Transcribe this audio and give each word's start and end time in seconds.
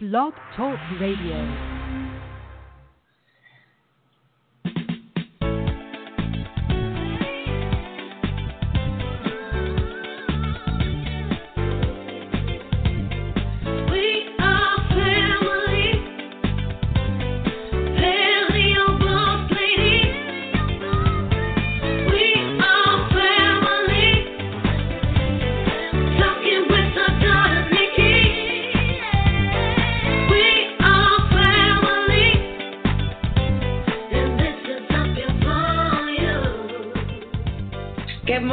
Blog 0.00 0.32
Talk 0.54 0.78
Radio. 1.00 1.77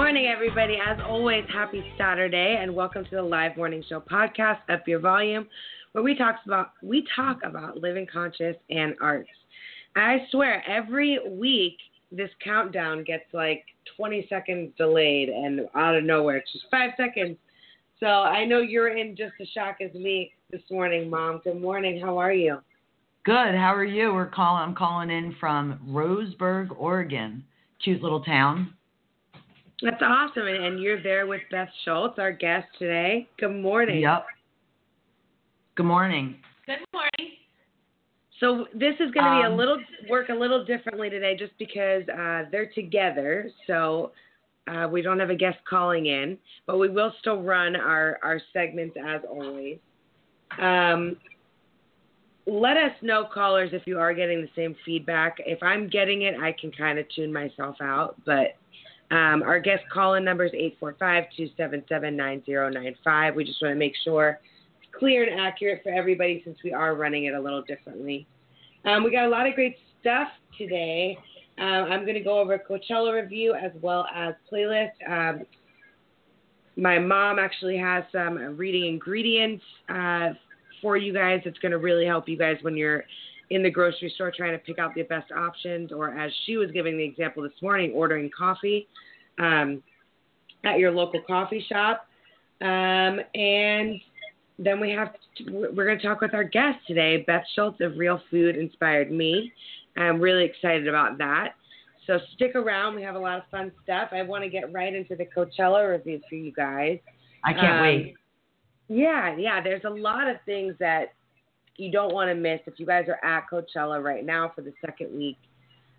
Morning, 0.06 0.28
everybody. 0.28 0.78
As 0.88 1.00
always, 1.04 1.46
happy 1.52 1.84
Saturday, 1.98 2.60
and 2.62 2.76
welcome 2.76 3.06
to 3.06 3.16
the 3.16 3.24
live 3.24 3.58
morning 3.58 3.84
show 3.90 4.00
podcast, 4.00 4.60
Up 4.70 4.88
Your 4.88 5.00
Volume, 5.00 5.48
where 5.94 6.04
we 6.04 6.16
talk 6.16 6.36
about 6.46 6.74
we 6.84 7.08
talk 7.16 7.40
about 7.44 7.78
living 7.78 8.06
conscious 8.14 8.56
and 8.70 8.94
arts. 9.02 9.32
I 9.96 10.28
swear, 10.30 10.64
every 10.70 11.18
week 11.28 11.78
this 12.12 12.30
countdown 12.44 13.04
gets 13.04 13.24
like 13.34 13.66
20 13.98 14.28
seconds 14.30 14.74
delayed, 14.78 15.30
and 15.30 15.62
out 15.74 15.96
of 15.96 16.04
nowhere, 16.04 16.38
it's 16.38 16.54
just 16.54 16.66
five 16.70 16.92
seconds. 16.98 17.36
So 18.00 18.06
I 18.06 18.46
know 18.46 18.60
you're 18.62 18.96
in 18.96 19.16
just 19.16 19.34
as 19.42 19.48
shock 19.56 19.78
as 19.82 19.92
me 19.96 20.34
this 20.52 20.62
morning, 20.70 21.10
Mom. 21.10 21.42
Good 21.44 21.60
morning. 21.60 22.00
How 22.00 22.16
are 22.20 22.32
you? 22.32 22.60
Good. 23.24 23.56
How 23.56 23.74
are 23.74 23.84
you? 23.84 24.14
We're 24.14 24.28
calling. 24.28 24.62
I'm 24.62 24.76
calling 24.76 25.10
in 25.10 25.36
from 25.40 25.80
Roseburg, 25.90 26.68
Oregon. 26.78 27.44
Cute 27.84 28.04
little 28.04 28.22
town. 28.22 28.76
That's 29.82 30.02
awesome, 30.02 30.48
and, 30.48 30.64
and 30.64 30.80
you're 30.80 31.02
there 31.04 31.28
with 31.28 31.42
Beth 31.52 31.70
Schultz, 31.84 32.18
our 32.18 32.32
guest 32.32 32.68
today. 32.80 33.28
Good 33.38 33.56
morning. 33.56 34.02
Yep. 34.02 34.26
Good 35.76 35.86
morning. 35.86 36.38
Good 36.66 36.80
morning. 36.94 37.34
So 38.40 38.68
this 38.74 38.96
is 38.96 39.12
going 39.12 39.26
to 39.26 39.42
be 39.42 39.48
a 39.48 39.52
Um, 39.52 39.58
little 39.58 39.78
work 40.10 40.30
a 40.30 40.34
little 40.34 40.64
differently 40.66 41.10
today, 41.10 41.36
just 41.38 41.52
because 41.58 42.04
uh, 42.10 42.44
they're 42.52 42.72
together. 42.74 43.50
So 43.68 44.12
uh, 44.68 44.88
we 44.90 45.02
don't 45.02 45.20
have 45.20 45.30
a 45.30 45.36
guest 45.36 45.58
calling 45.70 46.06
in, 46.06 46.38
but 46.66 46.78
we 46.78 46.90
will 46.90 47.14
still 47.20 47.42
run 47.42 47.76
our 47.76 48.18
our 48.24 48.42
segments 48.54 48.96
as 49.06 49.22
always. 49.30 49.78
Um, 50.60 51.18
let 52.48 52.78
us 52.78 52.92
know, 53.02 53.26
callers, 53.34 53.72
if 53.74 53.84
you 53.88 54.00
are 54.00 54.14
getting 54.14 54.42
the 54.42 54.50
same 54.56 54.76
feedback. 54.86 55.38
If 55.40 55.62
I'm 55.64 55.90
getting 55.90 56.24
it, 56.24 56.36
I 56.40 56.54
can 56.60 56.72
kind 56.72 57.00
of 57.00 57.06
tune 57.16 57.34
myself 57.34 57.78
out. 57.82 58.16
But 58.26 58.56
um, 59.12 59.44
our 59.44 59.60
guest 59.60 59.84
call-in 59.94 60.24
number 60.24 60.46
is 60.46 60.54
845-277-9095. 60.82 63.36
We 63.36 63.44
just 63.44 63.62
want 63.62 63.74
to 63.74 63.76
make 63.76 63.94
sure 64.04 64.40
it's 64.82 64.90
clear 64.98 65.30
and 65.30 65.40
accurate 65.40 65.84
for 65.84 65.90
everybody 65.90 66.42
since 66.44 66.58
we 66.64 66.74
are 66.74 66.96
running 66.96 67.26
it 67.26 67.36
a 67.36 67.40
little 67.40 67.62
differently. 67.62 68.26
Um, 68.84 69.04
we 69.04 69.12
got 69.12 69.26
a 69.26 69.30
lot 69.30 69.46
of 69.48 69.54
great 69.54 69.78
stuff 70.02 70.30
today. 70.58 71.16
Uh, 71.58 71.62
I'm 71.62 72.02
going 72.02 72.16
to 72.16 72.22
go 72.22 72.40
over 72.40 72.58
Coachella 72.58 73.22
review 73.22 73.54
as 73.54 73.72
well 73.82 74.06
as 74.14 74.34
playlist. 74.52 74.92
Um, 75.08 75.46
my 76.76 77.00
mom 77.00 77.40
actually 77.40 77.78
has 77.78 78.04
some 78.12 78.58
reading 78.58 78.88
ingredients 78.88 79.64
uh, 79.88 80.32
for 80.82 80.98
you 80.98 81.14
guys. 81.14 81.40
It's 81.46 81.58
going 81.60 81.72
to 81.72 81.78
really 81.78 82.06
help 82.06 82.28
you 82.28 82.38
guys 82.38 82.58
when 82.62 82.76
you're 82.76 83.06
in 83.50 83.62
the 83.64 83.70
grocery 83.70 84.12
store 84.16 84.32
trying 84.36 84.54
to 84.54 84.58
pick 84.58 84.80
out 84.80 84.94
the 84.96 85.04
best 85.04 85.32
options, 85.32 85.92
or 85.92 86.18
as 86.18 86.32
she 86.46 86.58
was 86.58 86.72
giving 86.72 86.98
the 86.98 87.04
example 87.04 87.44
this 87.44 87.62
morning, 87.62 87.92
ordering 87.94 88.30
coffee 88.36 88.88
um, 89.40 89.84
at 90.64 90.80
your 90.80 90.92
local 90.92 91.22
coffee 91.28 91.66
shop. 91.70 92.08
Um, 92.62 93.20
and 93.36 94.00
then 94.58 94.80
we 94.80 94.90
have 94.92 95.14
to, 95.38 95.72
we're 95.76 95.86
going 95.86 96.00
to 96.00 96.08
talk 96.08 96.22
with 96.22 96.34
our 96.34 96.44
guest 96.44 96.80
today, 96.88 97.24
Beth 97.28 97.44
Schultz 97.54 97.82
of 97.82 97.98
Real 97.98 98.22
Food 98.32 98.56
Inspired 98.56 99.12
Me. 99.12 99.52
I'm 99.98 100.20
really 100.20 100.46
excited 100.46 100.88
about 100.88 101.18
that. 101.20 101.56
So 102.08 102.20
stick 102.36 102.56
around. 102.56 102.96
We 102.96 103.02
have 103.02 103.16
a 103.16 103.20
lot 103.20 103.38
of 103.38 103.44
fun 103.50 103.72
stuff. 103.84 104.10
I 104.12 104.22
want 104.22 104.44
to 104.44 104.50
get 104.50 104.72
right 104.72 104.94
into 104.94 105.16
the 105.16 105.26
Coachella 105.26 105.92
review 105.92 106.22
for 106.30 106.36
you 106.36 106.52
guys. 106.52 107.00
I 107.44 107.54
can't 107.54 107.78
Um, 107.78 107.82
wait. 107.82 108.16
Yeah, 108.88 109.36
yeah. 109.38 109.62
There's 109.62 109.84
a 109.86 109.90
lot 109.90 110.28
of 110.28 110.38
things 110.46 110.76
that 110.80 111.14
you 111.78 111.92
don't 111.92 112.14
want 112.14 112.30
to 112.30 112.36
miss 112.36 112.60
if 112.66 112.80
you 112.80 112.86
guys 112.86 113.06
are 113.08 113.24
at 113.24 113.46
Coachella 113.52 114.04
right 114.04 114.26
now 114.26 114.52
for 114.56 114.62
the 114.62 114.74
second 114.86 115.16
week, 115.16 115.38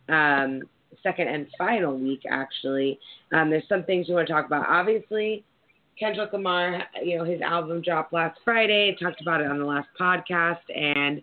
um, 0.09 0.63
second 1.03 1.29
and 1.29 1.47
final 1.59 1.99
week 1.99 2.23
actually. 2.31 2.99
Um, 3.33 3.51
there's 3.51 3.69
some 3.69 3.85
things 3.85 4.09
you 4.09 4.15
want 4.15 4.27
to 4.27 4.33
talk 4.33 4.47
about. 4.47 4.67
Obviously, 4.69 5.45
Kendrick 5.99 6.33
Lamar, 6.33 6.85
you 7.03 7.19
know, 7.19 7.25
his 7.25 7.41
album 7.41 7.83
dropped 7.83 8.13
last 8.13 8.39
Friday. 8.45 8.97
Talked 9.01 9.21
about 9.21 9.41
it 9.41 9.51
on 9.51 9.59
the 9.59 9.65
last 9.65 9.89
podcast, 9.99 10.59
and 10.75 11.23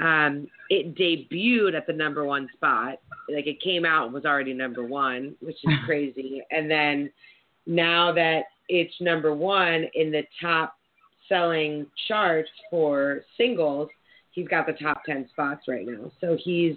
um, 0.00 0.48
it 0.70 0.94
debuted 0.94 1.76
at 1.76 1.86
the 1.86 1.92
number 1.92 2.24
one 2.24 2.48
spot. 2.54 2.98
Like 3.28 3.46
it 3.46 3.60
came 3.62 3.84
out 3.84 4.06
and 4.06 4.14
was 4.14 4.24
already 4.24 4.54
number 4.54 4.84
one, 4.84 5.34
which 5.40 5.56
is 5.62 5.74
crazy. 5.86 6.42
and 6.50 6.70
then 6.70 7.10
now 7.66 8.12
that 8.12 8.44
it's 8.68 8.94
number 9.00 9.34
one 9.34 9.86
in 9.94 10.10
the 10.10 10.22
top 10.40 10.76
selling 11.28 11.86
charts 12.08 12.50
for 12.70 13.22
singles, 13.36 13.88
he's 14.32 14.48
got 14.48 14.66
the 14.66 14.72
top 14.72 15.04
10 15.04 15.28
spots 15.30 15.62
right 15.68 15.86
now. 15.86 16.10
So 16.20 16.36
he's, 16.42 16.76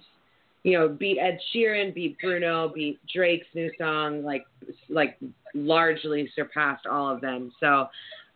you 0.64 0.78
know, 0.78 0.88
beat 0.88 1.18
Ed 1.20 1.40
Sheeran, 1.54 1.94
beat 1.94 2.18
Bruno, 2.20 2.72
beat 2.74 3.00
Drake's 3.14 3.48
new 3.54 3.72
song, 3.78 4.24
like, 4.24 4.46
like 4.90 5.18
largely 5.54 6.30
surpassed 6.36 6.86
all 6.86 7.14
of 7.14 7.22
them. 7.22 7.52
So, 7.60 7.88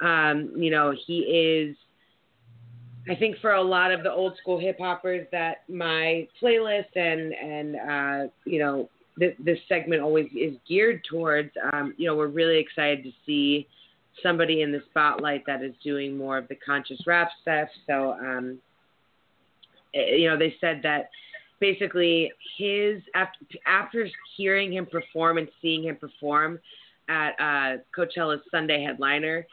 um, 0.02 0.52
you 0.56 0.72
know, 0.72 0.94
he 1.06 1.20
is, 1.20 1.76
I 3.10 3.16
think 3.16 3.38
for 3.40 3.54
a 3.54 3.62
lot 3.62 3.92
of 3.92 4.04
the 4.04 4.12
old 4.12 4.38
school 4.38 4.60
hip 4.60 4.78
hoppers 4.80 5.28
that 5.32 5.64
my 5.68 6.28
playlist 6.42 6.96
and, 6.96 7.34
and, 7.34 7.76
uh, 7.76 8.32
you 8.46 8.60
know, 8.60 8.90
this, 9.18 9.34
this 9.44 9.60
segment 9.68 10.02
always 10.02 10.28
is 10.36 10.56
geared 10.68 11.04
towards, 11.10 11.52
um, 11.74 11.94
you 11.98 12.08
know, 12.08 12.16
we're 12.16 12.28
really 12.28 12.58
excited 12.58 13.04
to 13.04 13.12
see, 13.26 13.68
somebody 14.22 14.62
in 14.62 14.72
the 14.72 14.82
spotlight 14.90 15.44
that 15.48 15.64
is 15.64 15.74
doing 15.84 16.18
more 16.18 16.38
of 16.38 16.48
the 16.48 16.56
conscious 16.56 17.00
rap 17.08 17.30
stuff. 17.42 17.70
So, 17.88 18.14
um, 18.14 18.60
eh, 19.94 20.16
you 20.18 20.30
know, 20.30 20.38
they 20.38 20.56
said 20.60 20.82
that 20.84 21.10
basically 21.60 22.32
his 22.58 23.02
after, 23.16 23.46
after 23.66 24.10
hearing 24.36 24.74
him 24.74 24.86
perform 24.86 25.38
and 25.38 25.48
seeing 25.62 25.84
him 25.84 25.96
perform 25.96 26.60
at 27.08 27.32
uh, 27.40 27.78
Coachella's 27.96 28.42
Sunday 28.52 28.84
headliner, 28.84 29.46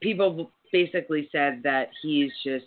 people 0.00 0.50
basically 0.72 1.28
said 1.32 1.60
that 1.64 1.90
he's 2.02 2.30
just 2.44 2.66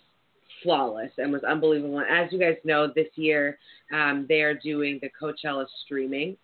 flawless 0.62 1.10
and 1.18 1.32
was 1.32 1.42
unbelievable. 1.44 1.98
And 1.98 2.08
as 2.08 2.32
you 2.32 2.38
guys 2.38 2.56
know, 2.64 2.90
this 2.94 3.08
year 3.16 3.58
um, 3.92 4.26
they 4.28 4.42
are 4.42 4.54
doing 4.54 5.00
the 5.02 5.10
Coachella 5.20 5.66
streaming, 5.84 6.36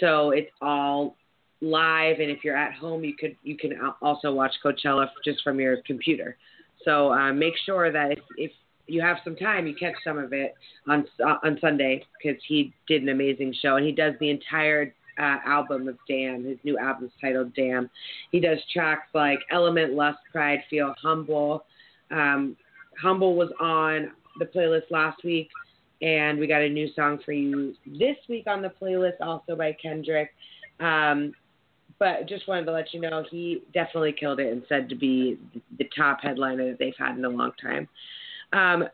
so 0.00 0.30
it's 0.30 0.50
all 0.60 1.16
live 1.60 2.20
and 2.20 2.30
if 2.30 2.44
you're 2.44 2.56
at 2.56 2.72
home 2.74 3.02
you 3.04 3.14
could 3.14 3.36
you 3.42 3.56
can 3.56 3.72
also 4.00 4.32
watch 4.32 4.52
Coachella 4.64 5.08
just 5.24 5.42
from 5.42 5.58
your 5.58 5.78
computer. 5.86 6.36
So 6.84 7.12
uh, 7.12 7.32
make 7.32 7.54
sure 7.66 7.90
that 7.90 8.12
if, 8.12 8.18
if 8.36 8.52
you 8.86 9.00
have 9.00 9.18
some 9.24 9.36
time 9.36 9.66
you 9.66 9.74
catch 9.74 9.94
some 10.04 10.18
of 10.18 10.32
it 10.32 10.54
on 10.88 11.04
uh, 11.24 11.36
on 11.42 11.58
Sunday 11.60 12.04
because 12.22 12.40
he 12.46 12.72
did 12.86 13.02
an 13.02 13.08
amazing 13.08 13.54
show 13.60 13.76
and 13.76 13.84
he 13.84 13.92
does 13.92 14.14
the 14.20 14.30
entire 14.30 14.94
uh, 15.18 15.38
album 15.44 15.88
of 15.88 15.98
Damn. 16.06 16.44
His 16.44 16.58
new 16.64 16.78
album's 16.78 17.10
titled 17.20 17.54
Damn. 17.54 17.90
He 18.30 18.40
does 18.40 18.58
tracks 18.72 19.08
like 19.14 19.40
Element, 19.50 19.94
Lust, 19.94 20.18
Pride, 20.30 20.60
Feel, 20.70 20.94
Humble. 21.02 21.64
Um, 22.10 22.56
Humble 23.00 23.34
was 23.36 23.50
on 23.60 24.12
the 24.38 24.44
playlist 24.44 24.90
last 24.90 25.24
week 25.24 25.48
and 26.00 26.38
we 26.38 26.46
got 26.46 26.62
a 26.62 26.68
new 26.68 26.88
song 26.94 27.18
for 27.24 27.32
you 27.32 27.74
this 27.86 28.16
week 28.28 28.44
on 28.46 28.62
the 28.62 28.72
playlist 28.80 29.20
also 29.20 29.56
by 29.56 29.76
Kendrick. 29.80 30.30
Um, 30.80 31.32
but 31.98 32.28
just 32.28 32.46
wanted 32.46 32.64
to 32.66 32.72
let 32.72 32.92
you 32.94 33.00
know 33.00 33.24
he 33.30 33.62
definitely 33.74 34.12
killed 34.12 34.40
it 34.40 34.52
and 34.52 34.62
said 34.68 34.88
to 34.88 34.94
be 34.94 35.38
the 35.78 35.88
top 35.96 36.20
headliner 36.22 36.70
that 36.70 36.78
they've 36.78 36.94
had 36.98 37.16
in 37.16 37.24
a 37.24 37.28
long 37.28 37.52
time. 37.60 37.88
Um, 38.52 38.84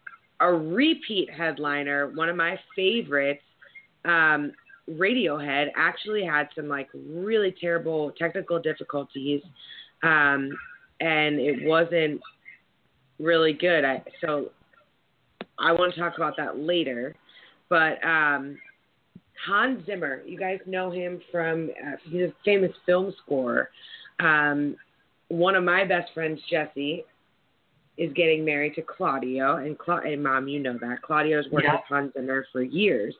a 0.40 0.52
repeat 0.52 1.30
headliner, 1.30 2.10
one 2.14 2.28
of 2.28 2.36
my 2.36 2.58
favorites, 2.74 3.42
um, 4.04 4.52
Radiohead, 4.90 5.68
actually 5.76 6.24
had 6.24 6.48
some 6.54 6.68
like 6.68 6.88
really 6.94 7.54
terrible 7.58 8.12
technical 8.18 8.60
difficulties, 8.60 9.40
um, 10.02 10.50
and 11.00 11.38
it 11.38 11.66
wasn't 11.66 12.20
really 13.18 13.52
good. 13.52 13.84
I, 13.84 14.02
so 14.20 14.50
I 15.58 15.72
want 15.72 15.94
to 15.94 16.00
talk 16.00 16.14
about 16.16 16.36
that 16.36 16.58
later, 16.58 17.14
but 17.70 18.04
um, 18.04 18.58
Hans 19.46 19.84
Zimmer. 19.86 20.22
You 20.26 20.38
guys 20.38 20.58
know 20.66 20.90
him 20.90 21.20
from 21.30 21.70
uh, 21.86 21.96
he's 22.08 22.22
a 22.22 22.32
famous 22.44 22.72
film 22.86 23.12
scorer. 23.24 23.70
Um, 24.20 24.76
one 25.28 25.54
of 25.54 25.64
my 25.64 25.84
best 25.84 26.12
friends, 26.14 26.40
Jesse, 26.50 27.04
is 27.96 28.12
getting 28.14 28.44
married 28.44 28.74
to 28.74 28.82
Claudio, 28.82 29.56
and, 29.56 29.78
Cla- 29.78 30.02
and 30.04 30.22
mom, 30.22 30.48
you 30.48 30.60
know 30.60 30.76
that 30.80 31.02
Claudio's 31.02 31.46
worked 31.50 31.64
Yeah. 31.66 31.74
with 31.74 31.82
Hans 31.88 32.12
Zimmer 32.14 32.46
for 32.52 32.62
years. 32.62 33.14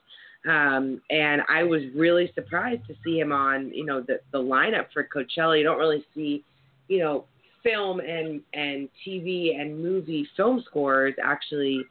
Um, 0.47 1.01
and 1.11 1.43
I 1.49 1.63
was 1.63 1.83
really 1.95 2.31
surprised 2.35 2.87
to 2.89 2.95
see 3.03 3.19
him 3.19 3.33
on, 3.33 3.71
you 3.73 3.85
know, 3.87 4.01
the 4.03 4.21
the 4.31 4.39
lineup 4.39 4.87
for 4.93 5.05
Coachella. 5.15 5.57
You 5.59 5.65
don't 5.65 5.79
really 5.79 6.05
see, 6.15 6.45
you 6.89 6.99
know, 6.99 7.25
film 7.63 8.01
and 8.01 8.43
and 8.53 8.89
TV 9.07 9.59
and 9.59 9.83
movie 9.83 10.29
film 10.37 10.63
scores 10.67 11.15
actually, 11.23 11.83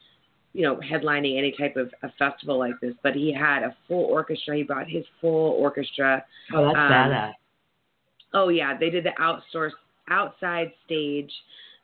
you 0.53 0.61
know, 0.61 0.77
headlining 0.77 1.37
any 1.37 1.51
type 1.57 1.75
of 1.75 1.91
a 2.03 2.11
festival 2.17 2.59
like 2.59 2.79
this. 2.81 2.93
But 3.03 3.15
he 3.15 3.33
had 3.33 3.63
a 3.63 3.75
full 3.87 4.05
orchestra. 4.05 4.55
He 4.55 4.63
brought 4.63 4.87
his 4.87 5.03
full 5.19 5.51
orchestra. 5.51 6.23
Oh, 6.53 6.65
that's 6.65 6.77
Um, 6.77 6.91
badass. 6.91 7.33
Oh 8.33 8.49
yeah, 8.49 8.77
they 8.77 8.89
did 8.89 9.03
the 9.03 9.13
outsource 9.19 9.71
outside 10.09 10.71
stage. 10.85 11.31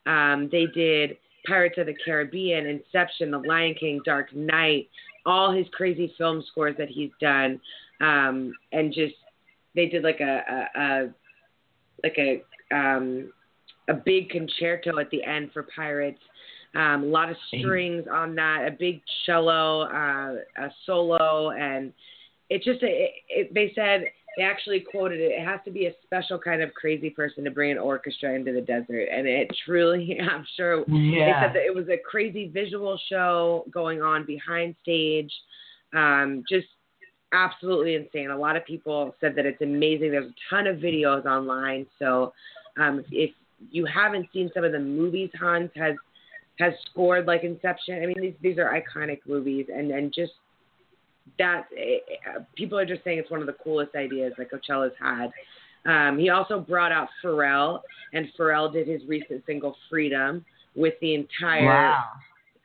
Um, 0.05 0.49
they 0.51 0.65
did 0.67 1.17
Pirates 1.45 1.77
of 1.77 1.85
the 1.85 1.95
Caribbean, 2.05 2.65
Inception, 2.65 3.31
The 3.31 3.39
Lion 3.39 3.75
King, 3.79 4.01
Dark 4.05 4.33
Knight, 4.33 4.89
all 5.25 5.51
his 5.51 5.67
crazy 5.71 6.13
film 6.17 6.43
scores 6.51 6.75
that 6.77 6.89
he's 6.89 7.11
done, 7.21 7.59
um, 8.01 8.53
and 8.71 8.93
just 8.93 9.15
they 9.75 9.87
did 9.87 10.03
like 10.03 10.19
a, 10.19 10.67
a, 10.75 10.81
a 10.81 11.09
like 12.03 12.17
a 12.17 12.43
um, 12.75 13.31
a 13.87 13.93
big 13.93 14.29
concerto 14.29 14.99
at 14.99 15.09
the 15.11 15.23
end 15.23 15.51
for 15.53 15.67
Pirates. 15.75 16.21
Um, 16.75 17.03
a 17.03 17.07
lot 17.07 17.29
of 17.29 17.37
strings 17.47 18.05
on 18.11 18.35
that, 18.35 18.67
a 18.67 18.71
big 18.71 19.01
cello, 19.25 19.81
uh, 19.83 20.35
a 20.63 20.69
solo, 20.85 21.49
and 21.51 21.91
it 22.49 22.63
just 22.63 22.83
it, 22.83 23.11
it, 23.27 23.53
they 23.53 23.71
said 23.73 24.03
they 24.37 24.43
actually 24.43 24.79
quoted 24.79 25.19
it. 25.19 25.31
It 25.31 25.45
has 25.45 25.59
to 25.65 25.71
be 25.71 25.87
a 25.87 25.93
special 26.03 26.37
kind 26.37 26.61
of 26.61 26.71
crazy 26.75 27.09
person 27.09 27.43
to 27.43 27.51
bring 27.51 27.71
an 27.71 27.79
orchestra 27.79 28.35
into 28.35 28.53
the 28.53 28.61
desert, 28.61 29.07
and 29.11 29.27
it 29.27 29.49
truly, 29.65 30.19
I'm 30.31 30.45
sure, 30.55 30.85
they 30.85 31.31
said 31.41 31.55
that 31.55 31.65
it 31.65 31.73
was 31.73 31.87
a 31.89 31.97
crazy 31.97 32.47
visual 32.47 32.99
show 33.09 33.65
going 33.71 34.01
on 34.03 34.25
behind 34.25 34.75
stage. 34.83 35.31
Um, 35.95 36.43
just 36.47 36.67
absolutely 37.33 37.95
insane. 37.95 38.29
A 38.29 38.37
lot 38.37 38.55
of 38.55 38.65
people 38.65 39.15
said 39.19 39.35
that 39.35 39.45
it's 39.45 39.61
amazing. 39.61 40.11
There's 40.11 40.31
a 40.31 40.55
ton 40.55 40.67
of 40.67 40.77
videos 40.77 41.25
online. 41.25 41.85
So 41.97 42.33
um, 42.79 43.03
if 43.11 43.31
you 43.71 43.85
haven't 43.85 44.27
seen 44.33 44.49
some 44.53 44.63
of 44.63 44.71
the 44.71 44.79
movies 44.79 45.29
Hans 45.39 45.69
has 45.75 45.95
has 46.59 46.73
scored, 46.91 47.25
like 47.25 47.43
Inception, 47.43 48.03
I 48.03 48.05
mean 48.05 48.21
these 48.21 48.35
these 48.41 48.57
are 48.57 48.71
iconic 48.71 49.19
movies, 49.27 49.67
and 49.73 49.91
and 49.91 50.13
just 50.13 50.33
that 51.37 51.65
eh, 51.77 51.99
people 52.55 52.77
are 52.77 52.85
just 52.85 53.03
saying 53.03 53.17
it's 53.19 53.31
one 53.31 53.39
of 53.39 53.47
the 53.47 53.55
coolest 53.63 53.95
ideas 53.95 54.33
that 54.37 54.51
Coachella's 54.51 54.93
had. 54.99 55.31
Um, 55.85 56.19
he 56.19 56.29
also 56.29 56.59
brought 56.59 56.91
out 56.91 57.07
Pharrell, 57.23 57.81
and 58.13 58.27
Pharrell 58.37 58.71
did 58.71 58.87
his 58.87 59.01
recent 59.07 59.43
single 59.45 59.75
Freedom 59.89 60.45
with 60.75 60.93
the 61.01 61.15
entire 61.15 61.65
Wow. 61.65 62.05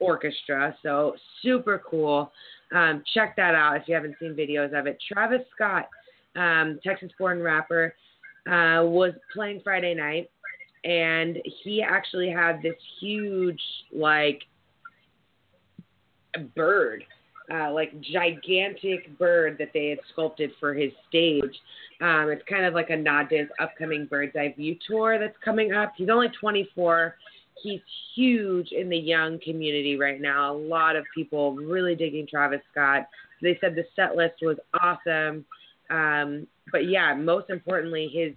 orchestra. 0.01 0.77
So 0.83 1.15
super 1.43 1.83
cool. 1.89 2.33
Um, 2.75 3.05
check 3.15 3.37
that 3.37 3.55
out 3.55 3.77
if 3.77 3.85
you 3.87 3.95
haven't 3.95 4.17
seen 4.19 4.35
videos 4.35 4.77
of 4.79 4.87
it. 4.87 4.99
Travis 5.13 5.43
Scott, 5.55 5.89
um, 6.35 6.81
Texas-born 6.83 7.41
rapper, 7.41 7.95
uh, 8.47 8.83
was 8.85 9.13
playing 9.33 9.61
Friday 9.63 9.95
night, 9.95 10.31
and 10.85 11.39
he 11.63 11.83
actually 11.83 12.31
had 12.31 12.63
this 12.63 12.77
huge 13.01 13.61
like 13.93 14.43
bird, 16.55 17.05
uh, 17.53 17.73
like 17.73 17.99
gigantic 18.01 19.19
bird 19.19 19.57
that 19.59 19.71
they 19.73 19.89
had 19.89 19.99
sculpted 20.13 20.51
for 20.61 20.75
his 20.75 20.93
stage. 21.09 21.55
Um, 22.01 22.29
it's 22.31 22.43
kind 22.49 22.65
of 22.65 22.75
like 22.75 22.91
a 22.91 22.97
nod 22.97 23.29
to 23.31 23.39
his 23.39 23.49
upcoming 23.61 24.07
Bird's 24.07 24.37
Eye 24.37 24.55
View 24.57 24.77
tour 24.87 25.19
that's 25.19 25.37
coming 25.45 25.73
up. 25.73 25.93
He's 25.97 26.09
only 26.11 26.29
24 26.41 27.15
he's 27.65 27.81
huge 28.15 28.71
in 28.73 28.89
the 28.89 28.97
young 28.97 29.41
community 29.41 29.97
right 29.97 30.21
now. 30.21 30.55
A 30.55 30.57
lot 30.57 30.97
of 30.97 31.05
people 31.15 31.55
really 31.55 31.95
digging 31.95 32.27
Travis 32.29 32.61
Scott. 32.71 33.09
They 33.43 33.59
said 33.61 33.75
the 33.75 33.85
set 33.97 34.17
list 34.17 34.35
was 34.43 34.59
awesome. 34.83 35.45
Um, 35.91 36.47
but 36.71 36.87
yeah, 36.89 37.15
most 37.15 37.51
importantly, 37.51 38.11
his 38.13 38.35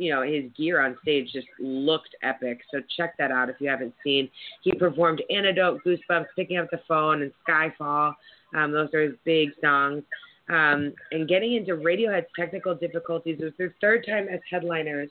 you 0.00 0.10
know 0.10 0.22
his 0.22 0.44
gear 0.56 0.80
on 0.80 0.96
stage 1.02 1.30
just 1.32 1.46
looked 1.58 2.14
epic. 2.22 2.60
So 2.72 2.80
check 2.96 3.16
that 3.18 3.30
out 3.30 3.48
if 3.50 3.56
you 3.60 3.68
haven't 3.68 3.94
seen. 4.02 4.30
He 4.62 4.72
performed 4.72 5.22
Antidote, 5.30 5.80
Goosebumps, 5.84 6.26
Picking 6.34 6.56
Up 6.56 6.70
the 6.70 6.80
Phone, 6.88 7.22
and 7.22 7.32
Skyfall. 7.46 8.14
Um, 8.54 8.72
those 8.72 8.92
are 8.94 9.02
his 9.02 9.14
big 9.24 9.50
songs. 9.60 10.02
Um, 10.48 10.94
and 11.12 11.28
getting 11.28 11.54
into 11.54 11.74
Radiohead's 11.74 12.26
technical 12.36 12.74
difficulties 12.74 13.38
it 13.40 13.44
was 13.44 13.52
their 13.56 13.74
third 13.80 14.04
time 14.04 14.26
as 14.28 14.40
headliners 14.50 15.10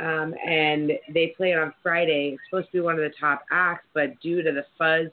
um, 0.00 0.34
and 0.46 0.92
they 1.12 1.34
play 1.36 1.52
it 1.52 1.58
on 1.58 1.72
Friday. 1.82 2.32
It's 2.34 2.42
supposed 2.48 2.68
to 2.68 2.72
be 2.72 2.80
one 2.80 2.94
of 2.94 3.00
the 3.00 3.12
top 3.20 3.42
acts, 3.52 3.84
but 3.94 4.18
due 4.20 4.42
to 4.42 4.50
the 4.50 4.64
fuzz 4.78 5.10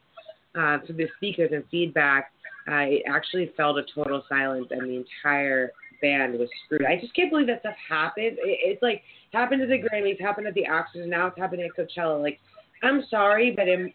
uh, 0.55 0.85
through 0.85 0.95
the 0.95 1.09
speakers 1.17 1.51
and 1.53 1.63
feedback, 1.69 2.31
uh, 2.69 2.85
it 2.87 3.03
actually 3.07 3.51
fell 3.57 3.75
to 3.75 3.83
total 3.93 4.23
silence, 4.27 4.67
and 4.71 4.89
the 4.89 4.95
entire 4.95 5.71
band 6.01 6.37
was 6.37 6.49
screwed. 6.65 6.85
I 6.85 6.99
just 6.99 7.13
can't 7.15 7.29
believe 7.29 7.47
that 7.47 7.61
stuff 7.61 7.75
happened. 7.89 8.25
It, 8.25 8.39
it's 8.41 8.81
like 8.81 9.01
happened 9.31 9.61
at 9.61 9.69
the 9.69 9.81
Grammys, 9.81 10.19
happened 10.19 10.47
at 10.47 10.53
the 10.53 10.65
Oscars, 10.69 11.01
and 11.01 11.09
now 11.09 11.27
it's 11.27 11.37
happening 11.37 11.69
at 11.69 11.77
Coachella. 11.77 12.21
Like, 12.21 12.39
I'm 12.83 13.03
sorry, 13.09 13.53
but 13.55 13.67
in, 13.67 13.93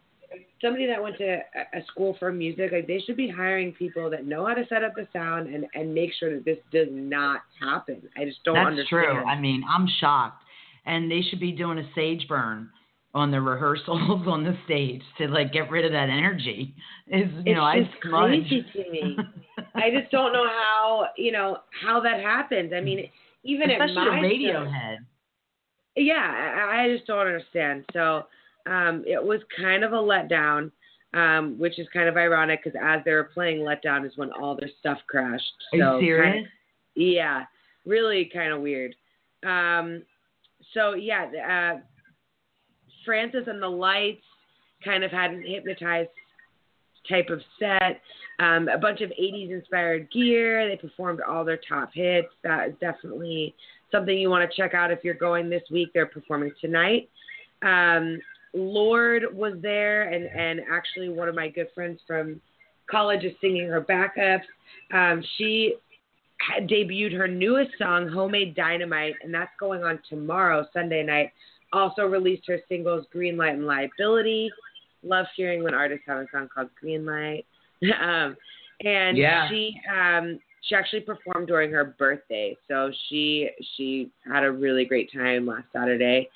somebody 0.60 0.86
that 0.86 1.02
went 1.02 1.18
to 1.18 1.38
a, 1.74 1.84
school 1.90 2.16
for 2.18 2.32
music, 2.32 2.72
like 2.72 2.86
they 2.86 3.00
should 3.00 3.16
be 3.16 3.28
hiring 3.28 3.72
people 3.72 4.10
that 4.10 4.26
know 4.26 4.46
how 4.46 4.54
to 4.54 4.66
set 4.68 4.84
up 4.84 4.94
the 4.94 5.06
sound 5.12 5.52
and 5.52 5.66
and 5.74 5.94
make 5.94 6.10
sure 6.18 6.34
that 6.34 6.44
this 6.44 6.58
does 6.72 6.88
not 6.90 7.40
happen. 7.60 8.02
I 8.16 8.24
just 8.24 8.42
don't 8.44 8.54
That's 8.54 8.68
understand. 8.68 8.88
true. 8.88 9.24
I 9.24 9.38
mean, 9.38 9.62
I'm 9.68 9.88
shocked. 10.00 10.42
And 10.84 11.10
they 11.10 11.22
should 11.22 11.38
be 11.38 11.52
doing 11.52 11.78
a 11.78 11.88
sage 11.94 12.26
burn 12.28 12.68
on 13.14 13.30
the 13.30 13.40
rehearsals 13.40 14.22
on 14.26 14.44
the 14.44 14.56
stage 14.64 15.02
to 15.18 15.28
like 15.28 15.52
get 15.52 15.70
rid 15.70 15.84
of 15.84 15.92
that 15.92 16.08
energy. 16.08 16.74
Is 17.08 17.30
you 17.44 17.52
it's 17.52 17.54
know, 17.54 17.62
I 17.62 17.88
crazy 18.00 18.64
to 18.72 18.90
me. 18.90 19.16
I 19.74 19.90
just 19.90 20.10
don't 20.10 20.32
know 20.32 20.46
how 20.46 21.06
you 21.16 21.32
know 21.32 21.58
how 21.82 22.00
that 22.00 22.20
happens. 22.20 22.72
I 22.74 22.80
mean, 22.80 23.08
even 23.44 23.70
Especially 23.70 23.96
at 23.96 24.06
my 24.06 24.18
Radiohead. 24.20 24.96
yeah, 25.96 26.56
I, 26.70 26.84
I 26.84 26.94
just 26.94 27.06
don't 27.06 27.26
understand. 27.26 27.84
So 27.92 28.26
um, 28.66 29.04
it 29.06 29.22
was 29.22 29.40
kind 29.58 29.84
of 29.84 29.92
a 29.92 29.96
letdown, 29.96 30.70
um, 31.14 31.58
which 31.58 31.78
is 31.78 31.86
kind 31.92 32.08
of 32.08 32.16
ironic 32.16 32.62
because 32.62 32.78
as 32.82 33.00
they 33.04 33.12
were 33.12 33.30
playing 33.34 33.60
letdown 33.60 34.06
is 34.06 34.12
when 34.16 34.30
all 34.32 34.56
their 34.56 34.70
stuff 34.78 34.98
crashed. 35.08 35.44
Are 35.72 35.78
so 35.78 35.98
you 35.98 36.06
serious? 36.06 36.34
Kind 36.34 36.46
yeah, 36.94 37.44
really 37.86 38.30
kind 38.32 38.52
of 38.52 38.60
weird. 38.60 38.94
Um, 39.44 40.02
so 40.74 40.94
yeah, 40.94 41.26
uh, 41.48 41.80
Francis 43.04 43.44
and 43.46 43.62
the 43.62 43.68
Lights 43.68 44.22
kind 44.84 45.04
of 45.04 45.10
had 45.10 45.30
an 45.30 45.42
hypnotized 45.46 46.10
type 47.08 47.28
of 47.30 47.40
set. 47.58 48.00
Um, 48.38 48.68
a 48.68 48.78
bunch 48.78 49.00
of 49.00 49.10
80s 49.10 49.50
inspired 49.50 50.10
gear. 50.10 50.68
They 50.68 50.76
performed 50.76 51.20
all 51.20 51.44
their 51.44 51.60
top 51.68 51.90
hits. 51.92 52.28
That 52.42 52.68
is 52.68 52.74
definitely 52.80 53.54
something 53.90 54.16
you 54.16 54.30
want 54.30 54.48
to 54.50 54.56
check 54.56 54.74
out 54.74 54.90
if 54.90 55.00
you're 55.04 55.14
going 55.14 55.50
this 55.50 55.62
week. 55.70 55.90
They're 55.92 56.06
performing 56.06 56.52
tonight. 56.60 57.08
Um, 57.62 58.18
Lorde 58.54 59.24
was 59.32 59.54
there, 59.62 60.10
and, 60.10 60.24
and 60.26 60.60
actually 60.70 61.08
one 61.08 61.28
of 61.28 61.34
my 61.34 61.48
good 61.48 61.68
friends 61.74 62.00
from 62.06 62.40
college 62.90 63.24
is 63.24 63.32
singing 63.40 63.68
her 63.68 63.80
backups. 63.80 64.42
Um, 64.92 65.22
she 65.38 65.76
debuted 66.62 67.16
her 67.16 67.28
newest 67.28 67.70
song, 67.78 68.08
Homemade 68.08 68.54
Dynamite, 68.54 69.14
and 69.22 69.32
that's 69.32 69.52
going 69.58 69.84
on 69.84 70.00
tomorrow, 70.08 70.66
Sunday 70.72 71.02
night. 71.02 71.30
Also 71.72 72.02
released 72.02 72.46
her 72.48 72.58
singles, 72.68 73.06
Green 73.10 73.36
Light 73.36 73.54
and 73.54 73.66
Liability. 73.66 74.50
Love 75.02 75.26
hearing 75.36 75.62
when 75.62 75.74
artists 75.74 76.04
have 76.06 76.18
a 76.18 76.26
song 76.32 76.48
called 76.52 76.68
Green 76.80 77.04
Light. 77.04 77.44
um, 78.00 78.36
and 78.84 79.16
Yeah. 79.16 79.48
she 79.48 79.80
um, 79.90 80.38
she 80.62 80.76
actually 80.76 81.00
performed 81.00 81.48
during 81.48 81.72
her 81.72 81.84
birthday, 81.98 82.56
so 82.68 82.90
she 83.08 83.50
she 83.76 84.10
had 84.24 84.44
a 84.44 84.50
really 84.50 84.84
great 84.84 85.12
time 85.12 85.46
last 85.46 85.66
Saturday. 85.72 86.28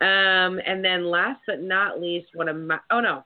Um, 0.00 0.60
and 0.66 0.84
then 0.84 1.04
last 1.10 1.40
but 1.46 1.60
not 1.60 2.00
least, 2.00 2.28
one 2.34 2.48
of 2.48 2.56
my 2.56 2.78
oh 2.90 3.00
no, 3.00 3.24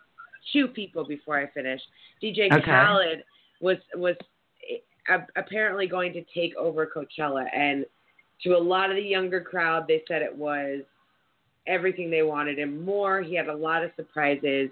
two 0.53 0.69
people 0.69 1.05
before 1.05 1.39
I 1.39 1.47
finish. 1.49 1.81
DJ 2.23 2.53
Okay. 2.53 2.61
Khaled 2.71 3.25
was 3.61 3.79
was 3.95 4.17
apparently 5.37 5.87
going 5.87 6.13
to 6.13 6.23
take 6.35 6.55
over 6.57 6.87
Coachella, 6.87 7.47
and 7.55 7.85
to 8.43 8.51
a 8.51 8.59
lot 8.59 8.91
of 8.91 8.97
the 8.97 9.03
younger 9.03 9.41
crowd, 9.41 9.87
they 9.89 10.03
said 10.07 10.23
it 10.23 10.35
was 10.35 10.83
everything 11.67 12.11
they 12.11 12.23
wanted 12.23 12.59
and 12.59 12.85
more. 12.85 13.23
He 13.23 13.35
had 13.35 13.49
a 13.49 13.55
lot 13.55 13.85
of 13.85 13.91
surprises. 13.97 14.71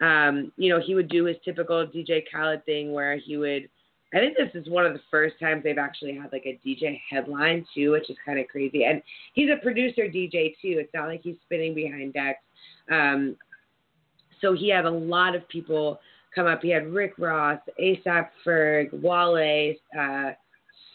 Um, 0.00 0.52
you 0.56 0.70
know, 0.70 0.80
he 0.80 0.94
would 0.94 1.08
do 1.08 1.24
his 1.24 1.36
typical 1.44 1.86
DJ 1.86 2.22
Khaled 2.30 2.64
thing 2.64 2.92
where 2.92 3.16
he 3.16 3.36
would. 3.36 3.68
I 4.14 4.18
think 4.18 4.38
this 4.38 4.48
is 4.54 4.70
one 4.70 4.86
of 4.86 4.94
the 4.94 5.00
first 5.10 5.38
times 5.38 5.62
they've 5.62 5.76
actually 5.76 6.14
had 6.14 6.32
like 6.32 6.46
a 6.46 6.58
DJ 6.66 6.98
headline 7.10 7.66
too, 7.74 7.90
which 7.90 8.08
is 8.08 8.16
kind 8.24 8.38
of 8.38 8.48
crazy. 8.48 8.84
And 8.84 9.02
he's 9.34 9.50
a 9.50 9.62
producer 9.62 10.02
DJ 10.02 10.54
too. 10.62 10.78
It's 10.78 10.94
not 10.94 11.08
like 11.08 11.20
he's 11.22 11.36
spinning 11.44 11.74
behind 11.74 12.14
decks. 12.14 12.40
Um, 12.90 13.36
so 14.40 14.54
he 14.54 14.70
had 14.70 14.86
a 14.86 14.90
lot 14.90 15.34
of 15.34 15.46
people 15.48 16.00
come 16.34 16.46
up. 16.46 16.62
He 16.62 16.70
had 16.70 16.86
Rick 16.86 17.14
Ross, 17.18 17.60
ASAP 17.78 18.28
Ferg, 18.46 19.02
Wale, 19.02 19.74
uh, 19.98 20.32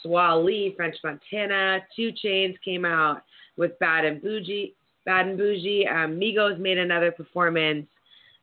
Swali, 0.04 0.76
French 0.76 0.96
Montana, 1.04 1.80
2 1.96 2.12
Chainz 2.24 2.56
came 2.64 2.86
out 2.86 3.22
with 3.58 3.78
Bad 3.80 4.06
and 4.06 4.22
Boujee. 4.22 4.74
Bad 5.06 5.28
and 5.28 5.40
Boujee. 5.40 5.90
Um, 5.92 6.20
Migos 6.20 6.58
made 6.60 6.78
another 6.78 7.12
performance. 7.12 7.88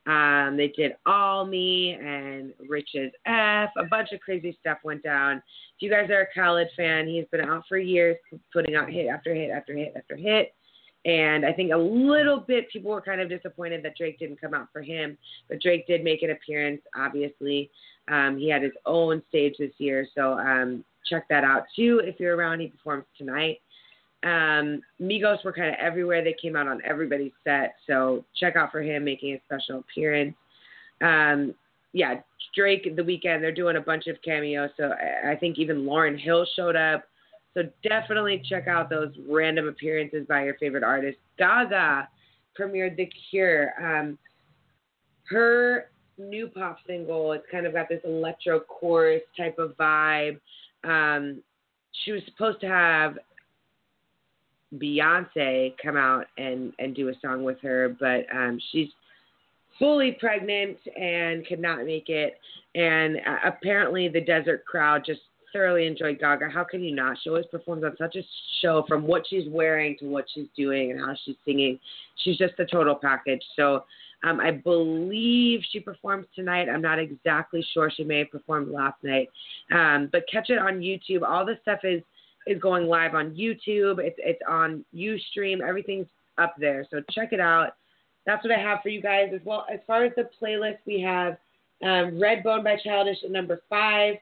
Um, 0.07 0.57
they 0.57 0.69
did 0.75 0.93
All 1.05 1.45
Me 1.45 1.91
and 1.93 2.53
Rich's 2.67 3.11
F. 3.25 3.69
A 3.77 3.85
bunch 3.89 4.11
of 4.11 4.19
crazy 4.19 4.57
stuff 4.59 4.79
went 4.83 5.03
down. 5.03 5.37
If 5.37 5.81
you 5.81 5.89
guys 5.91 6.09
are 6.09 6.21
a 6.21 6.33
Khaled 6.33 6.69
fan, 6.75 7.07
he's 7.07 7.25
been 7.31 7.41
out 7.41 7.63
for 7.69 7.77
years, 7.77 8.17
putting 8.51 8.75
out 8.75 8.89
hit 8.89 9.07
after 9.07 9.33
hit 9.33 9.51
after 9.51 9.75
hit 9.75 9.93
after 9.95 10.15
hit. 10.15 10.53
And 11.05 11.45
I 11.45 11.53
think 11.53 11.71
a 11.71 11.77
little 11.77 12.39
bit 12.39 12.69
people 12.69 12.91
were 12.91 13.01
kind 13.01 13.21
of 13.21 13.29
disappointed 13.29 13.83
that 13.83 13.97
Drake 13.97 14.19
didn't 14.19 14.39
come 14.39 14.53
out 14.53 14.67
for 14.71 14.81
him, 14.81 15.17
but 15.49 15.61
Drake 15.61 15.87
did 15.87 16.03
make 16.03 16.21
an 16.21 16.31
appearance. 16.31 16.81
Obviously, 16.95 17.71
um, 18.07 18.37
he 18.37 18.49
had 18.49 18.61
his 18.61 18.73
own 18.85 19.21
stage 19.29 19.55
this 19.57 19.71
year, 19.77 20.07
so 20.15 20.33
um, 20.33 20.83
check 21.09 21.27
that 21.29 21.43
out 21.43 21.63
too 21.75 22.01
if 22.03 22.19
you're 22.19 22.35
around. 22.35 22.59
He 22.59 22.67
performs 22.67 23.05
tonight. 23.17 23.61
Um, 24.23 24.81
Migos 25.01 25.43
were 25.43 25.53
kind 25.53 25.69
of 25.69 25.75
everywhere. 25.79 26.23
They 26.23 26.35
came 26.39 26.55
out 26.55 26.67
on 26.67 26.81
everybody's 26.85 27.31
set, 27.43 27.75
so 27.87 28.23
check 28.39 28.55
out 28.55 28.71
for 28.71 28.81
him 28.81 29.03
making 29.03 29.33
a 29.33 29.41
special 29.45 29.79
appearance. 29.79 30.35
Um, 31.01 31.55
yeah, 31.93 32.21
Drake 32.55 32.95
The 32.95 33.01
Weeknd. 33.01 33.41
They're 33.41 33.51
doing 33.51 33.77
a 33.77 33.81
bunch 33.81 34.07
of 34.07 34.21
cameos, 34.23 34.69
so 34.77 34.91
I, 35.25 35.35
think 35.35 35.57
even 35.57 35.83
Lauryn 35.83 36.19
Hill 36.19 36.45
showed 36.55 36.75
up. 36.75 37.03
So 37.53 37.63
definitely 37.83 38.41
check 38.47 38.67
out 38.67 38.89
those 38.89 39.11
random 39.27 39.67
appearances 39.67 40.25
by 40.27 40.45
your 40.45 40.55
favorite 40.55 40.83
artist. 40.83 41.17
Gaga 41.37 42.07
premiered 42.57 42.95
The 42.95 43.09
Cure. 43.29 43.73
Um, 43.81 44.17
her 45.29 45.89
new 46.17 46.47
pop 46.47 46.77
single, 46.87 47.31
it's 47.33 47.45
kind 47.51 47.65
of 47.65 47.73
got 47.73 47.89
this 47.89 48.01
electro 48.05 48.59
chorus 48.61 49.21
type 49.35 49.57
of 49.59 49.75
vibe. 49.77 50.39
Um, 50.83 51.41
she 52.03 52.11
was 52.11 52.21
supposed 52.25 52.61
to 52.61 52.67
have 52.67 53.17
Beyonce 54.77 55.73
come 55.83 55.97
out 55.97 56.27
and 56.37 56.73
and 56.79 56.95
do 56.95 57.09
a 57.09 57.13
song 57.21 57.43
with 57.43 57.59
her, 57.61 57.95
but 57.99 58.25
um, 58.33 58.59
she's 58.71 58.87
fully 59.77 60.17
pregnant 60.19 60.77
and 60.95 61.45
could 61.45 61.59
not 61.59 61.85
make 61.85 62.07
it. 62.07 62.39
And 62.75 63.17
uh, 63.17 63.37
apparently, 63.45 64.07
the 64.07 64.21
desert 64.21 64.65
crowd 64.65 65.03
just 65.05 65.21
thoroughly 65.51 65.85
enjoyed 65.85 66.19
Gaga. 66.19 66.49
How 66.49 66.63
can 66.63 66.81
you 66.81 66.95
not? 66.95 67.17
She 67.21 67.29
always 67.29 67.45
performs 67.51 67.83
on 67.83 67.95
such 67.97 68.15
a 68.15 68.21
show, 68.61 68.85
from 68.87 69.05
what 69.05 69.23
she's 69.29 69.49
wearing 69.49 69.97
to 69.99 70.05
what 70.05 70.25
she's 70.33 70.47
doing 70.55 70.91
and 70.91 70.99
how 70.99 71.13
she's 71.25 71.35
singing. 71.45 71.77
She's 72.23 72.37
just 72.37 72.53
a 72.59 72.65
total 72.65 72.95
package. 72.95 73.43
So. 73.55 73.83
Um, 74.23 74.39
I 74.39 74.51
believe 74.51 75.61
she 75.71 75.79
performs 75.79 76.27
tonight. 76.35 76.69
I'm 76.69 76.79
not 76.79 76.99
exactly 76.99 77.65
sure. 77.73 77.89
She 77.89 78.03
may 78.03 78.19
have 78.19 78.29
performed 78.29 78.69
last 78.69 79.03
night. 79.03 79.29
Um, 79.71 80.09
but 80.11 80.25
catch 80.31 80.51
it 80.51 80.59
on 80.59 80.79
YouTube. 80.79 81.27
All 81.27 81.43
this 81.43 81.57
stuff 81.63 81.79
is 81.81 82.03
is 82.47 82.59
going 82.59 82.87
live 82.87 83.15
on 83.15 83.31
YouTube. 83.31 83.99
It's 83.99 84.17
it's 84.19 84.41
on 84.47 84.83
UStream. 84.95 85.61
Everything's 85.61 86.07
up 86.37 86.55
there. 86.57 86.85
So 86.89 87.01
check 87.11 87.33
it 87.33 87.39
out. 87.39 87.73
That's 88.25 88.43
what 88.43 88.53
I 88.53 88.59
have 88.59 88.79
for 88.81 88.89
you 88.89 89.01
guys 89.01 89.29
as 89.33 89.41
well. 89.43 89.65
As 89.71 89.79
far 89.87 90.03
as 90.03 90.11
the 90.15 90.29
playlist, 90.41 90.77
we 90.85 91.01
have 91.01 91.37
um, 91.83 92.19
Redbone 92.19 92.63
by 92.63 92.77
Childish 92.83 93.17
at 93.23 93.31
number 93.31 93.61
five. 93.69 94.15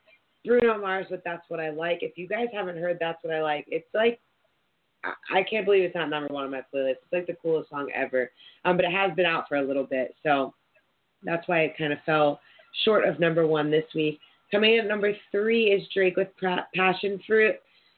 Bruno 0.46 0.78
Mars 0.78 1.06
with 1.12 1.22
That's 1.26 1.44
What 1.50 1.60
I 1.60 1.70
Like. 1.70 2.00
If 2.02 2.18
you 2.18 2.28
guys 2.28 2.48
haven't 2.54 2.78
heard 2.78 2.98
That's 3.00 3.22
What 3.24 3.34
I 3.34 3.42
Like, 3.42 3.66
it's 3.68 3.88
like 3.94 4.20
I 5.04 5.44
can't 5.44 5.66
believe 5.66 5.84
it's 5.84 5.96
not 5.96 6.10
number 6.10 6.34
one 6.34 6.46
on 6.46 6.52
my 6.52 6.64
playlist. 6.74 6.92
It's 6.92 7.14
like 7.14 7.28
the 7.28 7.36
coolest 7.42 7.70
song 7.70 7.90
ever. 7.94 8.32
Um, 8.66 8.76
but 8.76 8.86
it 8.86 8.92
has 8.92 9.14
been 9.16 9.26
out 9.26 9.48
for 9.48 9.56
a 9.56 9.62
little 9.62 9.86
bit, 9.86 10.16
so 10.24 10.54
that's 11.24 11.48
why 11.48 11.62
it 11.62 11.78
kind 11.78 11.94
of 11.94 12.00
fell 12.06 12.40
short 12.84 13.08
of 13.08 13.20
number 13.20 13.48
one 13.48 13.72
this 13.72 13.86
week. 13.96 14.20
Coming 14.52 14.74
in 14.74 14.82
at 14.82 14.88
number 14.88 15.14
three 15.32 15.66
is 15.66 15.88
Drake 15.94 16.18
with 16.18 16.30
Passion 16.76 17.22
Fruit. 17.26 17.56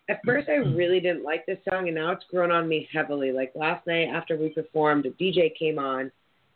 At 0.09 0.19
first, 0.25 0.49
I 0.49 0.55
really 0.55 0.99
didn't 0.99 1.23
like 1.23 1.45
this 1.45 1.59
song, 1.69 1.87
and 1.87 1.95
now 1.95 2.11
it's 2.11 2.25
grown 2.29 2.51
on 2.51 2.67
me 2.67 2.89
heavily. 2.91 3.31
Like 3.31 3.51
last 3.55 3.85
night 3.87 4.07
after 4.07 4.35
we 4.35 4.49
performed, 4.49 5.05
a 5.05 5.11
DJ 5.11 5.55
came 5.57 5.79
on, 5.79 6.11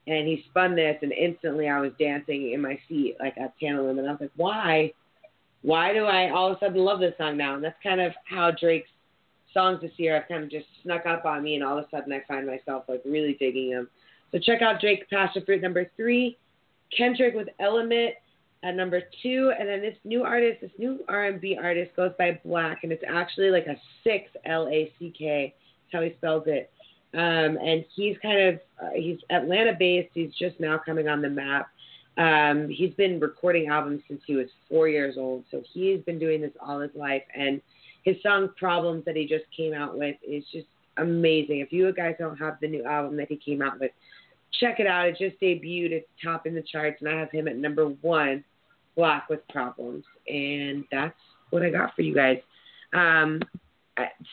and 0.07 0.27
he 0.27 0.43
spun 0.49 0.75
this, 0.75 0.97
and 1.01 1.11
instantly 1.11 1.69
I 1.69 1.79
was 1.79 1.91
dancing 1.99 2.51
in 2.53 2.61
my 2.61 2.77
seat, 2.87 3.15
like 3.19 3.37
at 3.37 3.53
Tantalum, 3.61 3.99
and 3.99 4.07
I 4.07 4.11
was 4.11 4.21
like, 4.21 4.31
why? 4.35 4.91
Why 5.61 5.93
do 5.93 6.05
I 6.05 6.29
all 6.29 6.51
of 6.51 6.57
a 6.57 6.59
sudden 6.59 6.83
love 6.83 6.99
this 6.99 7.13
song 7.17 7.37
now? 7.37 7.55
And 7.55 7.63
that's 7.63 7.81
kind 7.81 8.01
of 8.01 8.11
how 8.29 8.51
Drake's 8.51 8.89
songs 9.53 9.81
this 9.81 9.91
year 9.97 10.13
have 10.19 10.27
kind 10.27 10.43
of 10.43 10.51
just 10.51 10.65
snuck 10.83 11.05
up 11.05 11.25
on 11.25 11.43
me, 11.43 11.55
and 11.55 11.63
all 11.63 11.77
of 11.77 11.85
a 11.85 11.89
sudden 11.89 12.13
I 12.13 12.21
find 12.27 12.45
myself 12.45 12.83
like 12.87 13.01
really 13.05 13.37
digging 13.39 13.71
them. 13.71 13.87
So 14.31 14.39
check 14.39 14.61
out 14.61 14.81
Drake 14.81 15.09
Passion 15.09 15.43
Fruit 15.45 15.61
number 15.61 15.89
three, 15.95 16.37
Kendrick 16.95 17.35
with 17.35 17.47
Element 17.59 18.15
at 18.65 18.75
number 18.75 19.03
two, 19.21 19.53
and 19.57 19.69
then 19.69 19.79
this 19.79 19.95
new 20.03 20.23
artist, 20.23 20.59
this 20.61 20.71
new 20.79 20.99
R&B 21.07 21.57
artist 21.61 21.95
goes 21.95 22.11
by 22.17 22.39
Black, 22.43 22.79
and 22.83 22.91
it's 22.91 23.03
actually 23.07 23.51
like 23.51 23.67
a 23.67 23.75
six 24.03 24.29
L 24.45 24.67
A 24.67 24.91
C 24.97 25.13
K. 25.15 25.53
That's 25.83 25.93
how 25.93 26.01
he 26.01 26.15
spells 26.17 26.43
it. 26.47 26.71
Um, 27.13 27.57
and 27.63 27.85
he's 27.95 28.17
kind 28.23 28.41
of 28.41 28.55
uh, 28.81 28.89
he's 28.95 29.19
Atlanta 29.29 29.73
based. 29.77 30.09
He's 30.15 30.33
just 30.33 30.59
now 30.59 30.79
coming 30.83 31.07
on 31.07 31.21
the 31.21 31.29
map. 31.29 31.69
Um, 32.17 32.67
he's 32.67 32.93
been 32.95 33.19
recording 33.19 33.67
albums 33.67 34.01
since 34.07 34.21
he 34.25 34.35
was 34.35 34.47
four 34.67 34.87
years 34.87 35.15
old, 35.15 35.43
so 35.51 35.61
he's 35.71 36.01
been 36.01 36.17
doing 36.17 36.41
this 36.41 36.51
all 36.59 36.79
his 36.79 36.91
life. 36.95 37.23
And 37.35 37.61
his 38.01 38.15
song 38.23 38.49
"Problems" 38.57 39.05
that 39.05 39.15
he 39.15 39.27
just 39.27 39.45
came 39.55 39.75
out 39.75 39.95
with 39.95 40.15
is 40.27 40.43
just 40.51 40.67
amazing. 40.97 41.59
If 41.59 41.71
you 41.71 41.93
guys 41.93 42.15
don't 42.17 42.37
have 42.37 42.57
the 42.61 42.67
new 42.67 42.83
album 42.83 43.15
that 43.17 43.27
he 43.29 43.37
came 43.37 43.61
out 43.61 43.79
with, 43.79 43.91
check 44.59 44.79
it 44.79 44.87
out. 44.87 45.05
It 45.05 45.17
just 45.19 45.39
debuted. 45.39 45.91
It's 45.91 46.07
top 46.23 46.47
in 46.47 46.55
the 46.55 46.63
charts, 46.63 46.97
and 47.01 47.09
I 47.09 47.19
have 47.19 47.29
him 47.29 47.47
at 47.47 47.57
number 47.57 47.85
one 47.85 48.43
black 48.95 49.29
with 49.29 49.47
problems. 49.49 50.03
And 50.27 50.85
that's 50.91 51.15
what 51.49 51.63
I 51.63 51.69
got 51.69 51.95
for 51.95 52.01
you 52.01 52.15
guys. 52.15 52.39
Um, 52.93 53.41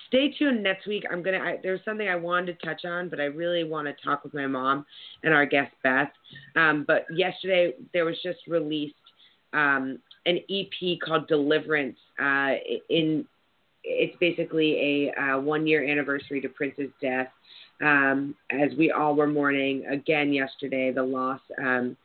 stay 0.09 0.35
tuned 0.39 0.63
next 0.63 0.87
week. 0.87 1.05
I'm 1.11 1.23
gonna. 1.23 1.57
There's 1.63 1.81
something 1.85 2.09
I 2.09 2.17
wanted 2.17 2.59
to 2.59 2.67
touch 2.67 2.85
on, 2.85 3.09
but 3.09 3.21
I 3.21 3.25
really 3.25 3.65
want 3.65 3.87
to 3.87 3.95
talk 4.05 4.25
with 4.25 4.35
my 4.35 4.47
mom 4.47 4.87
and 5.23 5.33
our 5.33 5.47
guest 5.47 5.73
Beth. 5.83 6.11
Um, 6.57 6.85
but 6.87 7.07
yesterday 7.15 7.75
there 7.93 8.05
was 8.05 8.17
just 8.23 8.39
released 8.49 8.95
um, 9.53 9.99
an 10.27 10.39
EP 10.51 10.99
called 11.05 11.29
Deliverance. 11.29 11.99
Uh, 12.19 12.55
in 12.89 13.27
it's 13.85 14.17
basically 14.21 15.11
a 15.17 15.21
uh, 15.21 15.41
one 15.41 15.67
year 15.67 15.85
anniversary 15.85 16.41
to 16.41 16.49
Prince's 16.49 16.91
death. 17.01 17.29
Um, 17.81 18.37
as 18.51 18.71
we 18.79 18.93
all 18.93 19.17
were 19.17 19.27
mourning 19.27 19.85
again 19.87 20.33
yesterday, 20.33 20.93
the 20.93 21.03
loss 21.03 21.41
um, 21.59 21.97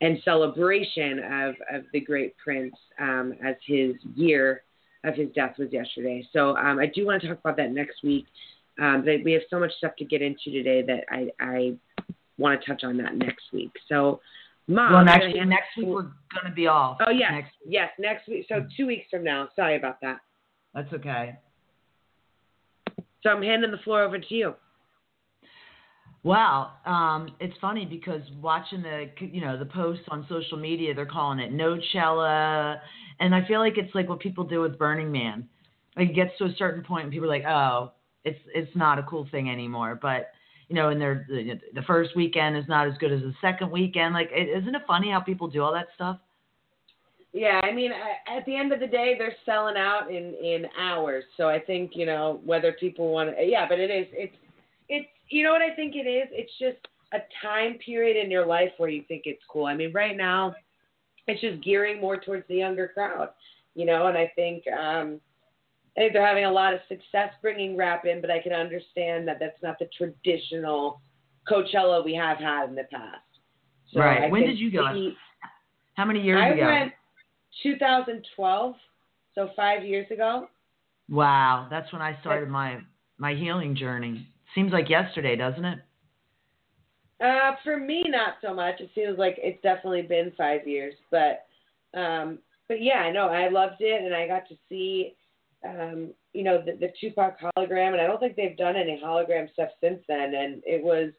and 0.00 0.18
celebration 0.24 1.18
of, 1.20 1.54
of 1.72 1.84
the 1.92 2.00
great 2.00 2.36
Prince 2.36 2.74
um, 3.00 3.34
as 3.44 3.56
his 3.66 3.94
year 4.14 4.62
of 5.04 5.14
his 5.14 5.28
death 5.34 5.54
was 5.58 5.68
yesterday. 5.72 6.26
So 6.32 6.56
um, 6.56 6.78
I 6.78 6.86
do 6.86 7.06
want 7.06 7.22
to 7.22 7.28
talk 7.28 7.38
about 7.38 7.56
that 7.56 7.70
next 7.70 8.02
week. 8.02 8.26
Um, 8.78 9.04
but 9.04 9.24
we 9.24 9.32
have 9.32 9.42
so 9.48 9.58
much 9.58 9.72
stuff 9.78 9.92
to 9.98 10.04
get 10.04 10.20
into 10.20 10.50
today 10.50 10.82
that 10.82 11.04
I, 11.10 11.28
I 11.40 11.76
want 12.36 12.60
to 12.60 12.66
touch 12.66 12.84
on 12.84 12.98
that 12.98 13.16
next 13.16 13.44
week. 13.52 13.72
So, 13.88 14.20
Mom, 14.68 14.92
well, 14.92 15.04
next, 15.04 15.26
week, 15.26 15.46
next 15.46 15.76
week 15.78 15.86
we're 15.86 16.02
going 16.02 16.46
to 16.46 16.52
be 16.54 16.66
off. 16.66 16.98
Oh 17.06 17.10
yes, 17.10 17.30
next 17.32 17.52
yes, 17.64 17.88
next 17.98 18.28
week. 18.28 18.46
So 18.48 18.66
two 18.76 18.86
weeks 18.86 19.06
from 19.10 19.24
now. 19.24 19.48
Sorry 19.56 19.76
about 19.76 20.00
that. 20.02 20.18
That's 20.74 20.92
okay. 20.92 21.38
So 23.22 23.30
I'm 23.30 23.42
handing 23.42 23.70
the 23.70 23.78
floor 23.78 24.02
over 24.02 24.18
to 24.18 24.34
you. 24.34 24.54
Well, 26.22 26.72
um, 26.84 27.36
it's 27.38 27.56
funny 27.60 27.86
because 27.86 28.20
watching 28.40 28.82
the 28.82 29.10
you 29.20 29.40
know 29.40 29.58
the 29.58 29.66
posts 29.66 30.04
on 30.08 30.26
social 30.28 30.58
media, 30.58 30.92
they're 30.94 31.06
calling 31.06 31.38
it 31.38 31.52
no 31.52 31.76
Nochella, 31.76 32.80
and 33.20 33.34
I 33.34 33.46
feel 33.46 33.60
like 33.60 33.78
it's 33.78 33.94
like 33.94 34.08
what 34.08 34.20
people 34.20 34.44
do 34.44 34.60
with 34.60 34.78
Burning 34.78 35.12
Man. 35.12 35.48
Like 35.96 36.10
it 36.10 36.14
gets 36.14 36.32
to 36.38 36.44
a 36.44 36.54
certain 36.58 36.82
point, 36.82 37.04
and 37.04 37.12
people 37.12 37.26
are 37.26 37.38
like, 37.38 37.44
"Oh, 37.44 37.92
it's 38.24 38.40
it's 38.54 38.74
not 38.74 38.98
a 38.98 39.04
cool 39.04 39.28
thing 39.30 39.50
anymore." 39.50 39.98
But 40.00 40.32
you 40.68 40.74
know, 40.74 40.88
and 40.88 41.00
they're 41.00 41.26
the, 41.28 41.82
first 41.86 42.16
weekend 42.16 42.56
is 42.56 42.64
not 42.68 42.88
as 42.88 42.94
good 42.98 43.12
as 43.12 43.20
the 43.20 43.34
second 43.40 43.70
weekend. 43.70 44.14
Like, 44.14 44.30
isn't 44.34 44.74
it 44.74 44.82
funny 44.86 45.10
how 45.10 45.20
people 45.20 45.48
do 45.48 45.62
all 45.62 45.72
that 45.74 45.86
stuff? 45.94 46.18
Yeah, 47.32 47.60
I 47.62 47.72
mean, 47.72 47.92
at 47.92 48.44
the 48.46 48.56
end 48.56 48.72
of 48.72 48.80
the 48.80 48.86
day, 48.86 49.14
they're 49.18 49.36
selling 49.44 49.76
out 49.76 50.10
in 50.10 50.34
in 50.34 50.66
hours. 50.78 51.22
So 51.36 51.48
I 51.48 51.60
think 51.60 51.92
you 51.94 52.06
know 52.06 52.40
whether 52.44 52.72
people 52.72 53.12
want 53.12 53.36
to. 53.36 53.44
Yeah, 53.44 53.66
but 53.68 53.78
it's 53.78 54.10
it's 54.12 54.36
you 55.28 55.44
know 55.44 55.52
what 55.52 55.62
I 55.62 55.74
think 55.74 55.94
it 55.94 56.08
is? 56.08 56.28
It's 56.32 56.52
just 56.58 56.86
a 57.12 57.18
time 57.42 57.78
period 57.84 58.22
in 58.22 58.30
your 58.30 58.46
life 58.46 58.70
where 58.78 58.88
you 58.88 59.02
think 59.08 59.22
it's 59.26 59.42
cool. 59.50 59.66
I 59.66 59.74
mean, 59.74 59.92
right 59.92 60.16
now, 60.16 60.54
it's 61.26 61.40
just 61.40 61.62
gearing 61.64 62.00
more 62.00 62.16
towards 62.18 62.46
the 62.48 62.56
younger 62.56 62.88
crowd, 62.88 63.30
you 63.74 63.86
know. 63.86 64.06
And 64.06 64.16
I 64.16 64.30
think 64.36 64.64
um, 64.68 65.20
I 65.96 66.00
think 66.00 66.12
they're 66.12 66.26
having 66.26 66.44
a 66.44 66.52
lot 66.52 66.74
of 66.74 66.80
success 66.88 67.30
bringing 67.42 67.76
rap 67.76 68.04
in, 68.04 68.20
but 68.20 68.30
I 68.30 68.40
can 68.40 68.52
understand 68.52 69.26
that 69.28 69.38
that's 69.40 69.60
not 69.62 69.78
the 69.78 69.88
traditional 69.96 71.00
Coachella 71.50 72.04
we 72.04 72.14
have 72.14 72.38
had 72.38 72.68
in 72.68 72.74
the 72.74 72.84
past. 72.92 73.22
So 73.92 74.00
right. 74.00 74.24
I 74.24 74.28
when 74.28 74.42
did 74.42 74.58
you 74.58 74.70
go? 74.70 74.84
How 75.94 76.04
many 76.04 76.20
years 76.20 76.40
I 76.42 76.54
ago? 76.54 76.62
I 76.62 76.80
went 76.80 76.92
2012, 77.62 78.74
so 79.34 79.50
five 79.56 79.84
years 79.84 80.06
ago. 80.10 80.48
Wow, 81.08 81.68
that's 81.70 81.92
when 81.92 82.02
I 82.02 82.18
started 82.20 82.48
my 82.48 82.80
my 83.18 83.34
healing 83.34 83.76
journey. 83.76 84.28
Seems 84.54 84.72
like 84.72 84.88
yesterday, 84.88 85.36
doesn't 85.36 85.64
it? 85.64 85.78
Uh, 87.22 87.52
for 87.64 87.78
me, 87.78 88.04
not 88.08 88.34
so 88.42 88.54
much. 88.54 88.80
It 88.80 88.90
feels 88.94 89.18
like 89.18 89.36
it's 89.38 89.62
definitely 89.62 90.02
been 90.02 90.32
five 90.36 90.66
years, 90.66 90.94
but 91.10 91.46
um, 91.98 92.38
but 92.68 92.82
yeah, 92.82 92.98
I 92.98 93.12
know 93.12 93.28
I 93.28 93.48
loved 93.48 93.76
it, 93.80 94.02
and 94.02 94.14
I 94.14 94.26
got 94.26 94.46
to 94.48 94.56
see, 94.68 95.14
um, 95.64 96.12
you 96.34 96.42
know, 96.42 96.62
the, 96.64 96.72
the 96.72 96.92
Tupac 97.00 97.38
hologram, 97.40 97.92
and 97.92 98.00
I 98.00 98.06
don't 98.06 98.20
think 98.20 98.36
they've 98.36 98.56
done 98.56 98.76
any 98.76 99.00
hologram 99.02 99.50
stuff 99.52 99.70
since 99.80 100.00
then, 100.08 100.34
and 100.34 100.62
it 100.66 100.82
was 100.82 101.12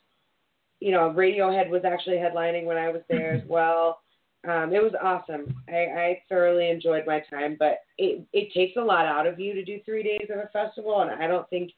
you 0.79 0.91
know, 0.91 1.13
Radiohead 1.15 1.69
was 1.69 1.83
actually 1.85 2.17
headlining 2.17 2.65
when 2.65 2.77
I 2.77 2.89
was 2.89 3.01
there 3.09 3.33
as 3.33 3.43
well. 3.47 4.01
Um, 4.47 4.73
it 4.73 4.81
was 4.81 4.93
awesome. 5.01 5.53
I, 5.67 5.73
I 5.73 6.21
thoroughly 6.29 6.69
enjoyed 6.69 7.05
my 7.05 7.21
time, 7.29 7.57
but 7.59 7.79
it 7.97 8.25
it 8.33 8.53
takes 8.53 8.77
a 8.77 8.81
lot 8.81 9.05
out 9.05 9.27
of 9.27 9.39
you 9.39 9.53
to 9.53 9.65
do 9.65 9.79
three 9.83 10.03
days 10.03 10.27
of 10.29 10.37
a 10.37 10.49
festival, 10.53 11.01
and 11.01 11.11
I 11.11 11.27
don't 11.27 11.49
think 11.49 11.71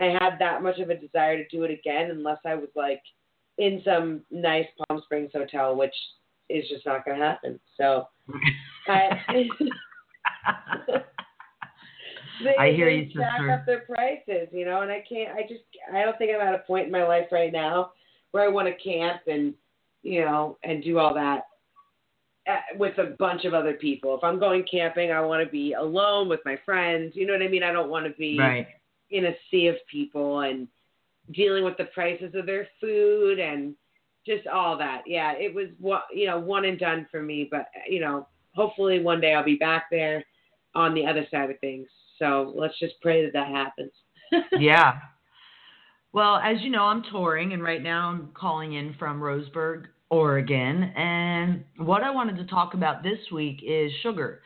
I 0.00 0.06
had 0.06 0.38
that 0.38 0.62
much 0.62 0.78
of 0.78 0.90
a 0.90 0.96
desire 0.96 1.36
to 1.36 1.48
do 1.48 1.64
it 1.64 1.70
again 1.70 2.10
unless 2.10 2.38
I 2.44 2.54
was 2.54 2.68
like 2.74 3.02
in 3.58 3.82
some 3.84 4.22
nice 4.30 4.66
Palm 4.88 5.02
Springs 5.04 5.30
hotel, 5.34 5.76
which 5.76 5.94
is 6.48 6.68
just 6.68 6.86
not 6.86 7.04
going 7.04 7.18
to 7.18 7.24
happen. 7.24 7.60
So, 7.76 8.08
I, 8.88 9.10
they, 12.44 12.56
I 12.58 12.72
hear 12.72 12.88
you, 12.88 13.06
jack 13.12 13.38
sister. 13.38 13.52
up 13.52 13.66
their 13.66 13.80
prices, 13.80 14.48
you 14.52 14.64
know, 14.64 14.80
and 14.82 14.90
I 14.90 15.04
can't. 15.08 15.36
I 15.36 15.42
just 15.42 15.62
I 15.92 16.02
don't 16.02 16.16
think 16.18 16.32
I'm 16.34 16.40
at 16.46 16.54
a 16.54 16.58
point 16.58 16.86
in 16.86 16.92
my 16.92 17.06
life 17.06 17.26
right 17.30 17.52
now 17.52 17.92
where 18.32 18.44
I 18.44 18.48
want 18.48 18.68
to 18.68 18.82
camp 18.82 19.22
and 19.26 19.54
you 20.02 20.24
know 20.24 20.58
and 20.64 20.82
do 20.82 20.98
all 20.98 21.14
that 21.14 21.42
uh, 22.48 22.56
with 22.76 22.98
a 22.98 23.14
bunch 23.18 23.44
of 23.44 23.54
other 23.54 23.74
people. 23.74 24.16
If 24.16 24.24
I'm 24.24 24.40
going 24.40 24.64
camping, 24.70 25.12
I 25.12 25.20
want 25.20 25.44
to 25.44 25.50
be 25.50 25.74
alone 25.74 26.28
with 26.28 26.40
my 26.44 26.58
friends. 26.64 27.12
You 27.14 27.26
know 27.26 27.34
what 27.34 27.42
I 27.42 27.48
mean? 27.48 27.62
I 27.62 27.72
don't 27.72 27.90
want 27.90 28.06
to 28.06 28.12
be 28.12 28.38
right. 28.38 28.66
In 29.12 29.26
a 29.26 29.34
sea 29.50 29.68
of 29.68 29.76
people 29.90 30.40
and 30.40 30.66
dealing 31.32 31.64
with 31.64 31.76
the 31.76 31.84
prices 31.86 32.34
of 32.34 32.46
their 32.46 32.66
food 32.80 33.38
and 33.38 33.74
just 34.26 34.46
all 34.46 34.76
that. 34.78 35.02
Yeah, 35.06 35.32
it 35.32 35.54
was 35.54 35.68
what 35.78 36.04
you 36.12 36.26
know 36.26 36.38
one 36.38 36.64
and 36.64 36.78
done 36.78 37.06
for 37.10 37.22
me. 37.22 37.48
But 37.50 37.66
you 37.88 38.00
know, 38.00 38.26
hopefully 38.54 39.02
one 39.02 39.20
day 39.20 39.34
I'll 39.34 39.44
be 39.44 39.56
back 39.56 39.86
there 39.90 40.24
on 40.74 40.94
the 40.94 41.06
other 41.06 41.26
side 41.30 41.50
of 41.50 41.58
things. 41.60 41.86
So 42.18 42.52
let's 42.56 42.78
just 42.78 42.94
pray 43.00 43.24
that 43.24 43.32
that 43.32 43.48
happens. 43.48 43.92
yeah. 44.58 44.94
Well, 46.12 46.36
as 46.36 46.60
you 46.60 46.70
know, 46.70 46.84
I'm 46.84 47.02
touring, 47.10 47.52
and 47.52 47.62
right 47.62 47.82
now 47.82 48.10
I'm 48.10 48.30
calling 48.34 48.74
in 48.74 48.94
from 48.98 49.20
Roseburg, 49.20 49.86
Oregon. 50.10 50.84
And 50.94 51.64
what 51.78 52.02
I 52.02 52.10
wanted 52.10 52.36
to 52.36 52.44
talk 52.44 52.74
about 52.74 53.02
this 53.02 53.18
week 53.32 53.62
is 53.66 53.90
sugar 54.02 54.42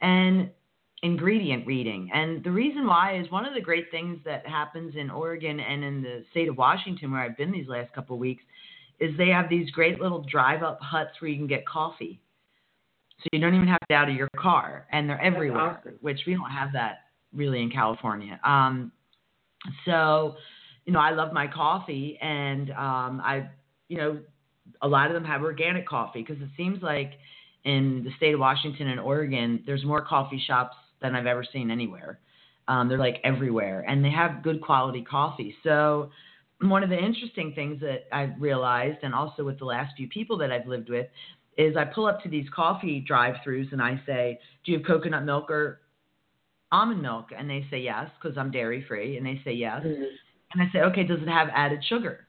and 0.00 0.50
ingredient 1.04 1.66
reading. 1.66 2.10
And 2.14 2.42
the 2.42 2.50
reason 2.50 2.86
why 2.86 3.18
is 3.20 3.30
one 3.30 3.44
of 3.44 3.52
the 3.52 3.60
great 3.60 3.90
things 3.90 4.18
that 4.24 4.46
happens 4.46 4.94
in 4.96 5.10
Oregon 5.10 5.60
and 5.60 5.84
in 5.84 6.02
the 6.02 6.24
state 6.30 6.48
of 6.48 6.56
Washington, 6.56 7.12
where 7.12 7.20
I've 7.20 7.36
been 7.36 7.52
these 7.52 7.68
last 7.68 7.92
couple 7.92 8.16
of 8.16 8.20
weeks, 8.20 8.42
is 9.00 9.14
they 9.18 9.28
have 9.28 9.50
these 9.50 9.70
great 9.70 10.00
little 10.00 10.24
drive 10.30 10.62
up 10.62 10.80
huts 10.80 11.10
where 11.20 11.30
you 11.30 11.36
can 11.36 11.46
get 11.46 11.66
coffee. 11.66 12.20
So 13.20 13.28
you 13.32 13.38
don't 13.38 13.54
even 13.54 13.68
have 13.68 13.80
to 13.80 13.86
get 13.90 13.96
out 13.96 14.08
of 14.08 14.16
your 14.16 14.28
car, 14.36 14.86
and 14.92 15.08
they're 15.08 15.20
everywhere, 15.20 15.78
awesome. 15.78 15.98
which 16.00 16.20
we 16.26 16.34
don't 16.34 16.50
have 16.50 16.72
that 16.72 17.00
really 17.34 17.62
in 17.62 17.70
California. 17.70 18.40
Um, 18.42 18.90
so, 19.84 20.36
you 20.86 20.92
know, 20.92 21.00
I 21.00 21.10
love 21.10 21.32
my 21.34 21.46
coffee, 21.46 22.18
and 22.22 22.70
um, 22.70 23.20
I, 23.22 23.48
you 23.88 23.98
know, 23.98 24.20
a 24.80 24.88
lot 24.88 25.08
of 25.08 25.14
them 25.14 25.24
have 25.24 25.42
organic 25.42 25.86
coffee 25.86 26.24
because 26.26 26.42
it 26.42 26.48
seems 26.56 26.82
like 26.82 27.12
in 27.64 28.02
the 28.04 28.10
state 28.16 28.32
of 28.32 28.40
Washington 28.40 28.88
and 28.88 29.00
Oregon, 29.00 29.62
there's 29.66 29.84
more 29.84 30.02
coffee 30.02 30.42
shops 30.46 30.76
than 31.04 31.14
I've 31.14 31.26
ever 31.26 31.44
seen 31.52 31.70
anywhere. 31.70 32.18
Um, 32.66 32.88
they're 32.88 32.98
like 32.98 33.20
everywhere, 33.24 33.84
and 33.86 34.02
they 34.02 34.10
have 34.10 34.42
good 34.42 34.62
quality 34.62 35.02
coffee. 35.02 35.54
So, 35.62 36.10
one 36.62 36.82
of 36.82 36.88
the 36.88 36.98
interesting 36.98 37.52
things 37.52 37.78
that 37.80 38.04
I've 38.10 38.40
realized, 38.40 38.98
and 39.02 39.14
also 39.14 39.44
with 39.44 39.58
the 39.58 39.66
last 39.66 39.94
few 39.96 40.08
people 40.08 40.38
that 40.38 40.50
I've 40.50 40.66
lived 40.66 40.88
with, 40.88 41.06
is 41.58 41.76
I 41.76 41.84
pull 41.84 42.06
up 42.06 42.22
to 42.22 42.28
these 42.30 42.46
coffee 42.54 43.00
drive-throughs 43.06 43.70
and 43.72 43.82
I 43.82 44.00
say, 44.06 44.40
"Do 44.64 44.72
you 44.72 44.78
have 44.78 44.86
coconut 44.86 45.24
milk 45.24 45.50
or 45.50 45.82
almond 46.72 47.02
milk?" 47.02 47.26
And 47.36 47.48
they 47.50 47.66
say 47.70 47.80
yes 47.80 48.08
because 48.18 48.38
I'm 48.38 48.50
dairy-free, 48.50 49.18
and 49.18 49.26
they 49.26 49.42
say 49.44 49.52
yes. 49.52 49.82
And 50.52 50.62
I 50.62 50.70
say, 50.72 50.80
"Okay, 50.80 51.04
does 51.04 51.20
it 51.20 51.28
have 51.28 51.48
added 51.52 51.84
sugar?" 51.84 52.26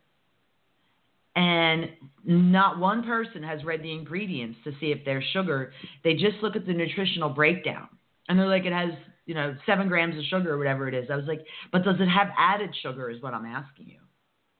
And 1.38 1.90
not 2.26 2.80
one 2.80 3.04
person 3.04 3.42
has 3.44 3.64
read 3.64 3.82
the 3.84 3.92
ingredients 3.94 4.58
to 4.66 4.72
see 4.80 4.92
if 4.92 5.00
there's 5.06 5.24
sugar. 5.32 5.72
They 6.04 6.14
just 6.14 6.38
look 6.42 6.56
at 6.56 6.66
the 6.66 6.74
nutritional 6.74 7.30
breakdown, 7.30 7.88
and 8.28 8.38
they're 8.40 8.48
like, 8.48 8.66
"It 8.66 8.74
has." 8.74 8.92
You 9.28 9.34
know, 9.34 9.56
seven 9.66 9.88
grams 9.88 10.16
of 10.16 10.24
sugar 10.26 10.54
or 10.54 10.60
whatever 10.60 10.88
it 10.88 10.94
is. 10.94 11.10
I 11.10 11.16
was 11.16 11.26
like, 11.26 11.44
but 11.72 11.84
does 11.84 11.96
it 12.00 12.06
have 12.08 12.28
added 12.38 12.70
sugar? 12.84 13.10
Is 13.10 13.24
what 13.24 13.34
I'm 13.34 13.44
asking 13.44 13.88
you 13.88 13.98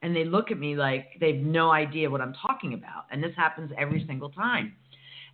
and 0.02 0.14
they 0.14 0.24
look 0.24 0.50
at 0.50 0.58
me 0.58 0.76
like 0.76 1.16
they've 1.20 1.40
no 1.40 1.70
idea 1.70 2.08
what 2.08 2.20
I'm 2.20 2.34
talking 2.34 2.74
about. 2.74 3.06
And 3.10 3.22
this 3.22 3.32
happens 3.36 3.72
every 3.76 4.04
single 4.06 4.30
time. 4.30 4.74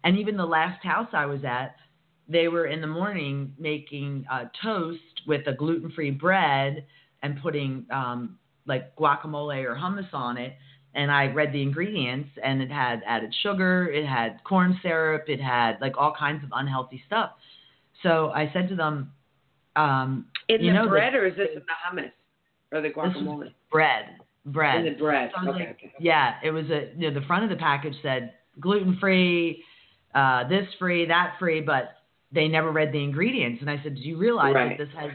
And 0.04 0.18
even 0.18 0.36
the 0.36 0.46
last 0.46 0.82
house 0.84 1.08
I 1.12 1.26
was 1.26 1.44
at, 1.44 1.76
they 2.28 2.48
were 2.48 2.66
in 2.66 2.80
the 2.80 2.86
morning 2.86 3.54
making 3.58 4.24
uh, 4.30 4.44
toast 4.62 5.00
with 5.26 5.46
a 5.46 5.52
gluten 5.52 5.90
free 5.92 6.10
bread 6.10 6.86
and 7.22 7.40
putting 7.42 7.86
um, 7.92 8.38
like 8.66 8.96
guacamole 8.96 9.64
or 9.64 9.74
hummus 9.74 10.12
on 10.12 10.38
it. 10.38 10.54
And 10.94 11.10
I 11.10 11.26
read 11.26 11.52
the 11.52 11.62
ingredients, 11.62 12.28
and 12.42 12.60
it 12.60 12.70
had 12.70 13.00
added 13.06 13.34
sugar, 13.42 13.90
it 13.90 14.06
had 14.06 14.44
corn 14.44 14.78
syrup, 14.82 15.24
it 15.28 15.40
had 15.40 15.78
like 15.80 15.94
all 15.96 16.14
kinds 16.18 16.44
of 16.44 16.50
unhealthy 16.52 17.02
stuff. 17.06 17.30
So 18.02 18.30
I 18.34 18.50
said 18.52 18.68
to 18.70 18.76
them, 18.76 19.12
um, 19.76 20.26
In 20.48 20.60
you 20.62 20.68
the 20.72 20.74
know, 20.74 20.88
bread, 20.88 21.14
the- 21.14 21.18
or 21.18 21.26
is 21.26 21.36
this 21.36 21.48
in 21.54 21.62
the 21.62 22.00
hummus 22.02 22.12
or 22.72 22.80
the 22.80 22.90
guacamole? 22.90 23.52
bread, 23.70 24.16
bread. 24.46 24.84
In 24.86 24.92
the 24.92 24.98
bread. 24.98 25.30
So 25.34 25.48
Okay, 25.50 25.58
like, 25.66 25.68
okay. 25.70 25.92
Yeah, 25.98 26.34
it 26.42 26.50
was 26.50 26.68
a 26.70 26.92
you 26.96 27.10
know, 27.10 27.18
the 27.18 27.26
front 27.26 27.44
of 27.44 27.50
the 27.50 27.56
package 27.56 27.94
said 28.02 28.34
gluten 28.60 28.96
free, 28.98 29.64
uh, 30.14 30.46
this 30.48 30.66
free, 30.78 31.06
that 31.06 31.36
free, 31.38 31.60
but 31.60 31.96
they 32.32 32.48
never 32.48 32.70
read 32.70 32.92
the 32.92 33.02
ingredients. 33.02 33.60
And 33.60 33.70
I 33.70 33.80
said, 33.82 33.94
Do 33.94 34.00
you 34.02 34.16
realize 34.16 34.54
Right. 34.54 34.76
that 34.76 34.84
this 34.86 34.94
has 34.96 35.10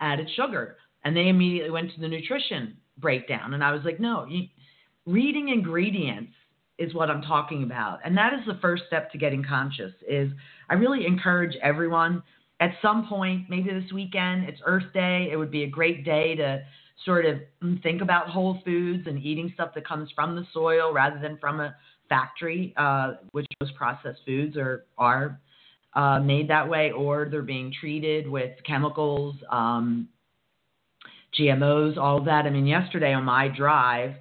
added 0.00 0.28
sugar? 0.36 0.76
And 1.04 1.16
they 1.16 1.28
immediately 1.28 1.70
went 1.70 1.92
to 1.94 2.00
the 2.00 2.08
nutrition 2.08 2.76
breakdown. 2.98 3.54
And 3.54 3.64
I 3.64 3.72
was 3.72 3.82
like, 3.84 3.98
No, 3.98 4.26
you, 4.26 4.46
reading 5.06 5.48
ingredients 5.48 6.32
is 6.80 6.94
what 6.94 7.10
I'm 7.10 7.22
talking 7.22 7.62
about. 7.62 8.00
And 8.04 8.16
that 8.16 8.32
is 8.32 8.40
the 8.46 8.58
first 8.60 8.84
step 8.86 9.12
to 9.12 9.18
getting 9.18 9.44
conscious 9.44 9.92
is 10.08 10.30
I 10.68 10.74
really 10.74 11.06
encourage 11.06 11.54
everyone 11.62 12.22
at 12.60 12.72
some 12.82 13.06
point, 13.06 13.48
maybe 13.48 13.70
this 13.70 13.90
weekend, 13.92 14.44
it's 14.48 14.60
Earth 14.66 14.92
Day. 14.92 15.28
It 15.32 15.36
would 15.36 15.50
be 15.50 15.64
a 15.64 15.68
great 15.68 16.04
day 16.04 16.34
to 16.36 16.62
sort 17.04 17.24
of 17.24 17.38
think 17.82 18.02
about 18.02 18.28
whole 18.28 18.60
foods 18.64 19.06
and 19.06 19.18
eating 19.22 19.50
stuff 19.54 19.70
that 19.74 19.86
comes 19.86 20.10
from 20.14 20.36
the 20.36 20.44
soil 20.52 20.92
rather 20.92 21.18
than 21.18 21.38
from 21.38 21.60
a 21.60 21.74
factory, 22.08 22.74
uh, 22.76 23.14
which 23.32 23.46
most 23.60 23.74
processed 23.74 24.20
foods 24.26 24.56
are 24.56 24.84
are 24.98 25.40
uh, 25.94 26.20
made 26.20 26.48
that 26.50 26.68
way, 26.68 26.92
or 26.92 27.28
they're 27.30 27.42
being 27.42 27.72
treated 27.80 28.28
with 28.28 28.52
chemicals, 28.66 29.34
um, 29.50 30.08
GMOs, 31.38 31.96
all 31.96 32.22
that. 32.24 32.44
I 32.44 32.50
mean, 32.50 32.66
yesterday 32.66 33.12
on 33.14 33.24
my 33.24 33.48
drive 33.48 34.14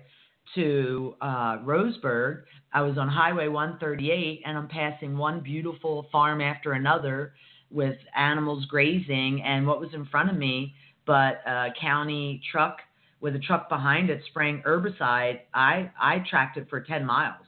to 0.55 1.15
uh, 1.21 1.57
Roseburg, 1.59 2.43
I 2.73 2.81
was 2.81 2.97
on 2.97 3.07
Highway 3.07 3.47
138, 3.47 4.41
and 4.45 4.57
I'm 4.57 4.67
passing 4.67 5.17
one 5.17 5.41
beautiful 5.41 6.07
farm 6.11 6.41
after 6.41 6.73
another 6.73 7.33
with 7.71 7.97
animals 8.15 8.65
grazing, 8.65 9.43
and 9.43 9.65
what 9.67 9.79
was 9.79 9.89
in 9.93 10.05
front 10.05 10.29
of 10.29 10.37
me 10.37 10.73
but 11.05 11.41
a 11.47 11.69
county 11.81 12.39
truck 12.51 12.77
with 13.19 13.35
a 13.35 13.39
truck 13.39 13.67
behind 13.67 14.09
it 14.11 14.21
spraying 14.27 14.61
herbicide, 14.65 15.39
I 15.53 15.89
I 15.99 16.23
tracked 16.29 16.57
it 16.57 16.69
for 16.69 16.81
10 16.81 17.03
miles. 17.05 17.45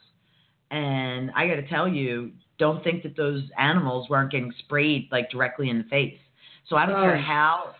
And 0.71 1.31
I 1.35 1.47
got 1.47 1.55
to 1.55 1.67
tell 1.67 1.87
you, 1.87 2.31
don't 2.57 2.83
think 2.83 3.03
that 3.03 3.15
those 3.15 3.43
animals 3.59 4.09
weren't 4.09 4.31
getting 4.31 4.51
sprayed 4.59 5.09
like 5.11 5.29
directly 5.29 5.69
in 5.69 5.77
the 5.77 5.83
face. 5.85 6.17
So 6.69 6.75
I 6.75 6.85
don't 6.85 7.01
care 7.01 7.17
Oh. 7.17 7.21
how 7.21 7.75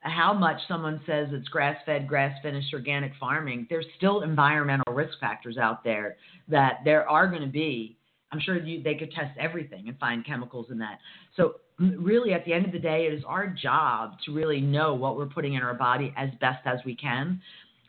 how 0.00 0.32
much 0.32 0.60
someone 0.68 1.00
says 1.06 1.28
it's 1.32 1.48
grass-fed, 1.48 2.06
grass-finished 2.06 2.72
organic 2.72 3.12
farming, 3.18 3.66
there's 3.68 3.86
still 3.96 4.22
environmental 4.22 4.94
risk 4.94 5.18
factors 5.20 5.58
out 5.58 5.82
there 5.82 6.16
that 6.48 6.80
there 6.84 7.08
are 7.08 7.28
going 7.28 7.42
to 7.42 7.48
be. 7.48 7.96
I'm 8.30 8.40
sure 8.40 8.58
you, 8.58 8.82
they 8.82 8.94
could 8.94 9.10
test 9.12 9.36
everything 9.38 9.88
and 9.88 9.98
find 9.98 10.24
chemicals 10.24 10.66
in 10.70 10.78
that. 10.78 10.98
So 11.36 11.54
really, 11.78 12.32
at 12.32 12.44
the 12.44 12.52
end 12.52 12.66
of 12.66 12.72
the 12.72 12.78
day, 12.78 13.06
it 13.06 13.14
is 13.14 13.24
our 13.26 13.46
job 13.48 14.12
to 14.26 14.34
really 14.34 14.60
know 14.60 14.94
what 14.94 15.16
we're 15.16 15.26
putting 15.26 15.54
in 15.54 15.62
our 15.62 15.74
body 15.74 16.12
as 16.16 16.28
best 16.40 16.66
as 16.66 16.78
we 16.84 16.94
can. 16.94 17.40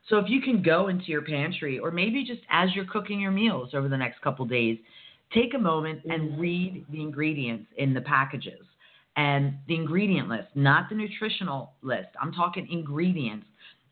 So 0.08 0.18
if 0.18 0.26
you 0.30 0.42
can 0.42 0.64
go 0.64 0.88
into 0.88 1.06
your 1.06 1.22
pantry, 1.22 1.78
or 1.78 1.92
maybe 1.92 2.24
just 2.26 2.42
as 2.50 2.70
you're 2.74 2.86
cooking 2.86 3.20
your 3.20 3.32
meals 3.32 3.72
over 3.74 3.88
the 3.88 3.98
next 3.98 4.22
couple 4.22 4.46
days, 4.46 4.80
take 5.34 5.54
a 5.54 5.60
moment 5.60 6.02
and 6.06 6.40
read 6.40 6.86
the 6.90 7.02
ingredients 7.02 7.68
in 7.78 7.94
the 7.94 8.02
packages 8.02 8.66
and 9.20 9.56
the 9.68 9.76
ingredient 9.76 10.30
list, 10.30 10.48
not 10.56 10.88
the 10.88 10.96
nutritional 10.96 11.74
list. 11.82 12.08
I'm 12.22 12.32
talking 12.32 12.66
ingredients. 12.72 13.46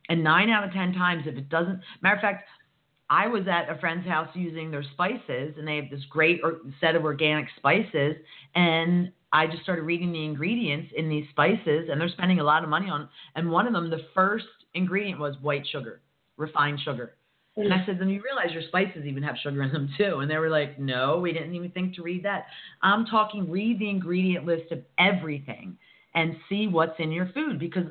And 0.07 0.23
nine 0.23 0.49
out 0.49 0.63
of 0.63 0.71
ten 0.71 0.93
times, 0.93 1.23
if 1.25 1.35
it 1.35 1.49
doesn't, 1.49 1.81
matter 2.01 2.15
of 2.15 2.21
fact, 2.21 2.47
I 3.09 3.27
was 3.27 3.43
at 3.45 3.69
a 3.69 3.77
friend's 3.79 4.07
house 4.07 4.29
using 4.33 4.71
their 4.71 4.85
spices, 4.93 5.55
and 5.57 5.67
they 5.67 5.75
have 5.75 5.89
this 5.91 6.05
great 6.09 6.39
set 6.79 6.95
of 6.95 7.03
organic 7.03 7.47
spices. 7.57 8.15
And 8.55 9.11
I 9.33 9.47
just 9.47 9.63
started 9.63 9.81
reading 9.81 10.13
the 10.13 10.23
ingredients 10.23 10.93
in 10.95 11.09
these 11.09 11.27
spices, 11.31 11.89
and 11.91 11.99
they're 11.99 12.07
spending 12.07 12.39
a 12.39 12.43
lot 12.45 12.63
of 12.63 12.69
money 12.69 12.89
on. 12.89 13.09
And 13.35 13.51
one 13.51 13.67
of 13.67 13.73
them, 13.73 13.89
the 13.89 14.05
first 14.15 14.45
ingredient 14.75 15.19
was 15.19 15.35
white 15.41 15.67
sugar, 15.69 15.99
refined 16.37 16.79
sugar. 16.85 17.15
And 17.57 17.73
I 17.73 17.83
said, 17.85 17.99
then 17.99 18.09
you 18.09 18.21
realize 18.21 18.53
your 18.53 18.61
spices 18.67 19.05
even 19.05 19.23
have 19.23 19.35
sugar 19.41 19.63
in 19.63 19.71
them 19.71 19.89
too. 19.97 20.19
And 20.19 20.29
they 20.29 20.37
were 20.37 20.49
like, 20.49 20.77
no, 20.79 21.17
we 21.17 21.33
didn't 21.33 21.55
even 21.55 21.71
think 21.71 21.95
to 21.95 22.03
read 22.03 22.23
that. 22.23 22.45
I'm 22.83 23.05
talking, 23.05 23.49
read 23.49 23.79
the 23.79 23.89
ingredient 23.89 24.45
list 24.45 24.71
of 24.71 24.83
everything 24.99 25.77
and 26.13 26.35
see 26.47 26.67
what's 26.67 26.99
in 26.99 27.11
your 27.11 27.31
food 27.33 27.59
because 27.59 27.85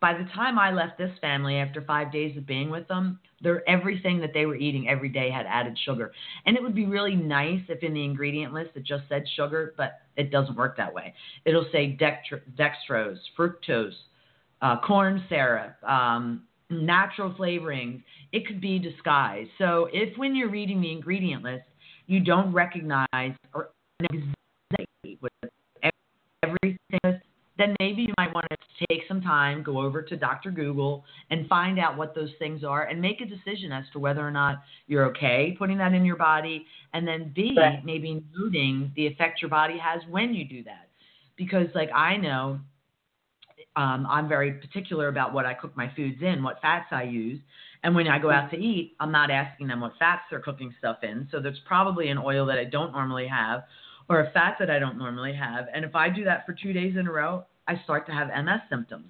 by 0.00 0.12
the 0.12 0.28
time 0.34 0.58
I 0.58 0.70
left 0.70 0.98
this 0.98 1.10
family 1.20 1.56
after 1.56 1.82
five 1.82 2.12
days 2.12 2.36
of 2.36 2.46
being 2.46 2.70
with 2.70 2.86
them, 2.86 3.18
their 3.40 3.68
everything 3.68 4.20
that 4.20 4.32
they 4.32 4.46
were 4.46 4.54
eating 4.54 4.88
every 4.88 5.08
day 5.08 5.30
had 5.30 5.46
added 5.46 5.76
sugar. 5.84 6.12
And 6.46 6.56
it 6.56 6.62
would 6.62 6.74
be 6.74 6.86
really 6.86 7.16
nice 7.16 7.62
if 7.68 7.82
in 7.82 7.94
the 7.94 8.04
ingredient 8.04 8.52
list 8.52 8.70
it 8.74 8.84
just 8.84 9.04
said 9.08 9.24
sugar, 9.36 9.74
but 9.76 10.00
it 10.16 10.30
doesn't 10.30 10.56
work 10.56 10.76
that 10.76 10.92
way. 10.92 11.14
It'll 11.44 11.66
say 11.72 11.98
dextrose, 11.98 13.18
fructose, 13.36 13.92
uh, 14.60 14.80
corn 14.80 15.24
syrup, 15.28 15.76
um, 15.82 16.42
natural 16.70 17.32
flavorings. 17.32 18.02
It 18.32 18.46
could 18.46 18.60
be 18.60 18.78
disguised. 18.78 19.50
So 19.58 19.88
if 19.92 20.16
when 20.18 20.34
you're 20.34 20.50
reading 20.50 20.80
the 20.80 20.92
ingredient 20.92 21.42
list, 21.42 21.64
you 22.06 22.20
don't 22.20 22.52
recognize 22.52 23.34
or 23.54 23.70
know 24.00 24.08
exactly 24.12 25.18
what 25.20 25.32
everything 26.42 26.78
is, 27.04 27.14
then 27.58 27.74
maybe 27.80 28.02
you 28.02 28.14
might 28.16 28.32
want 28.32 28.46
to 28.50 28.86
take 28.88 29.02
some 29.08 29.20
time, 29.20 29.62
go 29.64 29.80
over 29.80 30.00
to 30.00 30.16
Dr. 30.16 30.50
Google 30.50 31.04
and 31.30 31.48
find 31.48 31.78
out 31.78 31.96
what 31.96 32.14
those 32.14 32.30
things 32.38 32.62
are 32.62 32.84
and 32.84 33.02
make 33.02 33.20
a 33.20 33.26
decision 33.26 33.72
as 33.72 33.84
to 33.92 33.98
whether 33.98 34.26
or 34.26 34.30
not 34.30 34.58
you're 34.86 35.04
okay 35.06 35.56
putting 35.58 35.76
that 35.78 35.92
in 35.92 36.04
your 36.04 36.16
body. 36.16 36.64
And 36.94 37.06
then 37.06 37.32
B, 37.34 37.54
Right. 37.56 37.84
maybe 37.84 38.22
noting 38.36 38.92
the 38.94 39.06
effect 39.06 39.42
your 39.42 39.48
body 39.50 39.76
has 39.78 40.02
when 40.08 40.34
you 40.34 40.44
do 40.44 40.62
that. 40.64 40.88
Because, 41.36 41.66
like, 41.74 41.90
I 41.94 42.16
know 42.16 42.60
um, 43.78 44.08
I'm 44.10 44.28
very 44.28 44.54
particular 44.54 45.06
about 45.06 45.32
what 45.32 45.46
I 45.46 45.54
cook 45.54 45.76
my 45.76 45.88
foods 45.94 46.20
in, 46.20 46.42
what 46.42 46.60
fats 46.60 46.88
I 46.90 47.04
use. 47.04 47.38
And 47.84 47.94
when 47.94 48.08
I 48.08 48.18
go 48.18 48.28
out 48.28 48.50
to 48.50 48.56
eat, 48.56 48.96
I'm 48.98 49.12
not 49.12 49.30
asking 49.30 49.68
them 49.68 49.80
what 49.80 49.92
fats 50.00 50.22
they're 50.28 50.40
cooking 50.40 50.74
stuff 50.80 50.98
in. 51.04 51.28
So 51.30 51.38
there's 51.38 51.60
probably 51.64 52.08
an 52.08 52.18
oil 52.18 52.44
that 52.46 52.58
I 52.58 52.64
don't 52.64 52.90
normally 52.90 53.28
have 53.28 53.62
or 54.08 54.22
a 54.22 54.32
fat 54.32 54.56
that 54.58 54.68
I 54.68 54.80
don't 54.80 54.98
normally 54.98 55.32
have. 55.32 55.66
And 55.72 55.84
if 55.84 55.94
I 55.94 56.08
do 56.08 56.24
that 56.24 56.44
for 56.44 56.54
two 56.54 56.72
days 56.72 56.96
in 56.98 57.06
a 57.06 57.12
row, 57.12 57.44
I 57.68 57.80
start 57.84 58.04
to 58.06 58.12
have 58.12 58.28
MS 58.28 58.62
symptoms. 58.68 59.06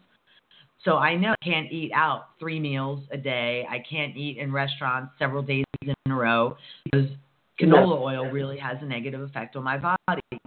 So 0.85 0.97
I 0.97 1.17
know 1.17 1.31
I 1.41 1.45
can't 1.45 1.73
eat 1.73 1.91
out 1.95 2.27
three 2.39 2.61
meals 2.61 3.01
a 3.11 3.17
day. 3.17 3.65
I 3.71 3.83
can't 3.89 4.15
eat 4.19 4.37
in 4.37 4.53
restaurants 4.53 5.13
several 5.19 5.43
days 5.43 5.65
in 5.81 6.13
a 6.13 6.15
row 6.15 6.59
because 6.85 7.09
canola 7.59 7.99
oil 7.99 8.31
really 8.31 8.59
has 8.59 8.77
a 8.83 8.85
negative 8.85 9.23
effect 9.23 9.57
on 9.57 9.65
my 9.65 9.79
body. 9.79 10.43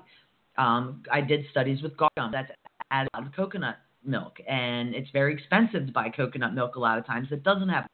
Um, 0.60 1.02
I 1.12 1.22
did 1.22 1.46
studies 1.50 1.82
with 1.82 1.94
gum 1.98 2.30
that's 2.32 2.52
added 2.92 3.10
out 3.16 3.26
of 3.26 3.34
coconut 3.34 3.78
milk, 4.06 4.38
and 4.48 4.96
it's 4.96 5.10
very 5.12 5.34
expensive 5.34 5.86
to 5.88 5.92
buy 5.92 6.10
coconut 6.10 6.54
milk 6.54 6.76
a 6.76 6.80
lot 6.80 6.98
of 6.98 7.06
times 7.06 7.30
that 7.30 7.44
doesn't 7.44 7.70
have 7.70 7.86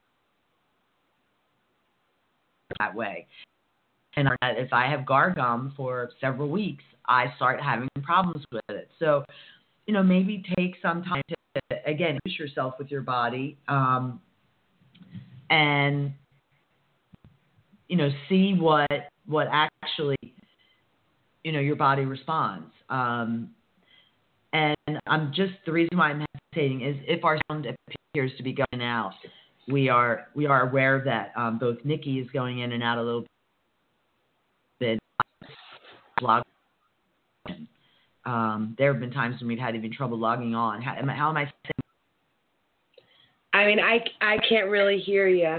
that 2.79 2.93
way. 2.93 3.27
And 4.15 4.29
if 4.41 4.73
I 4.73 4.87
have 4.89 5.01
guar 5.01 5.35
gum 5.35 5.73
for 5.77 6.09
several 6.19 6.49
weeks, 6.49 6.83
I 7.07 7.27
start 7.35 7.61
having 7.61 7.87
problems 8.01 8.43
with 8.51 8.63
it. 8.69 8.89
So, 8.99 9.23
you 9.85 9.93
know, 9.93 10.03
maybe 10.03 10.43
take 10.57 10.75
some 10.81 11.03
time 11.03 11.21
to, 11.29 11.75
again, 11.85 12.17
use 12.25 12.37
yourself 12.37 12.73
with 12.79 12.89
your 12.89 13.01
body 13.01 13.57
um, 13.67 14.19
and, 15.49 16.13
you 17.87 17.95
know, 17.95 18.09
see 18.27 18.53
what, 18.53 18.89
what 19.27 19.47
actually, 19.51 20.17
you 21.43 21.51
know, 21.51 21.59
your 21.59 21.75
body 21.75 22.03
responds. 22.03 22.71
Um, 22.89 23.51
and 24.57 24.99
I'm 25.07 25.31
just, 25.33 25.53
the 25.65 25.71
reason 25.71 25.97
why 25.97 26.09
I'm 26.09 26.25
hesitating 26.53 26.81
is 26.81 26.95
if 27.07 27.23
our 27.23 27.37
sound 27.49 27.67
appears 28.13 28.31
to 28.37 28.43
be 28.43 28.53
going 28.53 28.81
out, 28.83 29.13
we 29.67 29.89
are, 29.89 30.27
we 30.33 30.45
are 30.45 30.69
aware 30.69 31.01
that 31.05 31.31
um, 31.39 31.59
both 31.59 31.77
Nikki 31.83 32.19
is 32.19 32.29
going 32.31 32.59
in 32.59 32.71
and 32.71 32.81
out 32.81 32.97
a 32.97 33.01
little 33.01 33.25
bit. 34.79 34.99
Log. 36.21 36.43
Um, 38.25 38.75
there 38.77 38.91
have 38.91 38.99
been 38.99 39.11
times 39.11 39.39
when 39.39 39.47
we've 39.47 39.59
had 39.59 39.75
even 39.75 39.93
trouble 39.93 40.17
logging 40.17 40.55
on. 40.55 40.81
How, 40.81 40.95
am 40.95 41.09
I- 41.09 41.15
how 41.15 41.29
am 41.29 41.37
I 41.37 41.43
saying? 41.45 41.83
I 43.53 43.65
mean, 43.65 43.79
I, 43.79 43.99
I 44.21 44.37
can't 44.47 44.69
really 44.69 44.99
hear 44.99 45.27
you. 45.27 45.57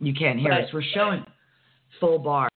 You 0.00 0.14
can't 0.14 0.38
hear 0.38 0.50
But- 0.50 0.64
us. 0.64 0.70
We're 0.72 0.82
showing 0.94 1.24
full 2.00 2.18
bar. 2.18 2.48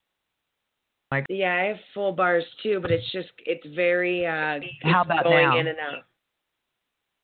Yeah, 1.29 1.55
I 1.55 1.67
have 1.67 1.77
full 1.93 2.11
bars 2.11 2.43
too, 2.61 2.79
but 2.81 2.91
it's 2.91 3.09
just 3.11 3.29
it's 3.45 3.65
very 3.75 4.25
uh 4.25 4.59
How 4.83 5.01
about 5.01 5.23
going 5.23 5.49
now? 5.49 5.59
in 5.59 5.67
and 5.67 5.77
out. 5.79 6.03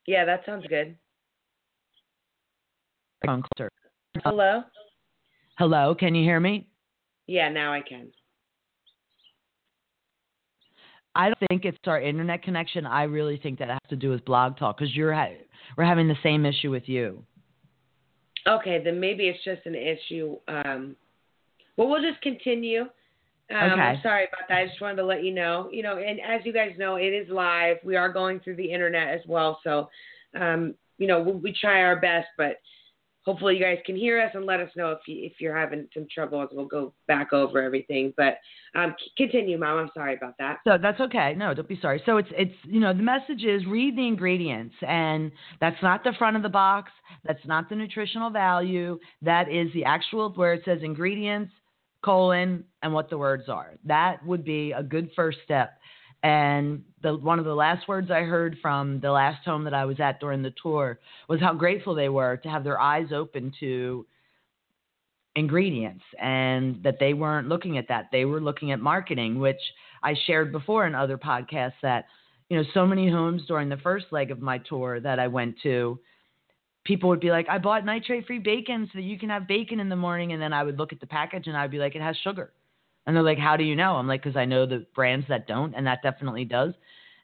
Yeah, 0.06 0.24
that 0.24 0.42
sounds 0.46 0.66
good. 0.66 0.96
Closer. 3.24 3.70
Hello? 4.24 4.62
Hello, 5.58 5.94
can 5.94 6.14
you 6.14 6.24
hear 6.24 6.40
me? 6.40 6.66
Yeah, 7.26 7.48
now 7.48 7.72
I 7.72 7.80
can. 7.80 8.08
I 11.14 11.26
don't 11.26 11.48
think 11.48 11.64
it's 11.64 11.78
our 11.86 12.00
internet 12.00 12.42
connection. 12.42 12.86
I 12.86 13.04
really 13.04 13.36
think 13.36 13.58
that 13.58 13.68
has 13.68 13.78
to 13.90 13.96
do 13.96 14.10
with 14.10 14.24
Blog 14.24 14.56
Talk 14.56 14.78
because 14.78 14.94
you're 14.94 15.12
ha- 15.12 15.34
we're 15.76 15.84
having 15.84 16.08
the 16.08 16.16
same 16.22 16.46
issue 16.46 16.70
with 16.70 16.88
you. 16.88 17.24
Okay, 18.46 18.82
then 18.82 18.98
maybe 18.98 19.28
it's 19.28 19.44
just 19.44 19.66
an 19.66 19.74
issue. 19.74 20.36
Um, 20.48 20.96
well, 21.76 21.88
we'll 21.88 22.02
just 22.02 22.22
continue. 22.22 22.84
Um, 23.50 23.72
Okay. 23.72 23.80
I'm 23.80 24.00
sorry 24.02 24.24
about 24.24 24.48
that. 24.48 24.58
I 24.58 24.66
just 24.66 24.80
wanted 24.80 24.96
to 24.96 25.04
let 25.04 25.24
you 25.24 25.32
know. 25.32 25.68
You 25.72 25.82
know, 25.82 25.98
and 25.98 26.20
as 26.20 26.44
you 26.44 26.52
guys 26.52 26.72
know, 26.78 26.96
it 26.96 27.12
is 27.12 27.28
live. 27.28 27.78
We 27.84 27.96
are 27.96 28.12
going 28.12 28.40
through 28.40 28.56
the 28.56 28.72
internet 28.72 29.08
as 29.08 29.20
well. 29.26 29.60
So, 29.64 29.88
um, 30.38 30.74
you 30.98 31.06
know, 31.06 31.20
we, 31.20 31.32
we 31.32 31.52
try 31.52 31.82
our 31.82 32.00
best, 32.00 32.28
but 32.36 32.56
hopefully 33.22 33.56
you 33.56 33.62
guys 33.62 33.78
can 33.84 33.96
hear 33.96 34.20
us 34.20 34.30
and 34.34 34.46
let 34.46 34.60
us 34.60 34.70
know 34.76 34.92
if 34.92 35.00
you 35.06 35.24
if 35.24 35.34
you're 35.40 35.56
having 35.56 35.88
some 35.92 36.06
trouble. 36.12 36.42
As 36.42 36.48
we'll 36.52 36.66
go 36.66 36.92
back 37.08 37.32
over 37.32 37.62
everything. 37.62 38.12
But 38.16 38.38
um, 38.74 38.94
c- 38.98 39.10
continue, 39.16 39.58
Mom. 39.58 39.78
I'm 39.78 39.90
sorry 39.94 40.14
about 40.14 40.34
that. 40.38 40.58
So 40.66 40.78
that's 40.80 41.00
okay. 41.00 41.34
No, 41.36 41.52
don't 41.54 41.68
be 41.68 41.78
sorry. 41.80 42.02
So 42.06 42.18
it's 42.18 42.28
it's 42.32 42.54
you 42.64 42.80
know 42.80 42.92
the 42.94 43.02
message 43.02 43.44
is 43.44 43.66
read 43.66 43.96
the 43.96 44.06
ingredients, 44.06 44.74
and 44.86 45.32
that's 45.60 45.82
not 45.82 46.04
the 46.04 46.12
front 46.18 46.36
of 46.36 46.42
the 46.42 46.48
box. 46.48 46.92
That's 47.24 47.44
not 47.46 47.68
the 47.68 47.76
nutritional 47.76 48.30
value. 48.30 48.98
That 49.22 49.50
is 49.50 49.72
the 49.74 49.84
actual 49.84 50.30
where 50.30 50.54
it 50.54 50.62
says 50.64 50.78
ingredients 50.82 51.52
colon 52.02 52.64
and 52.82 52.92
what 52.92 53.10
the 53.10 53.18
words 53.18 53.48
are. 53.48 53.72
That 53.84 54.24
would 54.24 54.44
be 54.44 54.72
a 54.72 54.82
good 54.82 55.10
first 55.14 55.38
step. 55.44 55.78
And 56.22 56.82
the 57.02 57.16
one 57.16 57.38
of 57.38 57.46
the 57.46 57.54
last 57.54 57.88
words 57.88 58.10
I 58.10 58.22
heard 58.22 58.58
from 58.60 59.00
the 59.00 59.10
last 59.10 59.44
home 59.44 59.64
that 59.64 59.74
I 59.74 59.86
was 59.86 60.00
at 60.00 60.20
during 60.20 60.42
the 60.42 60.52
tour 60.62 60.98
was 61.28 61.40
how 61.40 61.54
grateful 61.54 61.94
they 61.94 62.10
were 62.10 62.36
to 62.38 62.48
have 62.48 62.62
their 62.62 62.78
eyes 62.78 63.08
open 63.10 63.52
to 63.60 64.06
ingredients 65.36 66.04
and 66.20 66.82
that 66.82 66.98
they 67.00 67.14
weren't 67.14 67.48
looking 67.48 67.78
at 67.78 67.88
that. 67.88 68.08
They 68.12 68.24
were 68.24 68.40
looking 68.40 68.72
at 68.72 68.80
marketing, 68.80 69.38
which 69.38 69.60
I 70.02 70.14
shared 70.26 70.52
before 70.52 70.86
in 70.86 70.94
other 70.94 71.16
podcasts 71.16 71.80
that, 71.82 72.06
you 72.48 72.56
know, 72.56 72.64
so 72.74 72.86
many 72.86 73.10
homes 73.10 73.42
during 73.46 73.68
the 73.68 73.76
first 73.78 74.06
leg 74.10 74.30
of 74.30 74.40
my 74.40 74.58
tour 74.58 75.00
that 75.00 75.18
I 75.18 75.28
went 75.28 75.56
to, 75.62 75.98
people 76.90 77.08
would 77.08 77.20
be 77.20 77.30
like, 77.30 77.48
I 77.48 77.58
bought 77.58 77.84
nitrate 77.84 78.26
free 78.26 78.40
bacon 78.40 78.88
so 78.92 78.98
that 78.98 79.04
you 79.04 79.16
can 79.16 79.28
have 79.28 79.46
bacon 79.46 79.78
in 79.78 79.88
the 79.88 79.94
morning. 79.94 80.32
And 80.32 80.42
then 80.42 80.52
I 80.52 80.64
would 80.64 80.76
look 80.76 80.92
at 80.92 80.98
the 80.98 81.06
package 81.06 81.46
and 81.46 81.56
I'd 81.56 81.70
be 81.70 81.78
like, 81.78 81.94
it 81.94 82.02
has 82.02 82.16
sugar. 82.16 82.50
And 83.06 83.14
they're 83.14 83.22
like, 83.22 83.38
how 83.38 83.56
do 83.56 83.62
you 83.62 83.76
know? 83.76 83.94
I'm 83.94 84.08
like, 84.08 84.24
because 84.24 84.36
I 84.36 84.44
know 84.44 84.66
the 84.66 84.84
brands 84.92 85.24
that 85.28 85.46
don't, 85.46 85.72
and 85.76 85.86
that 85.86 86.02
definitely 86.02 86.44
does. 86.44 86.74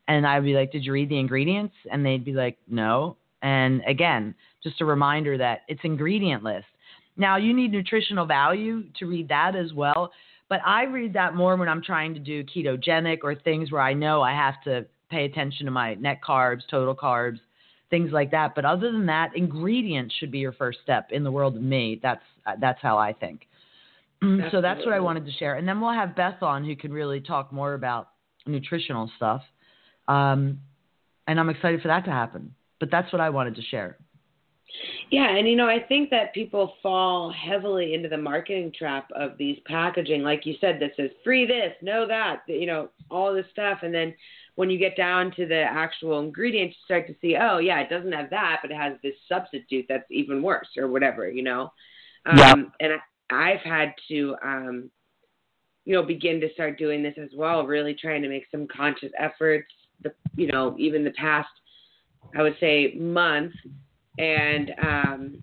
And 0.07 0.25
I'd 0.25 0.45
be 0.45 0.55
like, 0.55 0.71
did 0.71 0.85
you 0.85 0.93
read 0.93 1.09
the 1.09 1.19
ingredients? 1.19 1.75
And 1.91 2.07
they'd 2.07 2.25
be 2.25 2.33
like, 2.33 2.59
no. 2.69 3.17
And 3.43 3.83
again, 3.89 4.37
just 4.63 4.81
a 4.81 4.85
reminder 4.85 5.37
that 5.37 5.63
it's 5.67 5.81
ingredient 5.83 6.45
list. 6.45 6.67
Now 7.17 7.37
you 7.37 7.53
need 7.53 7.73
nutritional 7.73 8.25
value 8.25 8.85
to 9.01 9.07
read 9.07 9.29
that 9.31 9.57
as 9.57 9.73
well. 9.73 10.13
But 10.49 10.61
I 10.65 10.85
read 10.85 11.13
that 11.15 11.35
more 11.35 11.57
when 11.57 11.69
I'm 11.69 11.83
trying 11.83 12.15
to 12.15 12.21
do 12.21 12.45
ketogenic 12.45 13.19
or 13.25 13.35
things 13.35 13.73
where 13.73 13.83
I 13.83 13.95
know 13.95 14.23
I 14.23 14.31
have 14.31 14.63
to 14.63 14.87
pay 15.11 15.25
attention 15.25 15.67
to 15.67 15.73
my 15.73 15.95
net 15.95 16.21
carbs, 16.25 16.61
total 16.71 16.95
carbs, 16.95 17.41
things 17.91 18.11
like 18.13 18.31
that. 18.33 18.55
But 18.55 18.65
other 18.65 18.91
than 18.93 19.07
that, 19.07 19.37
ingredients 19.37 20.15
should 20.19 20.31
be 20.31 20.39
your 20.39 20.53
first 20.53 20.79
step 20.83 21.09
in 21.11 21.25
the 21.25 21.31
world 21.31 21.57
of 21.57 21.63
me. 21.63 22.01
That's 22.03 22.23
that's 22.61 22.81
how 22.83 22.99
I 22.99 23.13
think. 23.13 23.47
So 24.51 24.63
that's 24.63 24.85
what 24.85 24.95
I 24.95 25.01
wanted 25.01 25.27
to 25.27 25.33
share. 25.33 25.57
And 25.57 25.69
then 25.69 25.79
we'll 25.79 25.93
have 25.93 26.17
Beth 26.17 26.43
on 26.43 26.65
who 26.65 26.75
can 26.75 26.91
really 26.91 27.21
talk 27.21 27.53
more 27.53 27.75
about 27.75 28.09
nutritional 28.47 29.11
stuff. 29.17 29.43
Um, 30.09 30.61
and 31.27 31.39
I'm 31.39 31.51
excited 31.51 31.83
for 31.83 31.89
that 31.89 32.07
to 32.07 32.11
happen. 32.11 32.55
But 32.81 32.91
that's 32.91 33.13
what 33.13 33.21
I 33.21 33.29
wanted 33.31 33.57
to 33.57 33.63
share. 33.63 33.99
Yeah, 35.11 35.37
and 35.37 35.49
you 35.49 35.57
know, 35.57 35.69
I 35.69 35.81
think 35.81 36.11
that 36.11 36.35
people 36.35 36.75
fall 36.83 37.33
heavily 37.33 37.95
into 37.95 38.09
the 38.09 38.17
marketing 38.17 38.73
trap 38.77 39.09
of 39.15 39.39
these 39.39 39.59
packaging. 39.67 40.23
Like 40.23 40.45
you 40.45 40.55
said, 40.61 40.81
this 40.81 40.93
is 40.99 41.11
free 41.23 41.47
this, 41.47 41.73
no 41.81 42.07
that, 42.07 42.43
you 42.47 42.67
know, 42.67 42.91
all 43.11 43.33
this 43.33 43.47
stuff. 43.53 43.79
And 43.83 43.95
then 43.95 44.15
when 44.57 44.71
you 44.71 44.79
get 44.79 44.97
down 44.97 45.31
to 45.37 45.47
the 45.47 45.63
actual 45.63 46.19
ingredients, 46.19 46.77
you 46.77 46.85
start 46.85 47.07
to 47.07 47.15
see, 47.21 47.37
oh, 47.37 47.59
yeah, 47.59 47.81
it 47.81 47.91
doesn't 47.91 48.13
have 48.13 48.31
that, 48.31 48.59
but 48.63 48.71
it 48.71 48.77
has 48.77 48.95
this 49.03 49.15
substitute 49.29 49.87
that's 49.89 50.11
even 50.11 50.43
worse 50.43 50.69
or 50.77 50.89
whatever, 50.89 51.31
you 51.31 51.43
know? 51.43 51.71
Um, 52.25 52.37
Yeah. 52.39 52.55
And 52.81 52.93
I, 52.95 53.53
I've 53.53 53.61
had 53.61 53.93
to, 54.09 54.37
um, 54.43 54.91
you 55.85 55.95
know, 55.95 56.03
begin 56.03 56.41
to 56.41 56.53
start 56.55 56.79
doing 56.79 57.03
this 57.03 57.15
as 57.23 57.31
well, 57.37 57.67
really 57.67 57.95
trying 57.95 58.23
to 58.23 58.29
make 58.29 58.47
some 58.51 58.67
conscious 58.67 59.13
efforts, 59.19 59.73
the, 60.03 60.13
you 60.37 60.49
know, 60.49 60.75
even 60.79 61.05
the 61.05 61.13
past, 61.13 61.49
I 62.37 62.43
would 62.43 62.57
say, 62.59 62.95
month 62.97 63.53
and 64.19 64.73
um, 64.83 65.43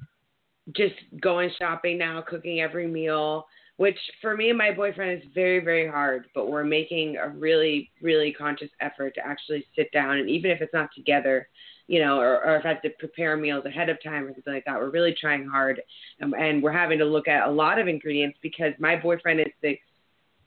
just 0.75 0.95
going 1.21 1.51
shopping 1.59 1.97
now, 1.97 2.23
cooking 2.27 2.61
every 2.61 2.87
meal, 2.87 3.45
which 3.77 3.97
for 4.21 4.37
me 4.37 4.49
and 4.49 4.57
my 4.57 4.71
boyfriend 4.71 5.21
is 5.21 5.29
very, 5.33 5.59
very 5.59 5.87
hard, 5.87 6.27
but 6.35 6.49
we're 6.49 6.63
making 6.63 7.17
a 7.17 7.29
really, 7.29 7.89
really 8.01 8.31
conscious 8.31 8.69
effort 8.81 9.15
to 9.15 9.25
actually 9.25 9.65
sit 9.75 9.91
down 9.91 10.17
and 10.17 10.29
even 10.29 10.51
if 10.51 10.61
it's 10.61 10.73
not 10.73 10.89
together, 10.95 11.47
you 11.87 11.99
know, 11.99 12.19
or, 12.19 12.43
or 12.45 12.55
if 12.55 12.65
I 12.65 12.69
have 12.69 12.81
to 12.83 12.89
prepare 12.99 13.35
meals 13.35 13.65
ahead 13.65 13.89
of 13.89 14.01
time 14.03 14.25
or 14.25 14.33
something 14.33 14.53
like 14.53 14.65
that, 14.65 14.79
we're 14.79 14.91
really 14.91 15.15
trying 15.19 15.47
hard 15.47 15.81
and, 16.19 16.33
and 16.33 16.61
we're 16.61 16.71
having 16.71 16.99
to 16.99 17.05
look 17.05 17.27
at 17.27 17.47
a 17.47 17.51
lot 17.51 17.79
of 17.79 17.87
ingredients 17.87 18.37
because 18.43 18.73
my 18.79 18.95
boyfriend 18.95 19.39
is 19.39 19.47
the 19.61 19.77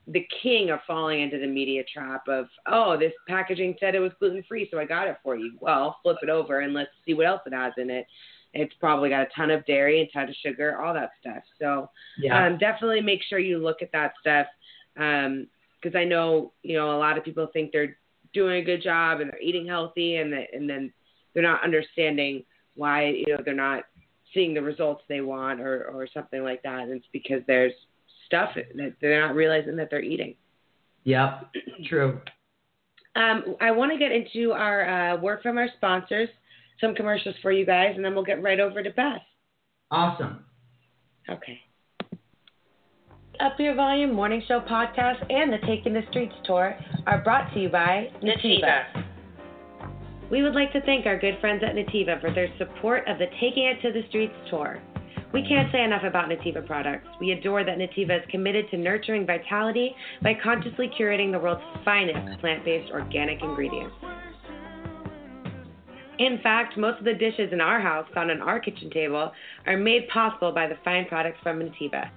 the 0.09 0.27
king 0.41 0.71
of 0.71 0.79
falling 0.87 1.21
into 1.21 1.39
the 1.39 1.47
media 1.47 1.83
trap 1.93 2.29
of, 2.29 2.47
oh, 2.67 2.97
this 2.97 3.13
packaging 3.27 3.75
said 3.81 3.95
it 3.95 3.99
was 3.99 4.13
gluten 4.21 4.45
free, 4.49 4.69
so 4.71 4.79
I 4.79 4.85
got 4.85 5.09
it 5.09 5.17
for 5.23 5.35
you. 5.35 5.55
Well, 5.61 5.97
flip 6.03 6.19
it 6.23 6.29
over 6.29 6.61
and 6.61 6.73
let's 6.73 6.91
see 7.05 7.15
what 7.15 7.27
else 7.27 7.41
it 7.45 7.53
has 7.53 7.73
in 7.77 7.91
it. 7.91 8.07
It's 8.61 8.75
probably 8.75 9.11
got 9.11 9.23
a 9.23 9.29
ton 9.35 9.51
of 9.51 9.65
dairy, 9.67 10.01
a 10.01 10.07
ton 10.09 10.29
of 10.29 10.35
sugar, 10.37 10.81
all 10.81 10.95
that 10.95 11.11
stuff. 11.21 11.43
So 11.59 11.91
Yeah. 12.19 12.47
um, 12.47 12.59
definitely 12.59 13.01
make 13.01 13.23
sure 13.23 13.39
you 13.39 13.59
look 13.59 13.83
at 13.83 13.93
that 13.93 14.15
stuff 14.21 14.47
because 14.95 15.95
I 15.95 16.05
know 16.05 16.53
you 16.63 16.77
know 16.77 16.97
a 16.97 16.99
lot 16.99 17.19
of 17.19 17.25
people 17.25 17.47
think 17.53 17.73
they're 17.73 17.97
doing 18.33 18.63
a 18.63 18.65
good 18.65 18.83
job 18.83 19.21
and 19.21 19.31
they're 19.31 19.41
eating 19.41 19.67
healthy, 19.67 20.17
and 20.17 20.33
that, 20.33 20.49
and 20.53 20.69
then 20.69 20.93
they're 21.33 21.43
not 21.43 21.63
understanding 21.63 22.45
why 22.75 23.09
you 23.09 23.27
know 23.29 23.43
they're 23.45 23.55
not 23.55 23.85
seeing 24.35 24.55
the 24.55 24.63
results 24.63 25.03
they 25.09 25.21
want 25.21 25.61
or 25.61 25.85
or 25.85 26.07
something 26.13 26.43
like 26.43 26.63
that. 26.63 26.81
And 26.81 26.93
it's 26.93 27.07
because 27.13 27.43
there's 27.47 27.73
stuff 28.27 28.51
that 28.55 28.95
they're 29.01 29.21
not 29.21 29.35
realizing 29.35 29.77
that 29.77 29.89
they're 29.91 30.03
eating. 30.03 30.35
Yep. 31.05 31.53
True. 31.85 32.21
Um, 33.15 33.57
I 33.61 33.71
want 33.71 33.93
to 33.93 33.99
get 33.99 34.13
into 34.13 34.53
our 34.53 35.15
uh, 35.15 35.17
work 35.17 35.43
from 35.43 35.57
our 35.57 35.69
sponsors, 35.77 36.29
some 36.81 36.95
commercials 36.95 37.35
for 37.43 37.53
you 37.53 37.67
guys, 37.67 37.93
and 37.97 38.05
then 38.05 38.15
we'll 38.15 38.25
get 38.25 38.43
right 38.43 38.61
over 38.61 38.83
to 38.83 38.91
Beth. 38.91 39.23
Awesome. 39.91 40.45
Okay. 41.29 41.61
Up 43.39 43.53
Your 43.59 43.75
Volume 43.75 44.15
Morning 44.15 44.43
Show 44.49 44.61
podcast 44.61 45.31
and 45.31 45.53
the 45.53 45.59
Taking 45.67 45.93
the 45.93 46.03
Streets 46.11 46.35
tour 46.45 46.75
are 47.07 47.23
brought 47.23 47.53
to 47.53 47.61
you 47.61 47.69
by 47.69 48.09
Nutiva. 48.23 49.05
We 50.31 50.43
would 50.43 50.55
like 50.55 50.73
to 50.73 50.81
thank 50.81 51.07
our 51.07 51.19
good 51.19 51.39
friends 51.41 51.63
at 51.63 51.75
Nutiva 51.75 52.21
for 52.21 52.33
their 52.33 52.49
support 52.59 53.07
of 53.07 53.19
the 53.19 53.27
Taking 53.41 53.67
It 53.67 53.83
to 53.83 53.93
the 53.93 54.09
Streets 54.09 54.35
tour. 54.49 54.81
We 55.33 55.47
can't 55.47 55.71
say 55.71 55.85
enough 55.85 56.03
about 56.05 56.31
Nutiva 56.31 56.67
products. 56.67 57.09
We 57.21 57.33
adore 57.33 57.63
that 57.63 57.77
Nutiva 57.79 58.21
is 58.21 58.31
committed 58.31 58.71
to 58.71 58.79
nurturing 58.79 59.27
vitality 59.27 59.95
by 60.23 60.33
consciously 60.43 60.91
curating 60.99 61.31
the 61.31 61.39
world's 61.39 61.63
finest 61.85 62.41
plant 62.41 62.65
based 62.65 62.91
organic 62.91 63.43
ingredients. 63.43 63.95
In 66.19 66.41
fact, 66.43 66.79
most 66.79 66.99
of 66.99 67.05
the 67.05 67.15
dishes 67.15 67.53
in 67.53 67.61
our 67.61 67.81
house 67.81 68.07
found 68.15 68.31
on 68.31 68.41
our 68.41 68.59
kitchen 68.59 68.89
table 68.91 69.31
are 69.67 69.77
made 69.77 70.09
possible 70.09 70.51
by 70.53 70.67
the 70.67 70.77
fine 70.85 71.05
products 71.07 71.39
from 71.43 71.61
Nutiva. 71.61 72.09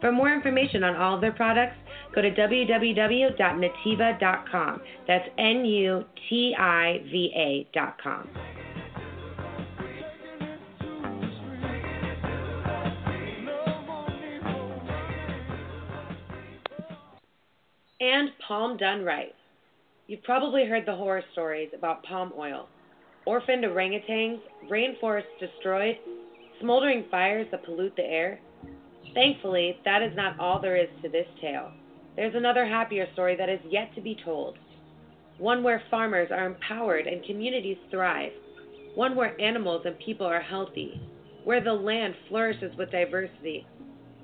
For 0.00 0.10
more 0.12 0.34
information 0.34 0.84
on 0.84 0.96
all 0.96 1.14
of 1.14 1.20
their 1.20 1.32
products, 1.32 1.76
go 2.14 2.20
to 2.20 2.30
www.nutiva.com. 2.30 4.82
That's 5.06 5.28
N 5.38 5.64
U 5.64 6.04
T 6.28 6.54
I 6.58 6.98
V 7.10 7.66
A.com. 7.74 8.28
And 17.98 18.28
Palm 18.46 18.76
Done 18.76 19.02
Right. 19.04 19.34
You've 20.08 20.22
probably 20.22 20.66
heard 20.66 20.86
the 20.86 20.94
horror 20.94 21.24
stories 21.32 21.70
about 21.76 22.04
palm 22.04 22.32
oil. 22.38 22.68
Orphaned 23.24 23.64
orangutans, 23.64 24.38
rainforests 24.70 25.24
destroyed, 25.40 25.96
smoldering 26.60 27.06
fires 27.10 27.48
that 27.50 27.64
pollute 27.64 27.96
the 27.96 28.04
air. 28.04 28.38
Thankfully, 29.14 29.76
that 29.84 30.02
is 30.02 30.12
not 30.14 30.38
all 30.38 30.60
there 30.60 30.76
is 30.76 30.88
to 31.02 31.08
this 31.08 31.26
tale. 31.40 31.72
There's 32.14 32.36
another 32.36 32.64
happier 32.64 33.08
story 33.14 33.34
that 33.34 33.48
is 33.48 33.58
yet 33.68 33.92
to 33.96 34.00
be 34.00 34.16
told. 34.24 34.56
One 35.38 35.64
where 35.64 35.82
farmers 35.90 36.28
are 36.30 36.46
empowered 36.46 37.08
and 37.08 37.24
communities 37.24 37.76
thrive. 37.90 38.32
One 38.94 39.16
where 39.16 39.38
animals 39.40 39.82
and 39.86 39.98
people 39.98 40.26
are 40.26 40.40
healthy. 40.40 41.00
Where 41.42 41.62
the 41.62 41.72
land 41.72 42.14
flourishes 42.28 42.76
with 42.78 42.92
diversity. 42.92 43.66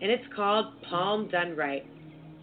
And 0.01 0.12
it's 0.12 0.33
called 0.35 0.66
Palm 0.88 1.29
Done 1.29 1.57
Right. 1.57 1.85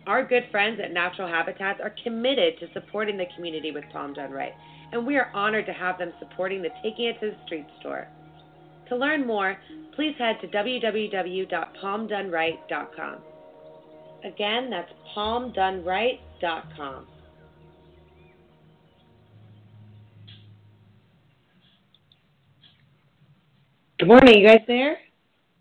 Our 0.10 0.26
good 0.26 0.43
friends 0.50 0.82
at 0.84 0.91
Natural 0.91 1.28
Habitats 1.28 1.80
are 1.84 1.93
committed 2.04 2.60
to 2.60 2.67
supporting 2.74 3.15
the 3.15 3.28
community 3.36 3.69
with 3.69 3.84
Palm 3.93 4.13
Done 4.13 4.32
Right, 4.32 4.54
and 4.91 5.06
we 5.06 5.17
are 5.17 5.30
honored 5.36 5.67
to 5.67 5.72
have 5.72 6.00
them 6.00 6.12
supporting 6.17 6.63
the 6.63 6.69
Taking 6.82 7.06
It 7.06 7.19
to 7.19 7.30
the 7.30 7.38
Street 7.45 7.67
store. 7.80 8.08
To 8.88 8.95
learn 8.95 9.28
more, 9.28 9.56
please 9.95 10.15
head 10.17 10.38
to 10.41 10.48
www.palmdoneright.com. 10.48 13.17
Again, 14.26 14.72
that's 14.72 14.91
palmdoneright.com. 15.15 17.08
Good 24.00 24.08
morning, 24.08 24.39
you 24.39 24.48
guys 24.48 24.62
there? 24.65 24.98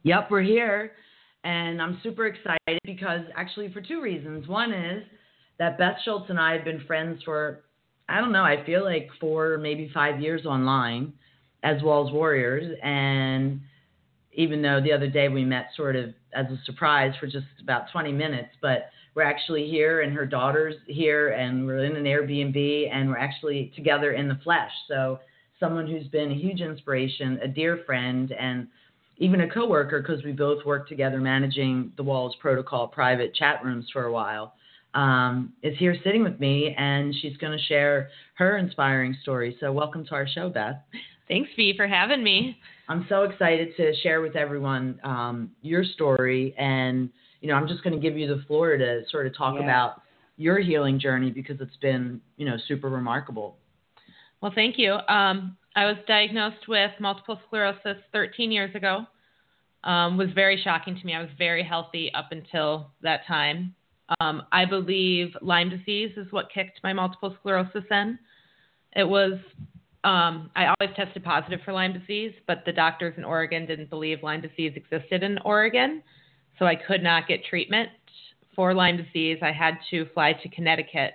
Yep, 0.05 0.31
we're 0.31 0.41
here. 0.41 0.93
And 1.49 1.81
I'm 1.81 1.99
super 2.03 2.27
excited 2.27 2.79
because 2.85 3.23
actually, 3.35 3.73
for 3.73 3.81
two 3.81 4.03
reasons. 4.03 4.47
One 4.47 4.71
is 4.71 5.03
that 5.59 5.79
Beth 5.79 5.97
Schultz 6.05 6.29
and 6.29 6.39
I 6.39 6.53
have 6.53 6.63
been 6.63 6.85
friends 6.87 7.23
for, 7.25 7.61
I 8.07 8.21
don't 8.21 8.33
know, 8.33 8.45
I 8.45 8.63
feel 8.67 8.85
like 8.85 9.09
four, 9.19 9.57
maybe 9.57 9.91
five 9.95 10.21
years 10.21 10.45
online 10.45 11.15
as 11.63 11.83
well 11.83 12.07
as 12.07 12.13
Warriors. 12.13 12.77
And 12.83 13.63
even 14.35 14.61
though 14.61 14.79
the 14.83 14.93
other 14.93 15.09
day 15.09 15.31
we 15.31 15.43
met 15.43 15.69
sort 15.75 15.97
of 15.97 16.11
as 16.35 16.45
a 16.51 16.61
surprise 16.67 17.15
for 17.19 17.27
just 17.27 17.47
about 17.63 17.91
20 17.93 18.13
minutes, 18.13 18.51
but 18.61 18.91
we're 19.15 19.23
actually 19.23 19.71
here 19.71 20.03
and 20.03 20.13
her 20.13 20.27
daughter's 20.27 20.75
here 20.87 21.31
and 21.31 21.65
we're 21.65 21.83
in 21.83 21.97
an 21.97 22.05
Airbnb 22.05 22.95
and 22.95 23.09
we're 23.09 23.17
actually 23.17 23.73
together 23.75 24.13
in 24.13 24.29
the 24.29 24.39
flesh. 24.45 24.71
So, 24.87 25.21
someone 25.59 25.89
who's 25.89 26.07
been 26.09 26.31
a 26.31 26.37
huge 26.37 26.61
inspiration, 26.61 27.41
a 27.43 27.49
dear 27.49 27.81
friend, 27.85 28.31
and 28.31 28.69
even 29.19 29.43
a 29.43 29.49
coworker 29.51 30.01
because 30.01 30.25
we 30.25 30.33
both 30.33 30.65
worked 30.65 30.89
together 30.89 31.21
managing 31.21 31.93
the 31.97 32.05
Wahls 32.05 32.39
Protocol 32.41 32.89
private 32.89 33.35
chat 33.35 33.65
rooms 33.65 33.87
for 33.93 34.05
a 34.05 34.13
while. 34.13 34.55
Um, 34.95 35.53
is 35.63 35.77
here 35.79 35.95
sitting 36.03 36.23
with 36.23 36.41
me, 36.41 36.75
and 36.79 37.15
she's 37.21 37.37
going 37.37 37.57
to 37.57 37.63
share 37.65 38.09
her 38.35 38.57
inspiring 38.57 39.17
story. 39.23 39.57
So, 39.61 39.71
welcome 39.71 40.05
to 40.07 40.13
our 40.13 40.27
show, 40.27 40.49
Beth. 40.49 40.77
Thanks, 41.29 41.51
Fee, 41.55 41.75
for 41.77 41.87
having 41.87 42.25
me. 42.25 42.57
I'm 42.89 43.05
so 43.09 43.25
excited 43.25 43.77
to 43.77 43.95
share 44.03 44.23
with 44.23 44.35
everyone 44.35 44.99
um, 45.05 45.51
your 45.61 45.85
story, 45.85 46.55
and 46.57 47.11
you 47.41 47.49
know, 47.49 47.55
I'm 47.55 47.69
just 47.69 47.85
going 47.85 47.95
to 47.95 48.01
give 48.01 48.17
you 48.17 48.27
the 48.35 48.43
floor 48.47 48.77
to 48.77 49.03
sort 49.11 49.27
of 49.27 49.37
talk 49.37 49.57
Yeah. 49.57 49.65
about 49.65 50.03
your 50.39 50.59
healing 50.59 50.99
journey 50.99 51.31
because 51.31 51.61
it's 51.61 51.77
been, 51.77 52.21
you 52.37 52.47
know, 52.47 52.57
super 52.67 52.89
remarkable. 52.89 53.59
Well, 54.41 54.53
thank 54.55 54.79
you. 54.79 54.95
Um, 55.09 55.57
I 55.79 55.87
was 55.87 55.97
diagnosed 56.09 56.67
with 56.67 56.91
multiple 56.99 57.38
sclerosis 57.47 57.99
13 58.12 58.51
years 58.51 58.75
ago. 58.75 59.07
Um, 59.85 60.17
was 60.17 60.27
very 60.35 60.61
shocking 60.61 60.99
to 60.99 61.07
me. 61.07 61.14
I 61.14 61.21
was 61.21 61.31
very 61.38 61.62
healthy 61.62 62.11
up 62.14 62.33
until 62.33 62.91
that 63.03 63.21
time. 63.29 63.77
Um, 64.19 64.43
I 64.51 64.64
believe 64.64 65.29
Lyme 65.41 65.71
disease 65.71 66.11
is 66.17 66.27
what 66.33 66.51
kicked 66.53 66.81
my 66.83 66.93
multiple 66.93 67.33
sclerosis 67.38 67.85
in. 67.93 68.19
It 68.97 69.05
was 69.05 69.35
um, 70.03 70.51
I 70.57 70.67
always 70.67 70.97
tested 70.97 71.23
positive 71.23 71.61
for 71.64 71.73
Lyme 71.73 71.93
disease, 71.93 72.33
but 72.49 72.64
the 72.67 72.73
doctors 72.73 73.14
in 73.17 73.23
Oregon 73.23 73.64
didn't 73.64 73.88
believe 73.88 74.25
Lyme 74.25 74.41
disease 74.41 74.73
existed 74.75 75.23
in 75.23 75.38
Oregon, 75.45 76.03
so 76.59 76.64
I 76.64 76.75
could 76.75 77.05
not 77.05 77.29
get 77.29 77.45
treatment 77.45 77.91
for 78.57 78.75
Lyme 78.75 78.97
disease. 78.97 79.38
I 79.43 79.53
had 79.53 79.75
to 79.93 80.07
fly 80.12 80.33
to 80.43 80.49
Connecticut 80.49 81.12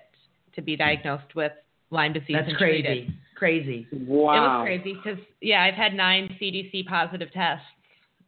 to 0.56 0.62
be 0.62 0.78
diagnosed 0.78 1.36
with 1.36 1.52
Lyme 1.90 2.14
disease. 2.14 2.38
That's 2.38 2.48
and 2.48 2.58
crazy, 2.58 2.84
treated. 2.84 3.14
Crazy. 3.44 3.88
Wow. 3.92 4.34
It 4.34 4.40
was 4.40 4.66
crazy 4.66 4.94
because 5.04 5.20
yeah, 5.42 5.62
I've 5.64 5.74
had 5.74 5.94
nine 5.94 6.36
CDC 6.42 6.86
positive 6.88 7.30
tests, 7.34 7.66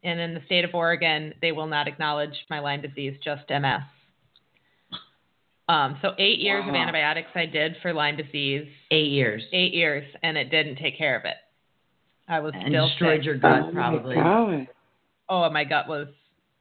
and 0.03 0.19
in 0.19 0.33
the 0.33 0.41
state 0.45 0.65
of 0.65 0.75
Oregon, 0.75 1.33
they 1.41 1.53
will 1.53 1.67
not 1.67 1.87
acknowledge 1.87 2.33
my 2.49 2.59
Lyme 2.59 2.81
disease, 2.81 3.17
just 3.23 3.43
MS. 3.49 3.81
Um, 5.67 5.97
so 6.01 6.11
eight 6.19 6.39
years 6.39 6.63
of 6.67 6.75
antibiotics 6.75 7.29
I 7.33 7.45
did 7.47 7.75
for 7.81 7.93
Lyme 7.93 8.17
disease, 8.17 8.67
Eight 8.91 9.09
years. 9.11 9.41
eight 9.53 9.73
years, 9.73 10.03
and 10.21 10.37
it 10.37 10.51
didn't 10.51 10.75
take 10.75 10.97
care 10.97 11.17
of 11.17 11.23
it. 11.25 11.37
I 12.27 12.39
was 12.41 12.51
and 12.53 12.67
still 12.67 12.87
destroyed 12.89 13.19
sick. 13.21 13.25
your 13.25 13.35
Oh 13.35 13.39
gut, 13.39 13.65
my 13.67 13.71
probably. 13.71 14.15
God. 14.15 14.67
Oh, 15.29 15.49
my 15.49 15.63
gut 15.63 15.87
was 15.87 16.07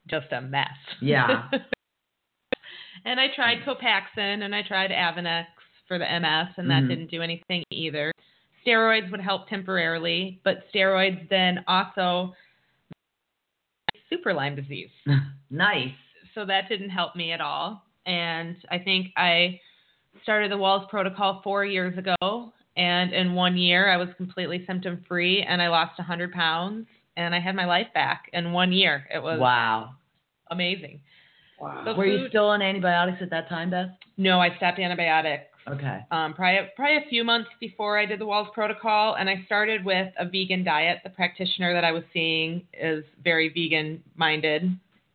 just 0.08 0.30
a 0.32 0.40
mess. 0.40 0.68
Yeah. 1.02 1.48
and 3.04 3.18
I 3.20 3.26
tried 3.34 3.58
Copaxone 3.66 4.42
and 4.42 4.54
I 4.54 4.62
tried 4.62 4.90
Avonex 4.90 5.46
for 5.88 5.98
the 5.98 6.04
MS, 6.06 6.54
and 6.56 6.70
that 6.70 6.84
Mhm. 6.84 6.88
didn't 6.88 7.10
do 7.10 7.20
anything 7.20 7.62
either. 7.70 8.10
Steroids 8.66 9.11
would 9.11 9.20
help 9.20 9.48
temporarily, 9.48 10.40
but 10.44 10.64
steroids 10.74 11.29
then 11.29 11.64
also 11.68 12.35
super 14.09 14.33
Lyme 14.33 14.57
disease. 14.57 14.90
nice. 15.50 15.92
So 16.35 16.44
that 16.46 16.68
didn't 16.68 16.90
help 16.90 17.14
me 17.16 17.33
at 17.33 17.40
all. 17.40 17.83
And 18.07 18.57
I 18.70 18.79
think 18.79 19.09
I 19.16 19.61
started 20.22 20.50
the 20.50 20.57
Wahls 20.57 20.88
Protocol 20.88 21.40
four 21.42 21.64
years 21.64 21.96
ago. 21.98 22.53
And 22.77 23.12
in 23.12 23.35
one 23.35 23.57
year, 23.57 23.90
I 23.90 23.96
was 23.96 24.09
completely 24.16 24.64
symptom 24.66 25.05
free 25.07 25.42
and 25.42 25.62
I 25.62 25.68
lost 25.68 25.98
100 25.98 26.33
pounds 26.33 26.87
and 27.16 27.35
I 27.35 27.40
had 27.40 27.55
my 27.55 27.66
life 27.66 27.87
back 27.94 28.29
in 28.33 28.53
one 28.53 28.72
year. 28.72 29.07
It 29.14 29.22
was 29.22 29.38
Wow. 29.38 29.94
amazing. 30.50 31.00
Wow. 31.61 31.85
The 31.85 31.94
Were 31.94 32.07
you 32.07 32.29
still 32.29 32.46
on 32.46 32.62
antibiotics 32.62 33.18
at 33.22 33.31
that 33.31 33.48
time, 33.48 33.70
Beth? 33.70 33.90
No, 34.16 34.40
I 34.40 34.57
stopped 34.57 34.81
antibiotics 34.81 35.44
Okay. 35.66 36.00
um, 36.11 36.35
probably 36.35 36.68
probably 36.77 36.96
a 36.96 37.09
few 37.09 37.24
months 37.24 37.48
before 37.61 37.98
I 37.98 38.05
did 38.07 38.18
the 38.20 38.27
Wahls 38.27 38.53
Protocol, 38.53 39.14
and 39.14 39.31
I 39.31 39.42
started 39.46 39.85
with 39.85 40.12
a 40.18 40.24
vegan 40.29 40.62
diet. 40.64 40.98
The 41.05 41.11
practitioner 41.11 41.72
that 41.72 41.85
I 41.85 41.92
was 41.92 42.03
seeing 42.12 42.66
is 42.72 43.05
very 43.22 43.48
vegan 43.48 44.03
minded, 44.16 44.62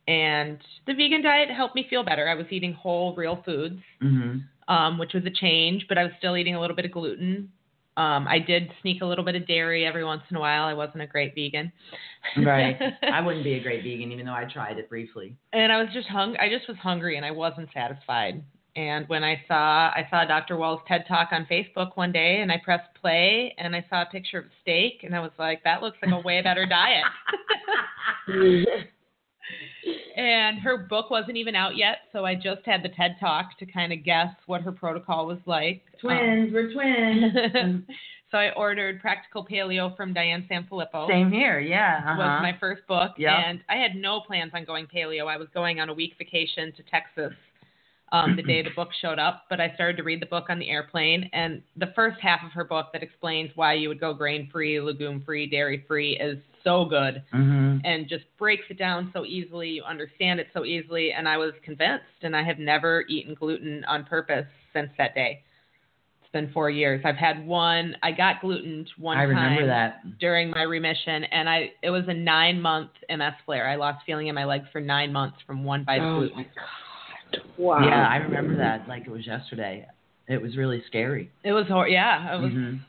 and 0.08 0.58
the 0.86 0.94
vegan 0.94 1.22
diet 1.22 1.50
helped 1.50 1.74
me 1.76 1.86
feel 1.88 2.02
better. 2.02 2.28
I 2.28 2.34
was 2.34 2.46
eating 2.50 2.72
whole, 2.72 3.14
real 3.14 3.42
foods, 3.44 3.80
hmm 4.00 4.38
um, 4.68 4.98
which 4.98 5.14
was 5.14 5.24
a 5.26 5.30
change, 5.30 5.86
but 5.88 5.98
I 5.98 6.04
was 6.04 6.12
still 6.18 6.36
eating 6.36 6.54
a 6.54 6.60
little 6.60 6.76
bit 6.76 6.84
of 6.84 6.92
gluten. 6.92 7.50
Um, 7.96 8.28
I 8.28 8.38
did 8.38 8.70
sneak 8.80 9.02
a 9.02 9.04
little 9.04 9.24
bit 9.24 9.34
of 9.34 9.44
dairy 9.48 9.84
every 9.84 10.04
once 10.04 10.22
in 10.30 10.36
a 10.36 10.40
while. 10.40 10.62
I 10.62 10.74
wasn't 10.74 11.02
a 11.02 11.08
great 11.08 11.34
vegan. 11.34 11.72
Right. 12.38 12.78
I 13.02 13.20
wouldn't 13.20 13.42
be 13.42 13.54
a 13.54 13.62
great 13.62 13.82
vegan, 13.82 14.12
even 14.12 14.24
though 14.26 14.32
I 14.32 14.44
tried 14.44 14.78
it 14.78 14.88
briefly. 14.88 15.36
and 15.52 15.72
I 15.72 15.82
was 15.82 15.92
just 15.92 16.06
hung. 16.06 16.36
I 16.36 16.48
just 16.48 16.68
was 16.68 16.76
hungry, 16.78 17.16
and 17.16 17.26
I 17.26 17.32
wasn't 17.32 17.68
satisfied. 17.74 18.42
And 18.76 19.08
when 19.08 19.24
I 19.24 19.42
saw 19.48 19.88
I 19.88 20.06
saw 20.10 20.24
Dr. 20.24 20.56
Wahls' 20.56 20.80
TED 20.86 21.04
Talk 21.08 21.30
on 21.32 21.46
Facebook 21.50 21.96
one 21.96 22.12
day, 22.12 22.40
and 22.40 22.52
I 22.52 22.60
pressed 22.64 22.88
play, 23.00 23.54
and 23.58 23.74
I 23.74 23.84
saw 23.90 24.02
a 24.02 24.06
picture 24.06 24.38
of 24.38 24.44
steak, 24.62 25.00
and 25.02 25.14
I 25.14 25.20
was 25.20 25.32
like, 25.38 25.64
that 25.64 25.82
looks 25.82 25.98
like 26.02 26.12
a 26.12 26.20
way 26.20 26.40
better 26.40 26.66
diet. 26.66 27.04
and 30.16 30.58
her 30.60 30.78
book 30.78 31.10
wasn't 31.10 31.36
even 31.36 31.56
out 31.56 31.76
yet, 31.76 31.98
so 32.12 32.24
I 32.24 32.34
just 32.34 32.64
had 32.64 32.82
the 32.82 32.90
TED 32.90 33.16
Talk 33.18 33.58
to 33.58 33.66
kind 33.66 33.92
of 33.92 34.04
guess 34.04 34.28
what 34.46 34.62
her 34.62 34.72
protocol 34.72 35.26
was 35.26 35.38
like. 35.46 35.82
Twins, 36.00 36.52
we're 36.52 36.72
twins. 36.72 37.34
Um, 37.60 37.86
so 38.30 38.38
I 38.38 38.50
ordered 38.52 39.00
Practical 39.00 39.44
Paleo 39.44 39.96
from 39.96 40.14
Diane 40.14 40.46
Sanfilippo 40.48 41.08
Same 41.08 41.32
here, 41.32 41.58
yeah. 41.58 42.00
Uh-huh. 42.04 42.14
was 42.18 42.42
my 42.42 42.56
first 42.60 42.86
book, 42.86 43.12
Yep. 43.18 43.32
and 43.32 43.60
I 43.68 43.76
had 43.76 43.96
no 43.96 44.20
plans 44.20 44.52
on 44.54 44.64
going 44.64 44.86
paleo. 44.86 45.26
I 45.26 45.36
was 45.36 45.48
going 45.52 45.80
on 45.80 45.88
a 45.88 45.94
week 45.94 46.14
vacation 46.18 46.72
to 46.76 46.82
Texas 46.84 47.32
um, 48.12 48.36
the 48.36 48.42
day 48.52 48.62
the 48.62 48.70
book 48.70 48.90
showed 49.00 49.18
up, 49.18 49.44
but 49.50 49.60
I 49.60 49.74
started 49.74 49.96
to 49.98 50.02
read 50.02 50.20
the 50.20 50.26
book 50.26 50.46
on 50.48 50.58
the 50.58 50.68
airplane, 50.68 51.28
and 51.32 51.62
the 51.76 51.92
first 51.94 52.20
half 52.20 52.40
of 52.44 52.52
her 52.52 52.64
book 52.64 52.88
that 52.92 53.02
explains 53.02 53.50
why 53.54 53.74
you 53.74 53.88
would 53.88 54.00
go 54.00 54.12
grain-free, 54.14 54.80
legume-free, 54.80 55.48
dairy-free 55.48 56.18
is 56.18 56.38
so 56.64 56.84
good 56.84 57.22
hmm 57.32 57.78
and 57.84 58.08
just 58.08 58.24
breaks 58.38 58.64
it 58.68 58.78
down 58.78 59.10
so 59.14 59.24
easily. 59.24 59.68
You 59.70 59.84
understand 59.84 60.40
it 60.40 60.48
so 60.52 60.64
easily, 60.64 61.12
and 61.12 61.28
I 61.28 61.36
was 61.38 61.52
convinced, 61.64 62.04
and 62.22 62.36
I 62.36 62.42
have 62.42 62.58
never 62.58 63.04
eaten 63.08 63.34
gluten 63.34 63.84
on 63.84 64.04
purpose 64.04 64.46
since 64.72 64.90
that 64.98 65.14
day. 65.14 65.42
It's 66.22 66.30
been 66.32 66.52
four 66.52 66.70
years. 66.70 67.00
I've 67.04 67.16
had 67.16 67.46
one. 67.46 67.96
I 68.02 68.12
got 68.12 68.40
gluten 68.40 68.86
one 68.98 69.16
I 69.16 69.22
remember 69.22 69.62
time 69.62 69.68
that. 69.68 70.18
during 70.18 70.50
my 70.50 70.62
remission, 70.62 71.24
and 71.24 71.48
I 71.48 71.72
it 71.82 71.90
was 71.90 72.04
a 72.08 72.14
nine 72.14 72.60
month 72.60 72.90
MS 73.08 73.32
flare. 73.44 73.68
I 73.68 73.76
lost 73.76 74.04
feeling 74.04 74.28
in 74.28 74.34
my 74.34 74.44
legs 74.44 74.66
for 74.72 74.80
nine 74.80 75.12
months 75.12 75.38
from 75.46 75.64
one 75.64 75.84
bite 75.84 76.02
of 76.02 76.08
oh 76.08 76.18
gluten. 76.18 76.36
my 76.36 76.42
god. 76.44 76.89
Wow. 77.56 77.84
Yeah, 77.86 78.06
I 78.08 78.16
remember 78.16 78.56
that 78.56 78.88
like 78.88 79.02
it 79.06 79.10
was 79.10 79.26
yesterday. 79.26 79.86
It 80.28 80.40
was 80.40 80.56
really 80.56 80.82
scary. 80.86 81.30
It 81.44 81.52
was 81.52 81.66
hor- 81.68 81.88
yeah, 81.88 82.36
it 82.36 82.40
was 82.40 82.52
Mhm. 82.52 82.80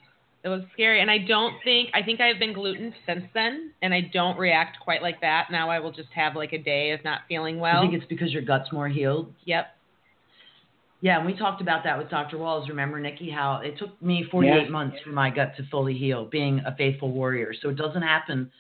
it 0.44 0.50
was 0.50 0.64
scary, 0.74 1.02
and 1.02 1.10
I 1.12 1.20
don't 1.20 1.56
think 1.64 1.90
I 1.94 2.02
think 2.04 2.20
I've 2.22 2.40
been 2.40 2.54
gluten 2.54 2.94
since 3.06 3.26
then, 3.34 3.72
and 3.82 3.94
I 3.94 4.02
don't 4.02 4.38
react 4.38 4.80
quite 4.80 5.02
like 5.02 5.22
that. 5.22 5.50
Now 5.52 5.70
I 5.70 5.80
will 5.80 5.92
just 5.92 6.12
have 6.14 6.36
like 6.36 6.54
a 6.54 6.58
day 6.58 6.92
of 6.92 7.04
not 7.04 7.22
feeling 7.28 7.60
well. 7.60 7.80
I 7.80 7.82
think 7.82 7.94
it's 7.94 8.06
because 8.06 8.32
your 8.32 8.42
gut's 8.44 8.72
more 8.72 8.88
healed. 8.88 9.34
Yep. 9.46 9.76
Yeah, 11.04 11.18
and 11.18 11.26
we 11.26 11.34
talked 11.34 11.62
about 11.62 11.84
that 11.86 11.98
with 11.98 12.10
Dr. 12.12 12.38
Wahls. 12.38 12.70
Remember, 12.70 13.00
Nikki, 13.00 13.32
how 13.32 13.56
it 13.58 13.76
took 13.80 14.00
me 14.04 14.24
48 14.30 14.64
Yeah. 14.66 14.70
months 14.70 15.00
for 15.02 15.10
my 15.10 15.32
gut 15.32 15.56
to 15.58 15.64
fully 15.64 15.96
heal, 15.98 16.26
being 16.26 16.60
a 16.64 16.76
faithful 16.76 17.10
warrior. 17.10 17.56
So 17.56 17.70
it 17.70 17.76
doesn't 17.76 18.04
happen 18.04 18.52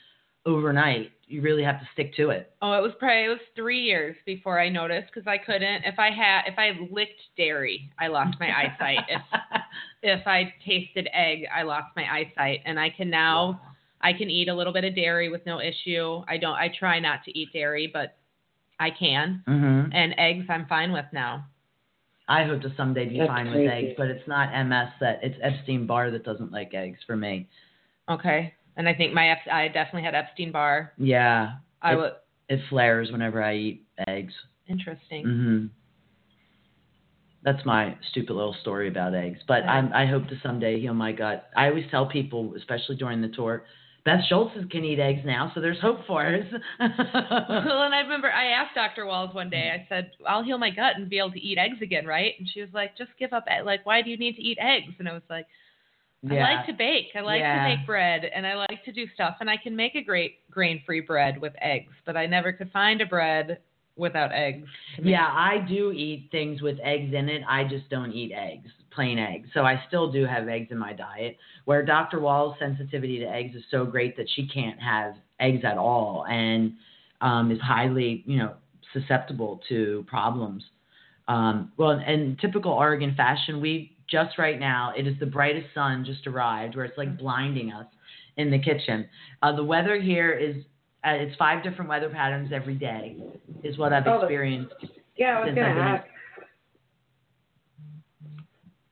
overnight. 0.43 1.11
You 1.31 1.41
really 1.41 1.63
have 1.63 1.79
to 1.79 1.87
stick 1.93 2.13
to 2.15 2.29
it. 2.29 2.53
Oh, 2.61 2.73
it 2.73 2.81
was 2.81 2.91
probably 2.99 3.25
it 3.25 3.29
was 3.29 3.39
three 3.55 3.81
years 3.81 4.15
before 4.25 4.59
I 4.59 4.69
noticed 4.69 5.07
because 5.13 5.27
I 5.27 5.37
couldn't. 5.37 5.83
If 5.85 5.97
I 5.97 6.11
had 6.11 6.41
if 6.45 6.57
I 6.57 6.71
licked 6.91 7.21
dairy, 7.37 7.89
I 7.99 8.07
lost 8.07 8.37
my 8.39 8.49
eyesight. 8.49 8.99
If 9.09 9.21
if 10.03 10.27
I 10.27 10.53
tasted 10.65 11.07
egg, 11.13 11.45
I 11.53 11.63
lost 11.63 11.87
my 11.95 12.03
eyesight, 12.03 12.59
and 12.65 12.79
I 12.79 12.89
can 12.89 13.09
now 13.09 13.61
I 14.01 14.13
can 14.13 14.29
eat 14.29 14.49
a 14.49 14.53
little 14.53 14.73
bit 14.73 14.83
of 14.83 14.93
dairy 14.95 15.29
with 15.29 15.45
no 15.45 15.61
issue. 15.61 16.21
I 16.27 16.37
don't. 16.37 16.55
I 16.55 16.69
try 16.77 16.99
not 16.99 17.23
to 17.25 17.37
eat 17.37 17.53
dairy, 17.53 17.89
but 17.91 18.17
I 18.79 18.89
can. 18.89 19.43
hmm 19.47 19.83
And 19.93 20.13
eggs, 20.17 20.45
I'm 20.49 20.65
fine 20.67 20.91
with 20.91 21.05
now. 21.13 21.45
I 22.27 22.43
hope 22.43 22.61
to 22.61 22.73
someday 22.77 23.09
be 23.09 23.17
That's 23.17 23.29
fine 23.29 23.49
crazy. 23.51 23.63
with 23.65 23.71
eggs, 23.73 23.93
but 23.97 24.07
it's 24.07 24.27
not 24.27 24.53
MS 24.53 24.89
that 24.99 25.19
it's 25.23 25.37
Epstein 25.41 25.85
Barr 25.85 26.11
that 26.11 26.23
doesn't 26.23 26.51
like 26.51 26.73
eggs 26.73 26.99
for 27.05 27.15
me. 27.15 27.47
Okay. 28.09 28.53
And 28.77 28.87
I 28.87 28.93
think 28.93 29.13
my 29.13 29.29
Ep- 29.31 29.47
I 29.51 29.67
definitely 29.67 30.03
had 30.03 30.15
Epstein 30.15 30.51
Barr. 30.51 30.93
Yeah, 30.97 31.53
I 31.81 31.95
It- 31.95 32.17
it 32.49 32.59
flares 32.69 33.11
whenever 33.11 33.41
I 33.43 33.55
eat 33.55 33.85
eggs. 34.07 34.33
interesting. 34.67 35.23
hmm 35.25 35.65
That's 37.43 37.65
my 37.65 37.97
stupid 38.11 38.33
little 38.33 38.53
story 38.61 38.87
about 38.87 39.15
eggs. 39.15 39.39
But. 39.47 39.63
I'm, 39.63 39.91
I 39.93 40.05
hope 40.05 40.27
to 40.27 40.39
someday 40.43 40.79
heal 40.79 40.93
my 40.93 41.11
gut. 41.11 41.49
I 41.55 41.69
always 41.69 41.85
tell 41.89 42.05
people, 42.05 42.53
especially 42.55 42.95
during 42.97 43.19
the 43.21 43.29
tour, 43.29 43.65
Beth 44.05 44.23
Schultz 44.27 44.53
can 44.71 44.83
eat 44.83 44.99
eggs 44.99 45.21
now, 45.25 45.51
so 45.53 45.61
there's 45.61 45.79
hope 45.79 46.05
for 46.07 46.25
us. 46.25 46.45
well, 46.79 47.83
and 47.83 47.93
I 47.95 47.99
remember 48.01 48.31
I 48.31 48.45
asked 48.47 48.73
Dr. 48.75 49.05
Wahls 49.05 49.33
one 49.33 49.49
day. 49.49 49.71
I 49.71 49.85
said, 49.89 50.11
"I'll 50.27 50.43
heal 50.43 50.57
my 50.57 50.69
gut 50.71 50.95
and 50.97 51.07
be 51.09 51.19
able 51.19 51.31
to 51.31 51.39
eat 51.39 51.57
eggs 51.59 51.81
again, 51.81 52.05
right?" 52.07 52.33
And 52.39 52.47
she 52.49 52.61
was 52.61 52.69
like, 52.73 52.97
"Just 52.97 53.11
give 53.19 53.31
up. 53.33 53.45
Like, 53.63 53.85
why 53.85 54.01
do 54.01 54.09
you 54.09 54.17
need 54.17 54.35
to 54.37 54.41
eat 54.41 54.57
eggs?" 54.59 54.93
And 54.99 55.07
I 55.07 55.13
was 55.13 55.21
like, 55.29 55.45
"I 56.29 56.35
like 56.35 56.65
to 56.67 56.73
bake. 56.73 57.11
I 57.15 57.21
like 57.21 57.39
Yeah. 57.39 57.63
to 57.63 57.75
make 57.75 57.85
bread, 57.85 58.25
and 58.25 58.45
I 58.45 58.55
like 58.55 58.83
to 58.85 58.91
do 58.91 59.07
stuff, 59.13 59.37
and 59.39 59.49
I 59.49 59.57
can 59.57 59.75
make 59.75 59.95
a 59.95 60.01
great 60.01 60.49
grain-free 60.51 61.01
bread 61.01 61.39
with 61.39 61.53
eggs, 61.61 61.93
but 62.05 62.15
I 62.15 62.27
never 62.27 62.53
could 62.53 62.71
find 62.71 63.01
a 63.01 63.05
bread 63.05 63.59
without 63.95 64.31
eggs." 64.31 64.67
Yeah, 65.01 65.27
I 65.31 65.59
do 65.59 65.91
eat 65.91 66.29
things 66.31 66.61
with 66.61 66.79
eggs 66.83 67.13
in 67.13 67.27
it. 67.29 67.43
I 67.47 67.63
just 67.63 67.89
don't 67.89 68.11
eat 68.11 68.31
eggs, 68.33 68.71
plain 68.91 69.17
eggs. 69.17 69.49
So 69.53 69.65
I 69.65 69.81
still 69.87 70.11
do 70.11 70.25
have 70.25 70.47
eggs 70.47 70.71
in 70.71 70.77
my 70.77 70.93
diet. 70.93 71.37
Where 71.65 71.83
Dr. 71.83 72.19
Wahls' 72.19 72.57
sensitivity 72.59 73.19
to 73.19 73.25
eggs 73.25 73.55
is 73.55 73.63
so 73.71 73.85
great 73.85 74.15
that 74.17 74.29
she 74.29 74.47
can't 74.47 74.79
have 74.81 75.15
eggs 75.39 75.63
at 75.65 75.77
all 75.77 76.25
and 76.27 76.73
um, 77.21 77.51
is 77.51 77.59
highly, 77.61 78.23
you 78.25 78.37
know, 78.37 78.53
susceptible 78.93 79.61
to 79.69 80.05
problems. 80.07 80.63
Um, 81.27 81.71
well, 81.77 81.91
in 81.91 82.37
typical 82.41 82.71
Oregon 82.71 83.15
fashion, 83.15 83.61
we 83.61 83.95
just 84.11 84.37
right 84.37 84.59
now, 84.59 84.93
it 84.97 85.07
is 85.07 85.15
the 85.19 85.25
brightest 85.25 85.67
sun 85.73 86.03
just 86.05 86.27
arrived 86.27 86.75
where 86.75 86.85
it's 86.85 86.97
like 86.97 87.17
blinding 87.17 87.71
us 87.71 87.87
in 88.37 88.51
the 88.51 88.59
kitchen. 88.59 89.07
Uh, 89.41 89.55
the 89.55 89.63
weather 89.63 89.99
here 89.99 90.31
is, 90.31 90.55
uh, 91.05 91.11
it's 91.11 91.35
five 91.37 91.63
different 91.63 91.89
weather 91.89 92.09
patterns 92.09 92.51
every 92.53 92.75
day, 92.75 93.15
is 93.63 93.77
what 93.77 93.93
I've 93.93 94.05
Oh, 94.07 94.21
experienced. 94.21 94.73
Yeah, 95.15 95.37
I 95.39 95.45
was 95.45 95.55
gonna 95.55 95.67
ask. 95.67 96.05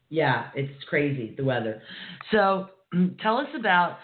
Yeah, 0.10 0.48
it's 0.56 0.84
crazy 0.86 1.34
the 1.38 1.44
weather. 1.44 1.82
So 2.32 2.70
tell 3.22 3.38
us 3.38 3.48
about. 3.58 3.98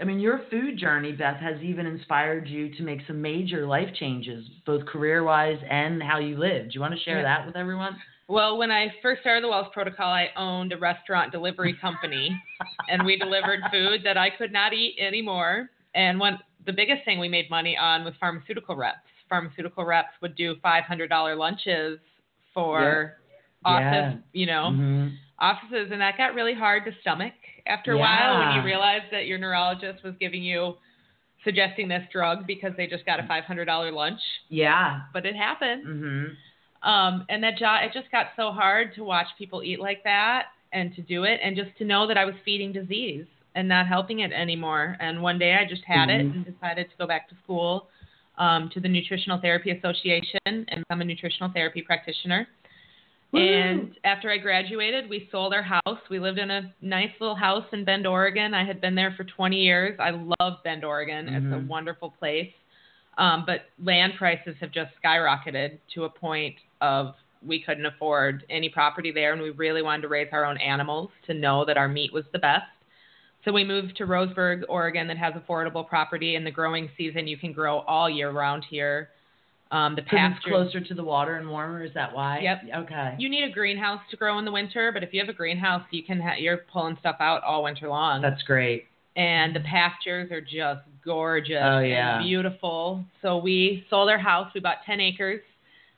I 0.00 0.04
mean, 0.04 0.20
your 0.20 0.42
food 0.50 0.78
journey, 0.78 1.12
Beth, 1.12 1.38
has 1.40 1.60
even 1.62 1.84
inspired 1.84 2.46
you 2.46 2.72
to 2.76 2.82
make 2.84 3.00
some 3.08 3.20
major 3.20 3.66
life 3.66 3.88
changes, 3.98 4.46
both 4.64 4.86
career-wise 4.86 5.58
and 5.68 6.00
how 6.00 6.18
you 6.20 6.38
live. 6.38 6.66
Do 6.66 6.70
you 6.74 6.80
want 6.80 6.94
to 6.94 7.00
share 7.00 7.18
Yeah. 7.18 7.22
that 7.24 7.46
with 7.46 7.56
everyone? 7.56 7.96
Well, 8.30 8.58
when 8.58 8.70
I 8.70 8.94
first 9.02 9.22
started 9.22 9.42
the 9.42 9.48
Wahls 9.48 9.72
Protocol, 9.72 10.06
I 10.06 10.28
owned 10.36 10.72
a 10.72 10.78
restaurant 10.78 11.32
delivery 11.32 11.76
company, 11.80 12.40
and 12.88 13.04
we 13.04 13.16
delivered 13.16 13.58
food 13.72 14.02
that 14.04 14.16
I 14.16 14.30
could 14.30 14.52
not 14.52 14.72
eat 14.72 14.94
anymore. 15.00 15.68
And 15.96 16.20
one, 16.20 16.38
the 16.64 16.72
biggest 16.72 17.04
thing 17.04 17.18
we 17.18 17.28
made 17.28 17.50
money 17.50 17.76
on 17.76 18.04
was 18.04 18.14
pharmaceutical 18.20 18.76
reps. 18.76 18.98
Pharmaceutical 19.28 19.84
reps 19.84 20.12
would 20.22 20.36
do 20.36 20.54
$500 20.64 21.36
lunches 21.36 21.98
for 22.54 23.16
Yeah. 23.66 24.10
office, 24.12 24.22
you 24.32 24.46
know, 24.46 24.70
Mhm. 24.70 25.16
offices, 25.40 25.90
and 25.90 26.00
that 26.00 26.16
got 26.16 26.32
really 26.34 26.54
hard 26.54 26.84
to 26.84 26.92
stomach 27.00 27.34
after 27.66 27.94
a 27.94 27.98
while 27.98 28.38
when 28.38 28.50
you 28.52 28.60
Yeah. 28.60 28.64
realized 28.64 29.10
that 29.10 29.26
your 29.26 29.38
neurologist 29.38 30.04
was 30.04 30.14
giving 30.18 30.44
you 30.44 30.78
suggesting 31.42 31.88
this 31.88 32.08
drug 32.12 32.46
because 32.46 32.76
they 32.76 32.86
just 32.86 33.04
got 33.06 33.18
a 33.18 33.24
$500 33.24 33.90
lunch. 33.90 34.20
Yeah. 34.48 35.02
But 35.12 35.26
it 35.26 35.34
happened. 35.34 35.82
hmm 35.84 36.34
Um, 36.82 37.26
and 37.28 37.42
that 37.44 37.58
job, 37.58 37.80
it 37.84 37.92
just 37.92 38.10
got 38.10 38.28
so 38.36 38.50
hard 38.50 38.94
to 38.94 39.04
watch 39.04 39.26
people 39.36 39.62
eat 39.62 39.80
like 39.80 40.02
that 40.04 40.46
and 40.72 40.94
to 40.94 41.02
do 41.02 41.24
it 41.24 41.40
and 41.42 41.56
just 41.56 41.76
to 41.78 41.84
know 41.84 42.06
that 42.06 42.16
I 42.16 42.24
was 42.24 42.34
feeding 42.44 42.72
disease 42.72 43.26
and 43.54 43.68
not 43.68 43.86
helping 43.86 44.20
it 44.20 44.32
anymore. 44.32 44.96
And 45.00 45.20
one 45.22 45.38
day 45.38 45.54
I 45.56 45.68
just 45.68 45.84
had 45.84 46.08
it 46.08 46.24
Mhm. 46.24 46.34
and 46.34 46.44
decided 46.44 46.90
to 46.90 46.96
go 46.96 47.06
back 47.06 47.28
to 47.28 47.34
school 47.42 47.88
um, 48.38 48.70
to 48.70 48.80
the 48.80 48.88
Nutritional 48.88 49.38
Therapy 49.38 49.70
Association 49.70 50.38
and 50.46 50.84
become 50.88 51.02
a 51.02 51.04
nutritional 51.04 51.50
therapy 51.50 51.82
practitioner. 51.82 52.48
And 53.32 53.96
after 54.04 54.30
I 54.30 54.38
graduated, 54.38 55.08
we 55.08 55.28
sold 55.30 55.52
our 55.54 55.62
house. 55.62 56.00
We 56.08 56.18
lived 56.18 56.38
in 56.38 56.50
a 56.50 56.72
nice 56.80 57.12
little 57.20 57.36
house 57.36 57.64
in 57.72 57.84
Bend, 57.84 58.06
Oregon. 58.06 58.54
I 58.54 58.64
had 58.64 58.80
been 58.80 58.94
there 58.94 59.12
for 59.12 59.24
20 59.24 59.56
years. 59.56 59.98
I 60.00 60.10
love 60.10 60.62
Bend, 60.64 60.84
Oregon. 60.84 61.28
It's 61.28 61.46
a 61.46 61.58
Mhm. 61.58 61.68
wonderful 61.68 62.10
place. 62.10 62.52
Um, 63.18 63.44
but 63.44 63.66
land 63.82 64.14
prices 64.16 64.56
have 64.58 64.72
just 64.72 64.90
skyrocketed 65.00 65.78
to 65.94 66.04
a 66.04 66.10
point 66.10 66.56
of 66.80 67.14
we 67.46 67.60
couldn't 67.62 67.86
afford 67.86 68.44
any 68.50 68.68
property 68.68 69.10
there, 69.12 69.32
and 69.32 69.40
we 69.40 69.50
really 69.50 69.82
wanted 69.82 70.02
to 70.02 70.08
raise 70.08 70.28
our 70.32 70.44
own 70.44 70.58
animals 70.58 71.10
to 71.26 71.34
know 71.34 71.64
that 71.64 71.78
our 71.78 71.88
meat 71.88 72.12
was 72.12 72.24
the 72.32 72.38
best. 72.38 72.64
So 73.44 73.52
we 73.52 73.64
moved 73.64 73.96
to 73.96 74.04
Roseburg, 74.06 74.64
Oregon, 74.68 75.08
that 75.08 75.16
has 75.16 75.32
affordable 75.32 75.88
property. 75.88 76.34
In 76.36 76.44
the 76.44 76.50
growing 76.50 76.90
season, 76.98 77.26
you 77.26 77.38
can 77.38 77.52
grow 77.54 77.78
all 77.80 78.10
year 78.10 78.30
round 78.30 78.64
here. 78.68 79.08
Um, 79.70 79.94
the 79.94 80.02
pasture. 80.02 80.50
closer 80.50 80.80
to 80.80 80.94
the 80.94 81.04
water 81.04 81.36
and 81.36 81.48
warmer. 81.48 81.84
Is 81.84 81.94
that 81.94 82.12
why? 82.14 82.40
Yep. 82.40 82.58
Okay. 82.84 83.14
You 83.18 83.30
need 83.30 83.44
a 83.44 83.52
greenhouse 83.52 84.00
to 84.10 84.16
grow 84.16 84.38
in 84.40 84.44
the 84.44 84.50
winter, 84.52 84.90
but 84.92 85.02
if 85.04 85.14
you 85.14 85.20
have 85.20 85.28
a 85.28 85.32
greenhouse, 85.32 85.84
you 85.92 86.02
can 86.02 86.20
ha- 86.20 86.34
you're 86.38 86.58
pulling 86.72 86.96
stuff 87.00 87.16
out 87.20 87.42
all 87.44 87.62
winter 87.62 87.88
long. 87.88 88.20
That's 88.20 88.42
great. 88.42 88.86
and 89.16 89.54
the 89.56 89.60
pastures 89.60 90.30
are 90.32 90.40
just 90.40 90.80
gorgeous 91.04 91.56
Oh, 91.62 91.78
yeah. 91.80 92.16
and 92.18 92.24
beautiful. 92.26 93.04
So 93.22 93.38
we 93.38 93.84
sold 93.88 94.10
our 94.10 94.18
house. 94.18 94.50
We 94.54 94.60
bought 94.60 94.78
10 94.86 95.00
acres. 95.00 95.40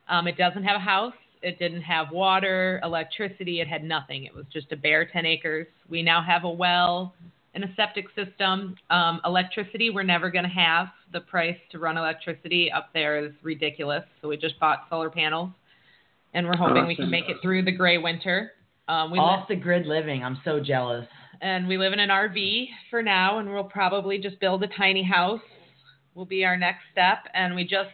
Um, 0.08 0.26
it 0.26 0.36
doesn't 0.36 0.64
have 0.64 0.76
a 0.76 0.84
house. 0.84 1.14
It 1.42 1.58
didn't 1.58 1.82
have 1.82 2.10
water, 2.12 2.80
electricity. 2.84 3.60
It 3.60 3.68
had 3.68 3.82
nothing. 3.82 4.24
It 4.24 4.34
was 4.34 4.44
just 4.52 4.70
a 4.72 4.76
bare 4.76 5.04
10 5.04 5.26
acres. 5.26 5.66
We 5.88 6.02
now 6.02 6.22
have 6.22 6.44
a 6.44 6.50
well 6.50 7.14
and 7.54 7.64
a 7.64 7.74
septic 7.74 8.06
system. 8.14 8.76
Um, 8.90 9.20
electricity, 9.24 9.90
we're 9.90 10.04
never 10.04 10.30
going 10.30 10.44
to 10.44 10.50
have. 10.50 10.88
The 11.12 11.20
price 11.20 11.56
to 11.72 11.78
run 11.78 11.96
electricity 11.98 12.70
up 12.70 12.90
there 12.94 13.18
is 13.24 13.32
ridiculous. 13.42 14.04
So 14.20 14.28
we 14.28 14.36
just 14.36 14.58
bought 14.60 14.86
solar 14.88 15.10
panels, 15.10 15.50
and 16.32 16.46
we're 16.46 16.56
hoping 16.56 16.86
we 16.86 16.96
can 16.96 17.10
make 17.10 17.28
it 17.28 17.36
through 17.42 17.64
the 17.64 17.72
gray 17.72 17.98
winter. 17.98 18.52
Um, 18.88 19.10
we 19.10 19.18
Off 19.18 19.48
the 19.48 19.56
grid 19.56 19.86
living. 19.86 20.22
I'm 20.24 20.38
so 20.44 20.60
jealous. 20.60 21.06
and 21.40 21.66
we 21.68 21.76
live 21.76 21.92
in 21.92 21.98
an 22.00 22.08
RV 22.08 22.68
for 22.88 23.02
now, 23.02 23.38
and 23.38 23.52
we'll 23.52 23.64
probably 23.64 24.16
just 24.18 24.38
build 24.40 24.62
a 24.62 24.68
tiny 24.68 25.02
house. 25.02 25.40
Will 26.14 26.24
be 26.24 26.44
our 26.44 26.56
next 26.56 26.82
step, 26.92 27.18
and 27.34 27.54
we 27.54 27.64
just 27.64 27.90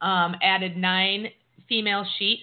um, 0.00 0.34
added 0.42 0.76
nine 0.76 1.28
female 1.68 2.04
sheep 2.18 2.40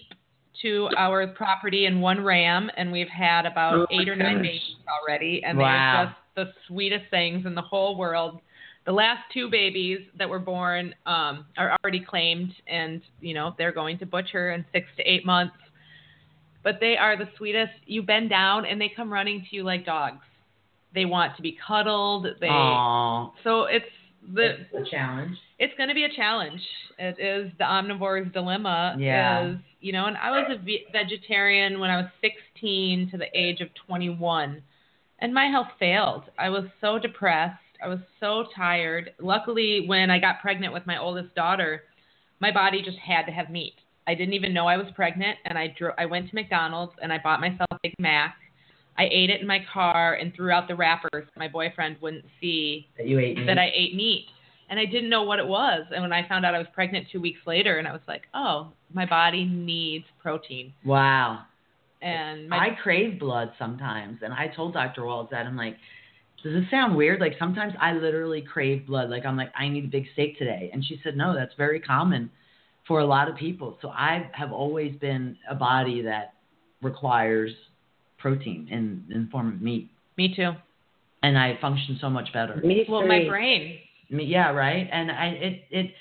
to 0.62 0.90
our 0.98 1.28
property 1.28 1.86
and 1.86 2.02
one 2.02 2.24
ram, 2.24 2.70
and 2.78 2.92
we've 2.92 3.08
had 3.10 3.46
about 3.46 3.74
Oh, 3.76 3.88
eight 3.92 4.08
or 4.08 4.16
nine 4.16 4.42
babies 4.42 4.62
already, 4.88 5.44
and 5.44 5.58
Wow. 5.58 5.94
they're 5.96 6.06
just 6.06 6.18
the 6.36 6.54
sweetest 6.68 7.10
things 7.10 7.46
in 7.46 7.56
the 7.56 7.62
whole 7.62 7.96
world. 7.98 8.40
The 8.86 8.92
last 8.92 9.22
two 9.34 9.50
babies 9.50 10.00
that 10.18 10.28
were 10.30 10.40
born 10.40 10.94
um, 11.06 11.46
are 11.58 11.76
already 11.84 12.00
claimed, 12.02 12.54
and 12.68 13.02
you 13.22 13.34
know 13.34 13.56
they're 13.58 13.72
going 13.72 13.98
to 14.00 14.06
butcher 14.06 14.52
in 14.52 14.66
six 14.74 14.88
to 14.98 15.04
eight 15.04 15.26
months. 15.26 15.56
But 16.64 16.80
they 16.80 16.96
are 16.98 17.18
the 17.18 17.28
sweetest. 17.38 17.74
You 17.86 18.04
bend 18.04 18.30
down, 18.30 18.66
and 18.66 18.80
they 18.80 18.90
come 18.96 19.12
running 19.12 19.46
to 19.50 19.56
you 19.56 19.64
like 19.64 19.86
dogs. 19.86 20.24
They 20.94 21.06
want 21.06 21.36
to 21.38 21.42
be 21.42 21.58
cuddled. 21.66 22.28
They 22.40 22.48
Aw. 22.48 23.32
so 23.44 23.64
it's 23.64 23.86
the 24.34 24.58
It's 24.72 24.88
a 24.88 24.92
challenge. 24.92 25.38
It's 25.64 25.74
going 25.78 25.90
to 25.90 25.96
be 25.96 26.04
a 26.04 26.14
challenge. 26.16 26.62
It 27.00 27.18
is 27.20 27.52
the 27.58 27.64
omnivore's 27.64 28.32
dilemma. 28.34 28.96
Yeah. 29.00 29.52
Is 29.52 29.58
you 29.80 29.92
know, 29.94 30.06
and 30.06 30.18
I 30.18 30.32
was 30.32 30.46
a 30.50 30.64
ve- 30.64 30.86
vegetarian 30.92 31.80
when 31.80 31.90
I 31.90 31.98
was 31.98 32.06
16 32.22 33.10
to 33.12 33.18
the 33.18 33.26
age 33.38 33.60
of 33.62 33.68
21, 33.88 34.62
and 35.20 35.34
my 35.34 35.46
health 35.48 35.68
failed. 35.80 36.24
I 36.38 36.50
was 36.50 36.66
so 36.80 37.00
depressed. 37.00 37.60
I 37.84 37.88
was 37.88 38.00
so 38.20 38.46
tired. 38.56 39.12
Luckily, 39.20 39.84
when 39.88 40.10
I 40.10 40.20
got 40.20 40.42
pregnant 40.42 40.74
with 40.74 40.86
my 40.88 40.98
oldest 40.98 41.36
daughter, 41.36 41.84
my 42.40 42.52
body 42.52 42.82
just 42.82 42.98
had 42.98 43.24
to 43.26 43.32
have 43.34 43.50
meat. 43.50 43.74
I 44.08 44.16
didn't 44.16 44.34
even 44.34 44.54
know 44.54 44.68
I 44.68 44.78
was 44.78 44.88
pregnant, 44.96 45.38
and 45.46 45.58
I 45.58 45.74
dro- 45.78 45.94
I 45.98 46.06
went 46.06 46.30
to 46.30 46.36
McDonald's 46.36 46.94
and 47.02 47.12
I 47.12 47.18
bought 47.18 47.42
myself 47.42 47.68
a 47.72 47.78
Big 47.84 47.94
Mac. 48.00 48.36
I 48.98 49.06
ate 49.12 49.30
it 49.30 49.42
in 49.42 49.48
my 49.48 49.60
car 49.74 50.14
and 50.16 50.34
threw 50.36 50.52
out 50.52 50.68
the 50.68 50.76
wrappers. 50.76 51.26
My 51.36 51.48
boyfriend 51.48 51.98
wouldn't 52.02 52.26
see 52.40 52.88
That 52.98 53.08
you 53.08 53.20
ate. 53.20 53.38
that 53.48 53.58
I 53.58 53.70
ate 53.74 53.96
meat. 53.96 54.28
And 54.70 54.80
I 54.80 54.86
didn't 54.86 55.10
know 55.10 55.24
what 55.24 55.40
it 55.40 55.48
was. 55.48 55.84
And 55.94 56.02
when 56.02 56.14
I 56.14 56.28
found 56.28 56.46
out 56.46 56.56
I 56.56 56.58
was 56.58 56.68
pregnant 56.74 57.08
two 57.12 57.22
weeks 57.22 57.40
later, 57.46 57.78
and 57.78 57.88
I 57.88 57.92
was 57.92 58.02
like, 58.08 58.24
oh, 58.34 58.72
my 58.94 59.06
body 59.06 59.46
needs 59.46 60.06
protein. 60.22 60.74
Wow. 60.86 61.44
And 62.02 62.50
my, 62.50 62.58
I 62.58 62.70
crave 62.82 63.20
blood 63.20 63.52
sometimes, 63.58 64.20
and 64.24 64.34
I 64.34 64.48
told 64.54 64.74
Dr. 64.74 65.02
Wahls 65.04 65.30
that 65.30 65.46
I'm 65.46 65.56
like, 65.56 65.78
does 66.44 66.54
this 66.54 66.70
sound 66.70 66.96
weird? 66.98 67.22
Like 67.22 67.34
sometimes 67.40 67.74
I 67.80 67.94
literally 67.94 68.42
crave 68.42 68.86
blood. 68.86 69.10
Like 69.10 69.26
I'm 69.26 69.38
like, 69.38 69.52
I 69.58 69.70
need 69.70 69.86
a 69.86 69.88
big 69.88 70.06
steak 70.12 70.38
today, 70.38 70.70
and 70.74 70.84
she 70.84 71.00
said, 71.04 71.16
no, 71.16 71.34
that's 71.34 71.54
very 71.58 71.80
common 71.80 72.30
for 72.86 73.00
a 73.00 73.06
lot 73.06 73.30
of 73.30 73.38
people. 73.38 73.78
So 73.82 73.88
I 73.90 74.30
have 74.34 74.52
always 74.52 74.94
been 74.98 75.38
a 75.50 75.56
body 75.56 76.02
that 76.02 76.34
requires 76.82 77.52
protein 78.18 78.68
in 78.70 79.06
in 79.16 79.26
the 79.26 79.30
form 79.32 79.48
of 79.54 79.62
meat, 79.62 79.90
me 80.18 80.34
too. 80.36 80.52
and 81.22 81.38
I 81.38 81.58
function 81.62 81.98
so 82.02 82.10
much 82.10 82.34
better. 82.34 82.58
Me 82.58 82.86
Well, 82.90 83.08
my 83.08 83.26
brain. 83.28 83.80
Yeah, 84.22 84.52
right. 84.52 84.88
And 84.92 85.12
I 85.12 85.26
it 85.28 85.64
it 85.72 85.94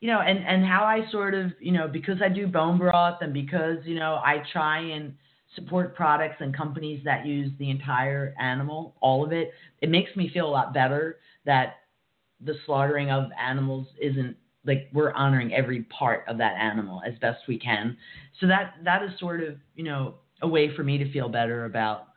you 0.00 0.08
know, 0.08 0.20
and 0.20 0.38
and 0.46 0.64
how 0.64 0.84
I 0.84 1.10
sort 1.10 1.34
of 1.34 1.52
you 1.60 1.72
know 1.72 1.88
because 1.88 2.20
I 2.22 2.28
do 2.28 2.46
bone 2.46 2.78
broth 2.78 3.18
and 3.20 3.32
because 3.32 3.78
you 3.84 3.94
know 3.94 4.14
I 4.24 4.42
try 4.52 4.80
and 4.80 5.14
support 5.54 5.96
products 5.96 6.36
and 6.40 6.56
companies 6.56 7.02
that 7.04 7.26
use 7.26 7.50
the 7.58 7.70
entire 7.70 8.34
animal, 8.40 8.94
all 9.00 9.24
of 9.24 9.32
it. 9.32 9.50
It 9.80 9.90
makes 9.90 10.14
me 10.16 10.30
feel 10.32 10.46
a 10.46 10.50
lot 10.50 10.72
better 10.72 11.18
that 11.44 11.80
the 12.40 12.54
slaughtering 12.66 13.10
of 13.10 13.30
animals 13.38 13.86
isn't 14.00 14.36
like 14.64 14.88
we're 14.92 15.12
honoring 15.12 15.52
every 15.54 15.82
part 15.84 16.24
of 16.28 16.38
that 16.38 16.54
animal 16.56 17.02
as 17.06 17.14
best 17.20 17.40
we 17.48 17.58
can. 17.58 17.96
So 18.40 18.46
that 18.46 18.74
that 18.84 19.02
is 19.02 19.10
sort 19.18 19.42
of 19.42 19.56
you 19.74 19.84
know 19.84 20.14
a 20.42 20.48
way 20.48 20.74
for 20.74 20.82
me 20.82 20.98
to 20.98 21.12
feel 21.12 21.28
better 21.28 21.64
about 21.66 22.08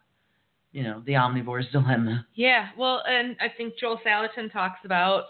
you 0.71 0.83
know 0.83 1.01
the 1.05 1.13
omnivore's 1.13 1.65
dilemma. 1.71 2.25
Yeah. 2.35 2.69
Well, 2.77 3.03
and 3.07 3.35
I 3.39 3.47
think 3.55 3.73
Joel 3.79 3.99
Salatin 4.05 4.51
talks 4.51 4.79
about, 4.83 5.25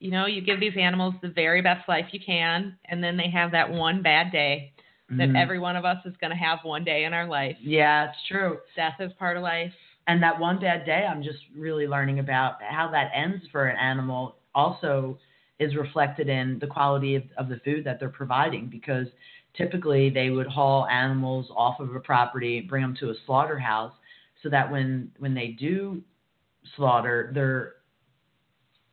you 0.00 0.10
know, 0.10 0.26
you 0.26 0.40
give 0.40 0.60
these 0.60 0.76
animals 0.78 1.14
the 1.22 1.28
very 1.28 1.60
best 1.62 1.88
life 1.88 2.06
you 2.12 2.20
can, 2.24 2.76
and 2.86 3.02
then 3.02 3.16
they 3.16 3.28
have 3.30 3.50
that 3.52 3.70
one 3.70 4.02
bad 4.02 4.30
day 4.32 4.72
that 5.10 5.30
Mhm. 5.30 5.36
every 5.36 5.58
one 5.58 5.74
of 5.76 5.84
us 5.84 6.04
is 6.04 6.16
going 6.18 6.30
to 6.30 6.36
have 6.36 6.62
one 6.64 6.84
day 6.84 7.04
in 7.04 7.12
our 7.14 7.26
life. 7.26 7.56
yeah, 7.60 8.10
it's 8.10 8.22
true. 8.28 8.60
Death 8.76 9.00
is 9.00 9.12
part 9.14 9.36
of 9.36 9.42
life. 9.42 9.72
and 10.06 10.22
that 10.22 10.38
one 10.40 10.58
bad 10.58 10.86
day 10.86 11.04
i'm 11.06 11.22
just 11.22 11.40
really 11.54 11.86
learning 11.86 12.18
about 12.18 12.62
how 12.62 12.88
that 12.90 13.10
ends 13.14 13.46
for 13.52 13.66
an 13.66 13.76
animal 13.76 14.36
also 14.54 15.18
is 15.58 15.76
reflected 15.76 16.28
in 16.30 16.58
the 16.60 16.66
quality 16.66 17.14
of, 17.14 17.24
of 17.36 17.48
the 17.50 17.58
food 17.58 17.84
that 17.84 17.98
they're 18.00 18.08
providing 18.08 18.68
because 18.68 19.06
typically 19.54 20.08
they 20.08 20.30
would 20.30 20.46
haul 20.46 20.86
animals 20.86 21.50
off 21.54 21.78
of 21.80 21.94
a 21.94 22.00
property 22.00 22.60
bring 22.62 22.80
them 22.82 22.94
to 22.98 23.10
a 23.10 23.14
slaughterhouse 23.26 23.92
so 24.42 24.48
that 24.48 24.70
when 24.70 25.10
when 25.18 25.34
they 25.34 25.48
do 25.48 26.00
slaughter 26.76 27.30
they're 27.34 27.74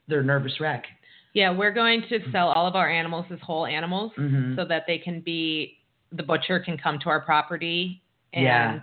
they're 0.07 0.23
nervous 0.23 0.59
wreck 0.59 0.85
Yeah, 1.33 1.51
we're 1.51 1.73
going 1.73 2.03
to 2.09 2.19
sell 2.31 2.49
all 2.49 2.65
of 2.67 2.75
our 2.75 2.89
animals 2.89 3.25
as 3.31 3.39
whole 3.41 3.65
animals. 3.65 4.11
hmm 4.15 4.55
so 4.55 4.63
that 4.65 4.83
they 4.87 4.97
can 4.97 5.19
be 5.21 5.79
the 6.11 6.23
butcher 6.23 6.59
can 6.59 6.77
come 6.77 6.97
to 6.99 7.09
our 7.09 7.19
property 7.21 8.01
and 8.33 8.43
Yeah. 8.45 8.79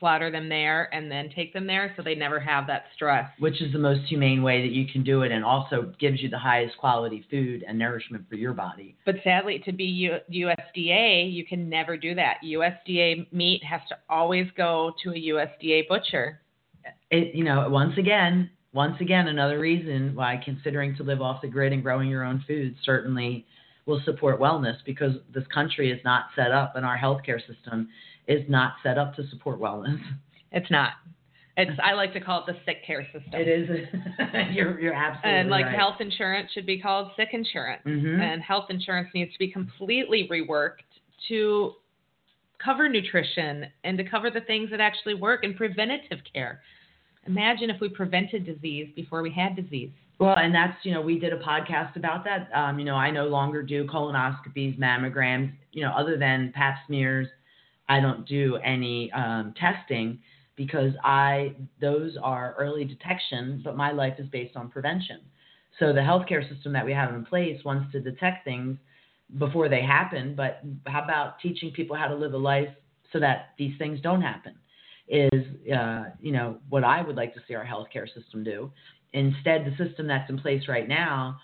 slaughter 0.00 0.30
them 0.32 0.48
there 0.48 0.92
and 0.92 1.10
then 1.10 1.30
take 1.30 1.52
them 1.54 1.66
there 1.66 1.94
so 1.96 2.02
they 2.02 2.14
never 2.16 2.38
have 2.40 2.66
that 2.66 2.86
stress. 2.94 3.30
which 3.38 3.62
is 3.62 3.72
the 3.72 3.78
most 3.78 4.02
humane 4.08 4.42
way 4.42 4.60
that 4.60 4.72
you 4.74 4.84
can 4.92 5.02
do 5.04 5.22
it 5.22 5.30
and 5.32 5.44
also 5.44 5.94
gives 5.98 6.20
you 6.20 6.28
the 6.28 6.38
highest 6.38 6.76
quality 6.76 7.24
food 7.30 7.64
and 7.66 7.78
nourishment 7.78 8.28
for 8.28 8.34
your 8.34 8.52
body 8.52 8.96
But 9.06 9.16
sadly, 9.24 9.60
to 9.60 9.72
be 9.72 9.84
U- 9.84 10.18
USDA, 10.30 11.32
you 11.32 11.44
can 11.46 11.68
never 11.68 11.96
do 11.96 12.14
that. 12.16 12.38
USDA 12.44 13.32
meat 13.32 13.62
has 13.64 13.80
to 13.88 13.96
always 14.10 14.48
go 14.56 14.92
to 15.04 15.10
a 15.12 15.14
USDA 15.32 15.86
butcher. 15.88 16.40
it 17.10 17.34
you 17.34 17.44
know 17.44 17.68
once 17.70 17.96
again 17.96 18.50
once 18.76 19.00
again 19.00 19.26
another 19.28 19.58
reason 19.58 20.14
why 20.14 20.40
considering 20.44 20.94
to 20.96 21.02
live 21.02 21.20
off 21.22 21.40
the 21.42 21.48
grid 21.48 21.72
and 21.72 21.82
growing 21.82 22.08
your 22.08 22.22
own 22.24 22.44
food 22.46 22.76
certainly 22.84 23.44
will 23.86 24.00
support 24.04 24.38
wellness 24.38 24.76
because 24.84 25.14
this 25.34 25.44
country 25.52 25.90
is 25.90 25.98
not 26.04 26.26
set 26.36 26.52
up 26.52 26.76
and 26.76 26.84
our 26.84 26.96
healthcare 26.98 27.40
system 27.46 27.88
is 28.28 28.42
not 28.48 28.74
set 28.82 28.98
up 28.98 29.14
to 29.16 29.26
support 29.28 29.58
wellness 29.58 29.98
It's 30.52 30.70
not. 30.70 30.92
It's 31.56 31.70
I 31.82 31.94
like 31.94 32.12
to 32.12 32.20
call 32.20 32.44
it 32.44 32.52
the 32.52 32.58
sick 32.66 32.84
care 32.86 33.02
system. 33.04 33.32
it 33.32 33.48
is 33.48 33.68
you're 34.54 34.78
you're 34.78 34.92
absolutely 34.94 35.40
And 35.40 35.48
like 35.48 35.64
right. 35.64 35.74
health 35.74 35.96
insurance 36.00 36.52
should 36.52 36.66
be 36.66 36.78
called 36.78 37.12
sick 37.16 37.28
insurance. 37.32 37.82
Mhm. 37.86 38.20
and 38.20 38.42
health 38.42 38.66
insurance 38.68 39.08
needs 39.14 39.32
to 39.32 39.38
be 39.38 39.50
completely 39.50 40.28
reworked 40.30 40.84
to 41.28 41.72
cover 42.62 42.88
nutrition 42.88 43.66
and 43.84 43.96
to 43.98 44.04
cover 44.04 44.30
the 44.30 44.40
things 44.42 44.68
that 44.70 44.80
actually 44.80 45.14
work 45.14 45.44
in 45.44 45.54
preventative 45.54 46.18
care. 46.32 46.60
Imagine 47.26 47.70
if 47.70 47.80
we 47.80 47.88
prevented 47.88 48.44
disease 48.46 48.88
before 48.94 49.22
we 49.22 49.30
had 49.30 49.56
disease. 49.56 49.90
Well, 50.18 50.36
and 50.36 50.54
that's, 50.54 50.76
you 50.84 50.92
know, 50.92 51.02
we 51.02 51.18
did 51.18 51.32
a 51.32 51.38
podcast 51.38 51.96
about 51.96 52.24
that. 52.24 52.48
Um, 52.54 52.78
you 52.78 52.84
know, 52.84 52.94
I 52.94 53.10
no 53.10 53.26
longer 53.26 53.62
do 53.62 53.86
colonoscopies, 53.86 54.78
mammograms, 54.78 55.52
you 55.72 55.82
know, 55.82 55.92
other 55.92 56.16
than 56.16 56.52
pap 56.54 56.78
smears. 56.86 57.28
I 57.88 58.00
don't 58.00 58.26
do 58.26 58.56
any 58.56 59.12
um, 59.12 59.54
testing 59.58 60.18
because 60.56 60.92
I, 61.04 61.54
those 61.80 62.16
are 62.22 62.54
early 62.58 62.84
detection, 62.84 63.60
but 63.62 63.76
my 63.76 63.92
life 63.92 64.14
is 64.18 64.26
based 64.28 64.56
on 64.56 64.70
prevention. 64.70 65.20
So 65.78 65.92
the 65.92 66.00
healthcare 66.00 66.48
system 66.50 66.72
that 66.72 66.84
we 66.84 66.92
have 66.92 67.12
in 67.14 67.24
place 67.24 67.62
wants 67.64 67.92
to 67.92 68.00
detect 68.00 68.44
things 68.44 68.78
before 69.38 69.68
they 69.68 69.82
happen, 69.82 70.34
but 70.34 70.62
how 70.86 71.02
about 71.04 71.40
teaching 71.40 71.70
people 71.72 71.96
how 71.96 72.06
to 72.06 72.14
live 72.14 72.32
a 72.32 72.38
life 72.38 72.68
so 73.12 73.20
that 73.20 73.50
these 73.58 73.76
things 73.76 74.00
don't 74.00 74.22
happen? 74.22 74.54
Is, 75.08 75.44
uh, 75.72 76.06
you 76.20 76.32
know, 76.32 76.58
what 76.68 76.82
I 76.82 77.00
would 77.02 77.16
like 77.16 77.32
to 77.34 77.40
see 77.46 77.54
our 77.54 77.64
healthcare 77.64 78.06
system 78.12 78.42
do. 78.42 78.72
Instead, 79.12 79.64
the 79.64 79.84
system 79.84 80.06
that's 80.08 80.28
in 80.28 80.38
place 80.38 80.62
right 80.68 80.88
now 80.88 81.38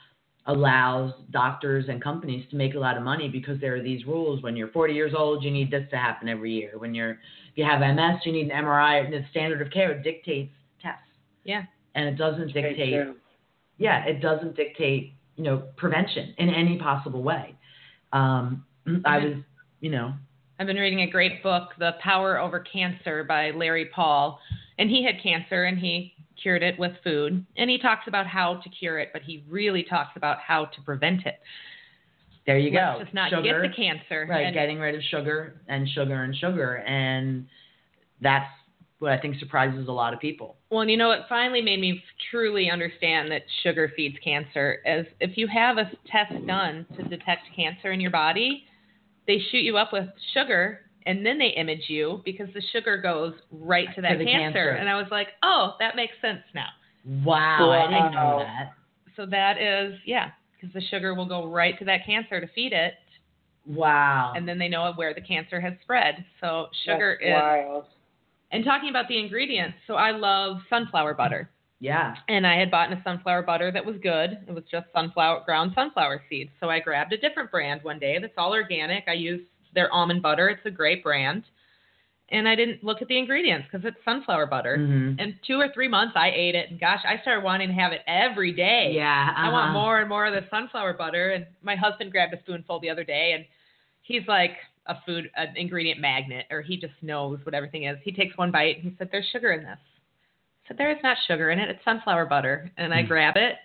allows 0.46 1.12
doctors 1.30 1.84
and 1.88 2.02
companies 2.02 2.44
to 2.50 2.56
make 2.56 2.74
a 2.74 2.78
lot 2.78 2.96
of 2.96 3.04
money 3.04 3.28
because 3.28 3.60
there 3.60 3.76
are 3.76 3.82
these 3.82 4.04
rules. 4.04 4.42
When 4.42 4.56
you're 4.56 4.68
40 4.68 4.92
years 4.94 5.12
old, 5.16 5.44
you 5.44 5.52
need 5.52 5.70
this 5.70 5.88
to 5.90 5.96
happen 5.96 6.28
every 6.28 6.52
year. 6.52 6.72
When 6.76 6.92
you're 6.94 7.12
if 7.12 7.56
you 7.56 7.64
have 7.64 7.80
MS, 7.80 8.20
you 8.24 8.32
need 8.32 8.50
an 8.50 8.64
MRI. 8.64 9.04
And 9.04 9.12
the 9.12 9.24
standard 9.30 9.62
of 9.62 9.70
care 9.70 10.02
dictates 10.02 10.52
tests, 10.82 11.00
Yeah. 11.44 11.62
and 11.94 12.08
it 12.08 12.16
doesn't 12.16 12.52
Very 12.52 12.74
dictate. 12.74 13.16
Yeah, 13.78 14.04
it 14.04 14.20
doesn't 14.20 14.56
dictate 14.56 15.12
you 15.36 15.44
know 15.44 15.62
prevention 15.76 16.34
in 16.38 16.48
any 16.50 16.78
possible 16.78 17.22
way. 17.22 17.54
Um, 18.12 18.64
I 19.04 19.18
was, 19.18 19.34
you 19.80 19.90
know, 19.90 20.14
I've 20.62 20.68
been 20.68 20.76
reading 20.76 21.00
a 21.00 21.10
great 21.10 21.42
book, 21.42 21.70
The 21.80 21.96
Power 22.00 22.38
Over 22.38 22.60
Cancer 22.60 23.24
by 23.24 23.50
Larry 23.50 23.86
Paul. 23.86 24.38
And 24.78 24.88
he 24.88 25.02
had 25.04 25.20
cancer 25.20 25.64
and 25.64 25.76
he 25.76 26.14
cured 26.40 26.62
it 26.62 26.78
with 26.78 26.92
food. 27.02 27.44
And 27.56 27.68
he 27.68 27.78
talks 27.78 28.06
about 28.06 28.28
how 28.28 28.60
to 28.62 28.68
cure 28.68 29.00
it, 29.00 29.08
but 29.12 29.22
he 29.22 29.44
really 29.50 29.82
talks 29.82 30.12
about 30.14 30.38
how 30.38 30.66
to 30.66 30.80
prevent 30.82 31.26
it. 31.26 31.40
there 32.46 32.58
you 32.58 32.70
go. 32.70 32.94
Let's 32.98 33.06
just 33.06 33.14
not 33.14 33.30
Sugar, 33.30 33.42
get 33.42 33.70
the 33.70 33.74
cancer. 33.74 34.24
right? 34.30 34.46
And- 34.46 34.54
getting 34.54 34.78
rid 34.78 34.94
of 34.94 35.02
sugar 35.10 35.60
and 35.66 35.88
sugar 35.88 36.22
and 36.22 36.36
sugar, 36.36 36.76
and 36.76 37.48
that's 38.20 38.48
what 39.00 39.10
I 39.10 39.18
think 39.18 39.40
surprises 39.40 39.88
a 39.88 39.92
lot 39.92 40.14
of 40.14 40.20
people. 40.20 40.58
Well, 40.70 40.82
and 40.82 40.90
you 40.92 40.96
know 40.96 41.08
what 41.08 41.26
finally 41.28 41.60
made 41.60 41.80
me 41.80 42.04
truly 42.30 42.70
understand 42.70 43.32
that 43.32 43.42
sugar 43.64 43.92
feeds 43.96 44.16
cancer 44.22 44.78
is 44.86 45.06
if 45.18 45.36
you 45.36 45.48
have 45.48 45.78
a 45.78 45.90
test 46.06 46.46
done 46.46 46.86
to 46.96 47.02
detect 47.02 47.48
cancer 47.56 47.90
in 47.90 48.00
your 48.00 48.12
body, 48.12 48.66
they 49.26 49.38
shoot 49.50 49.62
you 49.62 49.76
up 49.76 49.92
with 49.92 50.08
sugar 50.34 50.80
and 51.06 51.24
then 51.26 51.38
they 51.38 51.48
image 51.48 51.84
you 51.88 52.22
because 52.24 52.48
the 52.54 52.62
sugar 52.72 52.96
goes 52.96 53.34
right 53.50 53.88
to 53.94 54.02
that 54.02 54.18
the 54.18 54.24
cancer. 54.24 54.70
And 54.70 54.88
I 54.88 54.96
was 54.96 55.06
like, 55.10 55.28
oh, 55.42 55.74
that 55.80 55.96
makes 55.96 56.14
sense 56.20 56.42
now. 56.54 56.68
Wow, 57.24 57.70
I 57.70 57.90
didn't 57.90 58.14
know 58.14 58.38
that. 58.38 58.72
So 59.16 59.26
that 59.26 59.60
is, 59.60 59.98
yeah, 60.06 60.30
because 60.54 60.72
the 60.72 60.80
sugar 60.80 61.14
will 61.14 61.26
go 61.26 61.46
right 61.46 61.78
to 61.78 61.84
that 61.86 62.06
cancer 62.06 62.40
to 62.40 62.46
feed 62.54 62.72
it. 62.72 62.94
Wow. 63.66 64.32
And 64.36 64.48
then 64.48 64.58
they 64.58 64.68
know 64.68 64.92
where 64.94 65.14
the 65.14 65.20
cancer 65.20 65.60
has 65.60 65.74
spread. 65.82 66.24
So 66.40 66.68
sugar 66.84 67.18
That's 67.20 67.28
is. 67.28 67.34
wild. 67.34 67.84
And 68.52 68.64
talking 68.64 68.90
about 68.90 69.08
the 69.08 69.18
ingredients, 69.18 69.78
so 69.86 69.94
I 69.94 70.10
love 70.12 70.58
sunflower 70.68 71.14
butter. 71.14 71.50
Yeah. 71.82 72.14
and 72.28 72.46
I 72.46 72.58
had 72.58 72.70
bought 72.70 72.92
a 72.92 73.00
sunflower 73.04 73.42
butter 73.42 73.72
that 73.72 73.84
was 73.84 73.96
good. 74.02 74.38
It 74.46 74.54
was 74.54 74.64
just 74.70 74.86
sunflower 74.94 75.42
ground 75.44 75.72
sunflower 75.74 76.22
seeds. 76.28 76.50
So 76.60 76.70
I 76.70 76.80
grabbed 76.80 77.12
a 77.12 77.18
different 77.18 77.50
brand 77.50 77.82
one 77.82 77.98
day 77.98 78.18
that's 78.20 78.34
all 78.38 78.52
organic. 78.52 79.04
I 79.08 79.14
use 79.14 79.40
their 79.74 79.92
almond 79.92 80.22
butter. 80.22 80.48
It's 80.48 80.64
a 80.64 80.70
great 80.70 81.02
brand. 81.02 81.44
And 82.28 82.48
I 82.48 82.54
didn't 82.54 82.82
look 82.82 83.02
at 83.02 83.08
the 83.08 83.18
ingredients 83.18 83.68
because 83.70 83.84
it's 83.86 83.96
sunflower 84.04 84.46
butter. 84.46 84.76
hmm 84.76 85.14
And 85.18 85.34
two 85.46 85.60
or 85.60 85.68
three 85.74 85.88
months 85.88 86.14
I 86.16 86.30
ate 86.30 86.54
it 86.54 86.70
and 86.70 86.80
gosh, 86.80 87.00
I 87.04 87.20
started 87.20 87.44
wanting 87.44 87.68
to 87.68 87.74
have 87.74 87.92
it 87.92 88.00
every 88.06 88.52
day. 88.52 88.92
Yeah. 88.94 89.34
I 89.36 89.50
want 89.50 89.70
uh-huh. 89.70 89.72
more 89.72 90.00
and 90.00 90.08
more 90.08 90.26
of 90.26 90.34
the 90.34 90.48
sunflower 90.50 90.94
butter. 90.94 91.32
And 91.32 91.46
my 91.62 91.76
husband 91.76 92.12
grabbed 92.12 92.32
a 92.32 92.38
spoonful 92.40 92.80
the 92.80 92.90
other 92.90 93.04
day, 93.04 93.32
and 93.34 93.44
he's 94.02 94.26
like 94.26 94.52
a 94.86 94.96
food 95.04 95.30
an 95.36 95.56
ingredient 95.56 96.00
magnet, 96.00 96.46
or 96.50 96.62
he 96.62 96.76
just 96.76 96.94
knows 97.02 97.38
what 97.44 97.54
everything 97.54 97.84
is. 97.84 97.98
He 98.02 98.12
takes 98.12 98.36
one 98.38 98.50
bite 98.50 98.76
and 98.76 98.84
he 98.84 98.96
said, 98.96 99.10
"There's 99.12 99.26
sugar 99.32 99.52
in 99.52 99.62
this." 99.64 99.78
Said, 100.68 100.76
"There 100.78 100.90
is 100.90 101.02
not 101.02 101.16
sugar 101.26 101.50
in 101.50 101.58
it. 101.58 101.68
It's 101.68 101.84
sunflower 101.84 102.26
butter." 102.26 102.70
And 102.76 102.94
I 102.94 103.02
Mm. 103.02 103.08
grab 103.08 103.36
it, 103.36 103.56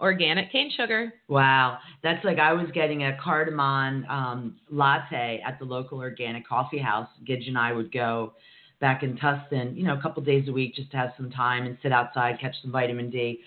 organic 0.00 0.50
cane 0.50 0.70
sugar. 0.70 1.12
Wow, 1.28 1.78
that's 2.02 2.24
like 2.24 2.38
I 2.38 2.52
was 2.52 2.70
getting 2.70 3.04
a 3.04 3.16
cardamom 3.16 4.04
um, 4.08 4.56
latte 4.70 5.42
at 5.44 5.58
the 5.58 5.64
local 5.64 5.98
organic 5.98 6.46
coffee 6.46 6.78
house. 6.78 7.08
Gidge 7.24 7.48
and 7.48 7.58
I 7.58 7.72
would 7.72 7.90
go 7.90 8.34
back 8.78 9.02
in 9.02 9.16
Tustin, 9.16 9.74
you 9.76 9.84
know, 9.84 9.94
a 9.94 10.00
couple 10.02 10.22
days 10.22 10.48
a 10.48 10.52
week 10.52 10.74
just 10.74 10.90
to 10.90 10.96
have 10.98 11.14
some 11.16 11.30
time 11.30 11.66
and 11.66 11.78
sit 11.82 11.92
outside, 11.92 12.38
catch 12.38 12.54
some 12.60 12.70
vitamin 12.70 13.08
D. 13.10 13.40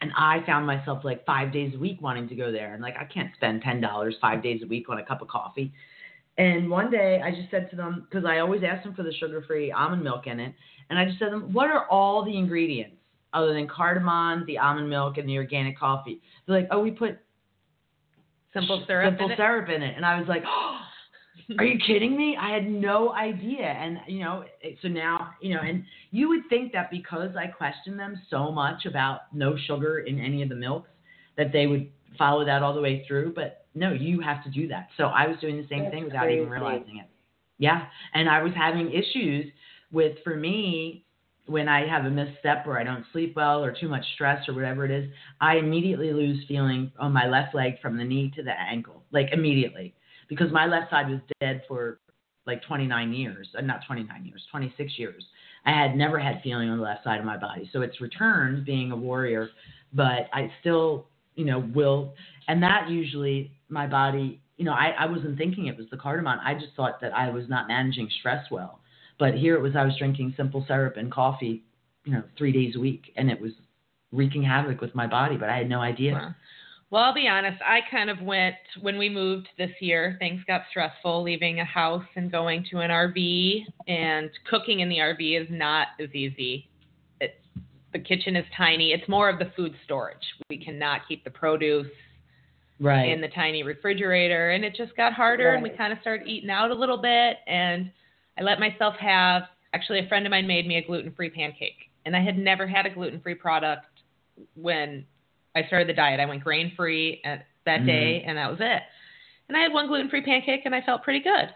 And 0.00 0.12
I 0.16 0.40
found 0.46 0.66
myself 0.66 1.04
like 1.04 1.24
five 1.24 1.52
days 1.52 1.74
a 1.74 1.78
week 1.78 2.00
wanting 2.00 2.28
to 2.28 2.36
go 2.36 2.52
there. 2.52 2.74
And 2.74 2.82
like, 2.82 2.96
I 2.96 3.04
can't 3.04 3.34
spend 3.34 3.62
ten 3.62 3.80
dollars 3.80 4.14
five 4.20 4.42
days 4.42 4.62
a 4.62 4.66
week 4.66 4.88
on 4.88 4.98
a 4.98 5.04
cup 5.04 5.22
of 5.22 5.28
coffee. 5.28 5.72
And 6.38 6.70
one 6.70 6.90
day 6.90 7.20
I 7.24 7.30
just 7.30 7.50
said 7.50 7.70
to 7.70 7.76
them, 7.76 8.06
because 8.08 8.26
I 8.26 8.38
always 8.38 8.62
ask 8.62 8.84
them 8.84 8.94
for 8.94 9.02
the 9.02 9.12
sugar-free 9.12 9.72
almond 9.72 10.04
milk 10.04 10.26
in 10.26 10.38
it, 10.38 10.54
and 10.90 10.98
I 10.98 11.06
just 11.06 11.18
said 11.18 11.26
to 11.26 11.30
them, 11.32 11.52
what 11.52 11.70
are 11.70 11.86
all 11.88 12.24
the 12.24 12.36
ingredients 12.36 12.96
other 13.32 13.54
than 13.54 13.66
cardamom, 13.66 14.44
the 14.46 14.58
almond 14.58 14.90
milk, 14.90 15.16
and 15.16 15.28
the 15.28 15.38
organic 15.38 15.78
coffee? 15.78 16.20
They're 16.46 16.60
like, 16.60 16.68
oh, 16.70 16.80
we 16.80 16.90
put 16.90 17.18
Simple 18.52 18.84
syrup 18.86 19.12
simple 19.12 19.26
in 19.26 19.32
it. 19.32 19.36
syrup 19.36 19.68
in 19.68 19.82
it. 19.82 19.94
And 19.96 20.04
I 20.04 20.18
was 20.18 20.28
like, 20.28 20.42
oh, 20.46 20.78
are 21.58 21.64
you 21.64 21.78
kidding 21.86 22.16
me? 22.16 22.36
I 22.40 22.50
had 22.50 22.66
no 22.66 23.12
idea. 23.12 23.66
And, 23.66 23.98
you 24.06 24.20
know, 24.20 24.44
so 24.80 24.88
now, 24.88 25.32
you 25.42 25.54
know, 25.54 25.60
and 25.60 25.84
you 26.10 26.28
would 26.28 26.48
think 26.48 26.72
that 26.72 26.90
because 26.90 27.30
I 27.36 27.48
questioned 27.48 27.98
them 27.98 28.20
so 28.30 28.50
much 28.50 28.86
about 28.86 29.34
no 29.34 29.56
sugar 29.66 30.00
in 30.00 30.18
any 30.18 30.42
of 30.42 30.48
the 30.48 30.54
milks, 30.54 30.88
that 31.36 31.52
they 31.52 31.66
would 31.66 31.90
follow 32.16 32.44
that 32.46 32.62
all 32.62 32.74
the 32.74 32.80
way 32.80 33.04
through. 33.06 33.34
But 33.34 33.65
no, 33.76 33.92
you 33.92 34.20
have 34.20 34.42
to 34.44 34.50
do 34.50 34.66
that. 34.68 34.88
So 34.96 35.04
I 35.04 35.28
was 35.28 35.36
doing 35.40 35.56
the 35.56 35.68
same 35.68 35.84
That's 35.84 35.94
thing 35.94 36.04
without 36.04 36.30
even 36.30 36.48
realizing 36.48 36.96
it. 36.98 37.06
Yeah. 37.58 37.82
And 38.14 38.28
I 38.28 38.42
was 38.42 38.52
having 38.56 38.90
issues 38.90 39.46
with, 39.92 40.16
for 40.24 40.34
me, 40.34 41.04
when 41.46 41.68
I 41.68 41.86
have 41.86 42.04
a 42.04 42.10
misstep 42.10 42.66
or 42.66 42.78
I 42.78 42.84
don't 42.84 43.04
sleep 43.12 43.36
well 43.36 43.62
or 43.62 43.74
too 43.78 43.88
much 43.88 44.04
stress 44.14 44.48
or 44.48 44.54
whatever 44.54 44.84
it 44.84 44.90
is, 44.90 45.08
I 45.40 45.56
immediately 45.56 46.12
lose 46.12 46.44
feeling 46.48 46.90
on 46.98 47.12
my 47.12 47.28
left 47.28 47.54
leg 47.54 47.80
from 47.80 47.96
the 47.96 48.04
knee 48.04 48.32
to 48.34 48.42
the 48.42 48.58
ankle, 48.58 49.04
like 49.12 49.28
immediately, 49.32 49.94
because 50.28 50.50
my 50.50 50.66
left 50.66 50.90
side 50.90 51.08
was 51.08 51.20
dead 51.40 51.62
for 51.68 52.00
like 52.46 52.62
29 52.62 53.12
years, 53.12 53.48
uh, 53.56 53.60
not 53.60 53.80
29 53.86 54.24
years, 54.24 54.42
26 54.50 54.98
years. 54.98 55.24
I 55.64 55.70
had 55.70 55.96
never 55.96 56.18
had 56.18 56.40
feeling 56.42 56.68
on 56.68 56.78
the 56.78 56.84
left 56.84 57.04
side 57.04 57.20
of 57.20 57.26
my 57.26 57.36
body, 57.36 57.68
so 57.72 57.82
it's 57.82 58.00
returned 58.00 58.64
being 58.64 58.90
a 58.92 58.96
warrior, 58.96 59.50
but 59.92 60.28
I 60.32 60.50
still, 60.60 61.08
you 61.36 61.44
know, 61.44 61.60
will, 61.74 62.14
and 62.48 62.62
that 62.62 62.88
usually 62.90 63.52
my 63.68 63.86
body, 63.86 64.40
you 64.56 64.64
know, 64.64 64.72
I, 64.72 64.94
I 64.98 65.06
wasn't 65.06 65.38
thinking 65.38 65.66
it 65.66 65.76
was 65.76 65.86
the 65.90 65.96
cardamom. 65.96 66.38
I 66.44 66.54
just 66.54 66.74
thought 66.76 67.00
that 67.00 67.14
I 67.14 67.30
was 67.30 67.44
not 67.48 67.68
managing 67.68 68.08
stress 68.18 68.44
well. 68.50 68.80
But 69.18 69.34
here 69.34 69.54
it 69.54 69.62
was, 69.62 69.76
I 69.76 69.84
was 69.84 69.96
drinking 69.96 70.34
simple 70.36 70.64
syrup 70.66 70.96
and 70.96 71.10
coffee, 71.10 71.62
you 72.04 72.12
know, 72.12 72.22
three 72.36 72.52
days 72.52 72.76
a 72.76 72.80
week, 72.80 73.12
and 73.16 73.30
it 73.30 73.40
was 73.40 73.52
wreaking 74.12 74.42
havoc 74.42 74.80
with 74.80 74.94
my 74.94 75.06
body, 75.06 75.36
but 75.36 75.48
I 75.48 75.56
had 75.56 75.68
no 75.68 75.80
idea. 75.80 76.34
Well, 76.90 77.02
I'll 77.02 77.14
be 77.14 77.26
honest. 77.26 77.60
I 77.66 77.80
kind 77.90 78.08
of 78.10 78.20
went 78.20 78.54
when 78.80 78.96
we 78.96 79.08
moved 79.08 79.48
this 79.58 79.72
year. 79.80 80.16
Things 80.20 80.40
got 80.46 80.62
stressful, 80.70 81.22
leaving 81.22 81.58
a 81.58 81.64
house 81.64 82.04
and 82.14 82.30
going 82.30 82.64
to 82.70 82.78
an 82.78 82.90
RV, 82.90 83.64
and 83.88 84.30
cooking 84.48 84.80
in 84.80 84.88
the 84.88 84.98
RV 84.98 85.42
is 85.42 85.48
not 85.50 85.88
as 86.00 86.14
easy. 86.14 86.68
The 87.92 87.98
kitchen 87.98 88.36
is 88.36 88.44
tiny. 88.56 88.92
It's 88.92 89.08
more 89.08 89.28
of 89.28 89.38
the 89.38 89.50
food 89.56 89.74
storage. 89.84 90.24
We 90.50 90.58
cannot 90.58 91.06
keep 91.08 91.24
the 91.24 91.30
produce 91.30 91.86
Right. 92.78 93.08
in 93.08 93.22
the 93.22 93.28
tiny 93.28 93.62
refrigerator, 93.62 94.50
and 94.50 94.62
it 94.62 94.74
just 94.74 94.94
got 94.96 95.14
harder. 95.14 95.54
And 95.54 95.62
we 95.62 95.70
kind 95.70 95.92
of 95.94 95.98
started 96.00 96.26
eating 96.26 96.50
out 96.50 96.70
a 96.70 96.74
little 96.74 96.98
bit, 96.98 97.38
and 97.46 97.90
I 98.38 98.42
let 98.42 98.60
myself 98.60 98.96
have. 98.96 99.48
Actually, 99.72 100.00
a 100.00 100.08
friend 100.08 100.26
of 100.26 100.30
mine 100.30 100.46
made 100.46 100.66
me 100.66 100.76
a 100.76 100.82
gluten-free 100.82 101.30
pancake, 101.30 101.90
and 102.04 102.14
I 102.14 102.20
had 102.20 102.36
never 102.38 102.66
had 102.66 102.84
a 102.84 102.90
gluten-free 102.90 103.36
product 103.36 103.86
when 104.54 105.06
I 105.54 105.64
started 105.64 105.88
the 105.88 105.94
diet. 105.94 106.20
I 106.20 106.26
went 106.26 106.44
grain-free 106.44 107.22
at 107.24 107.46
that 107.64 107.80
Mhm. 107.80 107.86
day, 107.86 108.22
and 108.24 108.36
that 108.36 108.50
was 108.50 108.60
it. 108.60 108.82
And 109.48 109.56
I 109.56 109.60
had 109.60 109.72
one 109.72 109.86
gluten-free 109.86 110.22
pancake, 110.22 110.66
and 110.66 110.74
I 110.74 110.82
felt 110.82 111.02
pretty 111.02 111.20
good. 111.20 111.54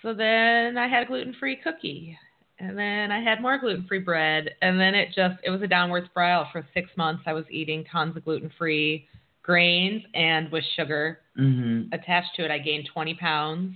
So 0.00 0.14
then 0.14 0.78
I 0.78 0.88
had 0.88 1.02
a 1.02 1.06
gluten-free 1.06 1.56
cookie, 1.56 2.18
and 2.62 2.78
then 2.78 3.10
I 3.10 3.20
had 3.20 3.42
more 3.42 3.58
gluten-free 3.58 3.98
bread, 4.00 4.50
and 4.62 4.78
then 4.78 4.94
it 4.94 5.08
just 5.08 5.34
it 5.42 5.50
was 5.50 5.62
a 5.62 5.66
downward 5.66 6.04
spiral. 6.10 6.46
For 6.52 6.64
six 6.72 6.88
months, 6.96 7.24
I 7.26 7.32
was 7.32 7.44
eating 7.50 7.84
tons 7.90 8.16
of 8.16 8.24
gluten-free 8.24 9.06
grains 9.42 10.02
and 10.14 10.50
with 10.52 10.64
sugar 10.76 11.18
hmm 11.36 11.82
attached 11.92 12.28
to 12.36 12.44
it. 12.44 12.50
I 12.50 12.58
gained 12.58 12.88
20 12.92 13.14
pounds. 13.14 13.74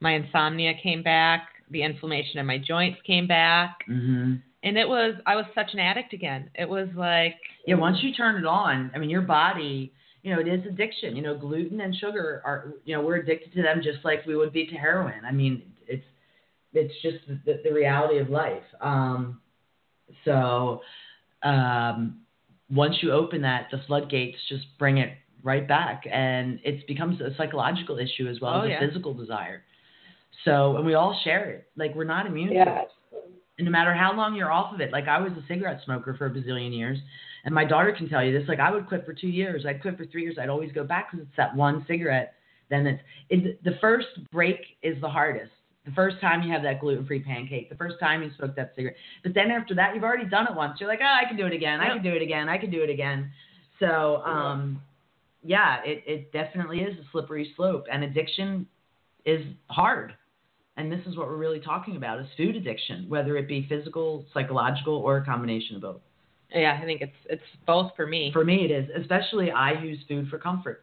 My 0.00 0.12
insomnia 0.14 0.72
came 0.82 1.02
back. 1.02 1.48
The 1.70 1.82
inflammation 1.82 2.38
in 2.38 2.46
my 2.46 2.58
joints 2.58 2.98
came 3.06 3.26
back. 3.26 3.84
hmm 3.86 4.34
And 4.62 4.76
it 4.76 4.88
was, 4.88 5.14
I 5.26 5.36
was 5.36 5.46
such 5.54 5.72
an 5.72 5.78
addict 5.78 6.12
again. 6.12 6.50
It 6.54 6.68
was 6.68 6.88
like, 6.96 7.36
Yeah, 7.66 7.76
once 7.76 7.98
you 8.02 8.12
turn 8.12 8.36
it 8.36 8.46
on, 8.46 8.90
I 8.94 8.98
mean, 8.98 9.08
your 9.10 9.22
body, 9.22 9.92
you 10.22 10.34
know, 10.34 10.40
it 10.40 10.48
is 10.48 10.66
addiction. 10.66 11.14
You 11.14 11.22
know, 11.22 11.36
gluten 11.38 11.80
and 11.80 11.94
sugar 11.94 12.42
are, 12.44 12.74
you 12.84 12.96
know, 12.96 13.02
we're 13.02 13.16
addicted 13.16 13.54
to 13.54 13.62
them 13.62 13.80
just 13.82 14.04
like 14.04 14.26
we 14.26 14.36
would 14.36 14.52
be 14.52 14.66
to 14.66 14.74
heroin. 14.74 15.24
I 15.24 15.32
mean, 15.32 15.62
it's 16.76 16.94
just 17.02 17.18
the, 17.44 17.60
the 17.64 17.72
reality 17.72 18.18
of 18.18 18.28
life. 18.28 18.62
Um, 18.80 19.40
so 20.24 20.80
um, 21.42 22.20
once 22.70 22.96
you 23.02 23.12
open 23.12 23.42
that, 23.42 23.68
the 23.70 23.80
floodgates 23.86 24.38
just 24.48 24.64
bring 24.78 24.98
it 24.98 25.12
right 25.42 25.66
back, 25.66 26.04
and 26.10 26.58
it 26.64 26.86
becomes 26.86 27.20
a 27.20 27.34
psychological 27.36 27.98
issue 27.98 28.28
as 28.28 28.40
well 28.40 28.54
Oh, 28.54 28.60
as 28.60 28.66
a 28.66 28.70
yeah. 28.70 28.80
physical 28.80 29.14
desire. 29.14 29.62
So, 30.44 30.76
and 30.76 30.86
we 30.86 30.94
all 30.94 31.18
share 31.24 31.50
it. 31.50 31.66
Like 31.76 31.94
we're 31.94 32.04
not 32.04 32.26
immune 32.26 32.50
to 32.54 32.60
it 32.60 32.88
and 33.58 33.64
no 33.64 33.70
matter 33.70 33.94
how 33.94 34.14
long 34.14 34.34
you're 34.34 34.52
off 34.52 34.74
of 34.74 34.80
it, 34.80 34.92
like 34.92 35.08
I 35.08 35.18
was 35.18 35.32
a 35.32 35.44
cigarette 35.48 35.80
smoker 35.84 36.14
for 36.14 36.26
a 36.26 36.30
bazillion 36.30 36.76
years, 36.76 36.98
and 37.44 37.54
my 37.54 37.64
daughter 37.64 37.94
can 37.96 38.08
tell 38.08 38.22
you 38.24 38.38
this. 38.38 38.48
Like 38.48 38.60
I 38.60 38.70
would 38.70 38.86
quit 38.86 39.06
for 39.06 39.14
two 39.14 39.28
years, 39.28 39.64
I'd 39.66 39.80
quit 39.80 39.96
for 39.96 40.04
three 40.06 40.22
years, 40.22 40.36
I'd 40.40 40.48
always 40.50 40.72
go 40.72 40.84
back 40.84 41.10
because 41.10 41.26
it's 41.26 41.36
that 41.36 41.54
one 41.54 41.84
cigarette. 41.88 42.34
Then 42.68 42.86
it's 42.86 43.02
it, 43.30 43.64
the 43.64 43.78
first 43.80 44.08
break 44.30 44.60
is 44.82 45.00
the 45.00 45.08
hardest. 45.08 45.52
The 45.86 45.92
first 45.92 46.20
time 46.20 46.42
you 46.42 46.52
have 46.52 46.62
that 46.64 46.80
gluten-free 46.80 47.20
pancake, 47.20 47.68
the 47.70 47.76
first 47.76 47.96
time 48.00 48.22
you 48.22 48.30
smoke 48.36 48.56
that 48.56 48.72
cigarette, 48.74 48.96
but 49.22 49.34
then 49.34 49.50
after 49.50 49.74
that, 49.76 49.94
you've 49.94 50.04
already 50.04 50.28
done 50.28 50.46
it 50.48 50.54
once. 50.54 50.80
You're 50.80 50.88
like, 50.88 51.00
oh, 51.00 51.04
I 51.04 51.26
can 51.26 51.36
do 51.36 51.46
it 51.46 51.52
again. 51.52 51.80
I 51.80 51.94
can 51.94 52.02
do 52.02 52.12
it 52.12 52.22
again. 52.22 52.48
I 52.48 52.58
can 52.58 52.70
do 52.70 52.82
it 52.82 52.90
again. 52.90 53.30
So, 53.78 54.22
um, 54.24 54.82
yeah, 55.44 55.78
it, 55.84 56.02
it 56.06 56.32
definitely 56.32 56.80
is 56.80 56.98
a 56.98 57.02
slippery 57.12 57.52
slope, 57.56 57.84
and 57.90 58.04
addiction 58.04 58.66
is 59.24 59.44
hard 59.68 60.14
and 60.76 60.92
this 60.92 61.00
is 61.06 61.16
what 61.16 61.26
we're 61.26 61.36
really 61.36 61.58
talking 61.58 61.96
about 61.96 62.20
is 62.20 62.26
food 62.36 62.54
addiction 62.54 63.06
whether 63.08 63.36
it 63.36 63.48
be 63.48 63.66
physical 63.68 64.24
psychological 64.32 64.94
or 64.94 65.16
a 65.16 65.24
combination 65.24 65.74
of 65.74 65.82
both 65.82 66.00
yeah, 66.54 66.78
I 66.80 66.84
think 66.84 67.00
it's 67.00 67.16
it's 67.28 67.42
both 67.66 67.90
for 67.96 68.06
me. 68.06 68.30
for 68.32 68.44
me 68.44 68.64
it 68.64 68.70
is 68.70 68.88
especially 69.02 69.50
i 69.50 69.72
use 69.72 69.98
food 70.06 70.28
for 70.28 70.38
comfort 70.38 70.82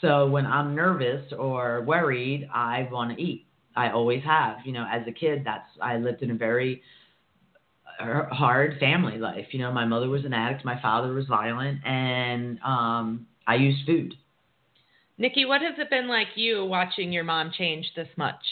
So 0.00 0.28
when 0.28 0.46
I'm 0.46 0.74
nervous 0.74 1.32
or 1.36 1.82
worried, 1.82 2.48
I 2.54 2.88
want 2.90 3.16
to 3.16 3.22
eat. 3.22 3.47
I 3.78 3.92
always 3.92 4.22
have. 4.24 4.58
You 4.64 4.72
know, 4.72 4.86
as 4.90 5.06
a 5.06 5.12
kid, 5.12 5.42
that's 5.44 5.68
I 5.80 5.96
lived 5.96 6.22
in 6.22 6.30
a 6.30 6.34
very 6.34 6.82
uh, 8.00 8.26
hard 8.30 8.78
family 8.80 9.18
life. 9.18 9.46
You 9.52 9.60
know, 9.60 9.72
my 9.72 9.84
mother 9.84 10.08
was 10.08 10.24
an 10.24 10.32
addict, 10.32 10.64
my 10.64 10.80
father 10.82 11.12
was 11.12 11.26
violent, 11.26 11.84
and 11.84 12.58
um, 12.64 13.26
I 13.46 13.54
used 13.54 13.86
food. 13.86 14.14
Nikki, 15.16 15.44
what 15.44 15.62
has 15.62 15.74
it 15.78 15.90
been 15.90 16.08
like 16.08 16.28
you 16.36 16.64
watching 16.64 17.12
your 17.12 17.24
mom 17.24 17.50
change 17.56 17.86
this 17.96 18.08
much? 18.16 18.44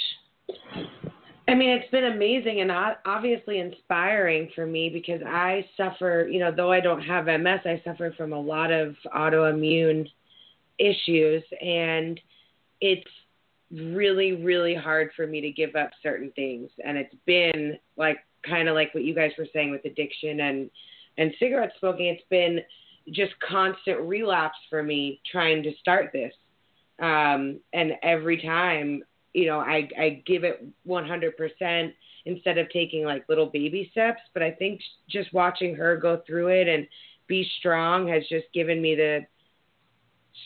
I 1.48 1.54
mean, 1.54 1.70
it's 1.70 1.90
been 1.92 2.04
amazing 2.04 2.60
and 2.60 2.72
o- 2.72 2.96
obviously 3.04 3.60
inspiring 3.60 4.50
for 4.54 4.66
me 4.66 4.88
because 4.88 5.20
I 5.24 5.64
suffer, 5.76 6.28
you 6.28 6.40
know, 6.40 6.52
though 6.54 6.72
I 6.72 6.80
don't 6.80 7.02
have 7.02 7.28
MS, 7.28 7.60
I 7.64 7.80
suffer 7.84 8.12
from 8.16 8.32
a 8.32 8.40
lot 8.40 8.72
of 8.72 8.96
autoimmune 9.14 10.08
issues. 10.78 11.44
And 11.60 12.20
it's 12.80 13.08
really, 13.70 14.32
really 14.32 14.74
hard 14.74 15.10
for 15.16 15.26
me 15.26 15.40
to 15.40 15.50
give 15.50 15.74
up 15.74 15.90
certain 16.02 16.32
things. 16.36 16.70
And 16.84 16.96
it's 16.96 17.14
been 17.26 17.78
like 17.96 18.18
kind 18.48 18.68
of 18.68 18.74
like 18.74 18.94
what 18.94 19.04
you 19.04 19.14
guys 19.14 19.32
were 19.38 19.48
saying 19.52 19.70
with 19.70 19.84
addiction 19.84 20.40
and, 20.40 20.70
and 21.18 21.32
cigarette 21.38 21.72
smoking. 21.78 22.06
It's 22.06 22.22
been 22.30 22.60
just 23.12 23.32
constant 23.40 24.00
relapse 24.00 24.58
for 24.68 24.82
me 24.82 25.20
trying 25.30 25.62
to 25.62 25.72
start 25.80 26.10
this. 26.12 26.32
Um, 27.00 27.60
and 27.72 27.92
every 28.02 28.40
time 28.40 29.02
you 29.36 29.44
know, 29.44 29.60
I 29.60 29.86
I 29.98 30.22
give 30.24 30.44
it 30.44 30.66
100% 30.88 31.92
instead 32.24 32.56
of 32.56 32.70
taking 32.70 33.04
like 33.04 33.28
little 33.28 33.44
baby 33.44 33.86
steps. 33.92 34.22
But 34.32 34.42
I 34.42 34.50
think 34.50 34.80
just 35.10 35.30
watching 35.34 35.74
her 35.74 35.98
go 35.98 36.22
through 36.26 36.48
it 36.48 36.68
and 36.68 36.88
be 37.26 37.46
strong 37.58 38.08
has 38.08 38.22
just 38.30 38.46
given 38.54 38.80
me 38.80 38.94
the 38.94 39.26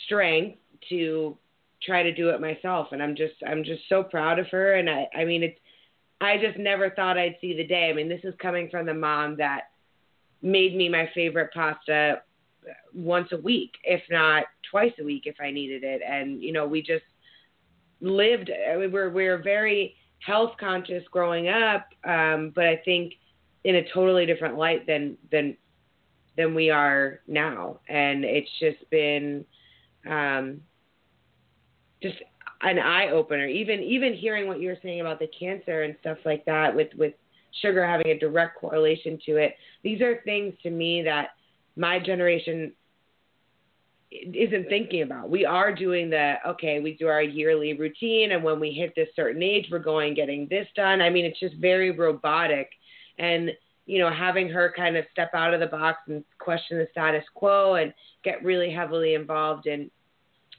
strength 0.05 0.59
to 0.89 1.39
try 1.83 2.03
to 2.03 2.13
do 2.13 2.31
it 2.31 2.41
myself. 2.41 2.89
And 2.93 3.03
I'm 3.03 3.17
just 3.17 3.35
I'm 3.47 3.65
just 3.65 3.83
so 3.89 4.03
proud 4.03 4.39
of 4.39 4.47
her. 4.49 4.75
And 4.75 4.89
I 4.89 5.09
I 5.15 5.25
mean 5.25 5.43
it's 5.43 5.59
I 6.21 6.37
just 6.37 6.59
never 6.59 6.91
thought 6.91 7.19
I'd 7.19 7.37
see 7.41 7.57
the 7.57 7.67
day. 7.67 7.91
I 7.91 7.93
mean 7.95 8.09
this 8.09 8.25
is 8.25 8.35
coming 8.41 8.69
from 8.71 8.87
the 8.87 8.95
mom 8.95 9.37
that 9.37 9.71
made 10.43 10.75
me 10.77 10.89
my 10.89 11.09
favorite 11.15 11.51
pasta 11.53 12.23
once 12.93 13.29
a 13.33 13.37
week, 13.39 13.73
if 13.85 14.03
not 14.11 14.45
twice 14.71 14.93
a 15.01 15.05
week 15.05 15.23
if 15.27 15.37
I 15.41 15.51
needed 15.51 15.85
it. 15.85 16.03
And 16.07 16.43
you 16.43 16.53
know 16.53 16.67
we 16.67 16.83
just 16.83 17.05
lived 18.01 18.51
we're 18.77 19.11
we're 19.11 19.43
very 19.43 19.95
health 20.21 20.53
conscious 20.59 21.03
growing 21.11 21.49
up 21.49 21.87
um 22.05 22.53
but 22.55 22.65
i 22.65 22.81
think 22.85 23.15
in 23.65 23.77
a 23.77 23.93
totally 23.93 24.27
different 24.27 24.57
light 24.57 24.87
than 24.87 25.17
than 25.31 25.57
than 26.37 26.55
we 26.55 26.71
are 26.71 27.21
now 27.27 27.79
and 27.89 28.25
it's 28.25 28.51
just 28.59 28.79
been 28.91 29.45
um 30.09 30.61
just 32.03 32.17
an 32.63 32.79
eye 32.79 33.09
opener 33.11 33.47
even 33.47 33.81
even 33.81 34.15
hearing 34.15 34.47
what 34.47 34.61
you 34.61 34.69
were 34.69 34.79
saying 34.83 35.01
about 35.01 35.19
the 35.19 35.29
cancer 35.39 35.83
and 35.83 35.97
stuff 36.01 36.19
like 36.25 36.45
that 36.45 36.75
with 36.75 36.89
with 36.97 37.15
sugar 37.63 37.85
having 37.87 38.09
a 38.09 38.19
direct 38.19 38.59
correlation 38.59 39.19
to 39.25 39.37
it 39.37 39.55
these 39.83 40.01
are 40.01 40.21
things 40.25 40.55
to 40.63 40.71
me 40.71 41.03
that 41.03 41.31
my 41.77 41.99
generation 41.99 42.73
isn't 44.11 44.69
thinking 44.69 45.03
about. 45.03 45.31
We 45.31 45.45
are 45.45 45.75
doing 45.75 46.11
the 46.11 46.37
okay, 46.47 46.81
we 46.81 46.95
do 46.95 47.07
our 47.07 47.23
yearly 47.23 47.75
routine, 47.75 48.33
and 48.33 48.43
when 48.43 48.59
we 48.59 48.73
hit 48.73 48.93
this 48.97 49.09
certain 49.15 49.43
age, 49.43 49.69
we're 49.71 49.79
going 49.79 50.15
getting 50.15 50.49
this 50.51 50.67
done. 50.75 51.01
I 51.01 51.11
mean, 51.11 51.25
it's 51.25 51.39
just 51.39 51.55
very 51.57 51.93
robotic, 51.93 52.71
and 53.19 53.51
you 53.87 53.99
know, 53.99 54.11
having 54.11 54.49
her 54.49 54.73
kind 54.77 54.97
of 54.97 55.05
step 55.13 55.31
out 55.35 55.55
of 55.55 55.61
the 55.61 55.67
box 55.67 55.99
and 56.09 56.25
question 56.39 56.79
the 56.79 56.89
status 56.91 57.25
quo 57.35 57.75
and 57.75 57.93
get 58.25 58.45
really 58.45 58.71
heavily 58.71 59.15
involved 59.15 59.67
in 59.67 59.91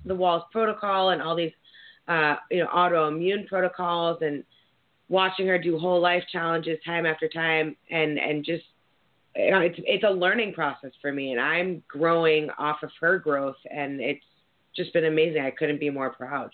the 0.05 0.15
Wahls 0.15 0.43
protocol 0.51 1.09
and 1.09 1.21
all 1.21 1.35
these, 1.35 1.51
uh, 2.07 2.35
you 2.49 2.59
know, 2.59 2.67
autoimmune 2.67 3.47
protocols 3.47 4.19
and 4.21 4.43
watching 5.09 5.47
her 5.47 5.57
do 5.57 5.77
whole 5.77 5.99
life 5.99 6.23
challenges 6.31 6.79
time 6.85 7.05
after 7.05 7.27
time 7.27 7.75
and 7.89 8.17
and 8.17 8.45
just 8.45 8.63
you 9.35 9.51
know, 9.51 9.59
it's 9.59 9.79
it's 9.79 10.03
a 10.03 10.09
learning 10.09 10.53
process 10.53 10.91
for 11.01 11.11
me, 11.11 11.31
and 11.31 11.39
I'm 11.39 11.83
growing 11.87 12.49
off 12.57 12.83
of 12.83 12.89
her 12.99 13.17
growth, 13.17 13.55
and 13.69 14.01
it's 14.01 14.23
just 14.75 14.91
been 14.93 15.05
amazing. 15.05 15.41
I 15.41 15.51
couldn't 15.51 15.79
be 15.79 15.89
more 15.89 16.09
proud. 16.09 16.51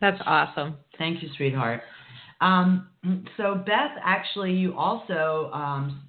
That's 0.00 0.20
awesome. 0.24 0.76
Thank 0.98 1.22
you, 1.22 1.28
sweetheart. 1.36 1.82
Um, 2.40 2.88
so 3.36 3.54
Beth, 3.54 3.92
actually, 4.04 4.52
you 4.52 4.76
also 4.76 5.50
um, 5.52 6.02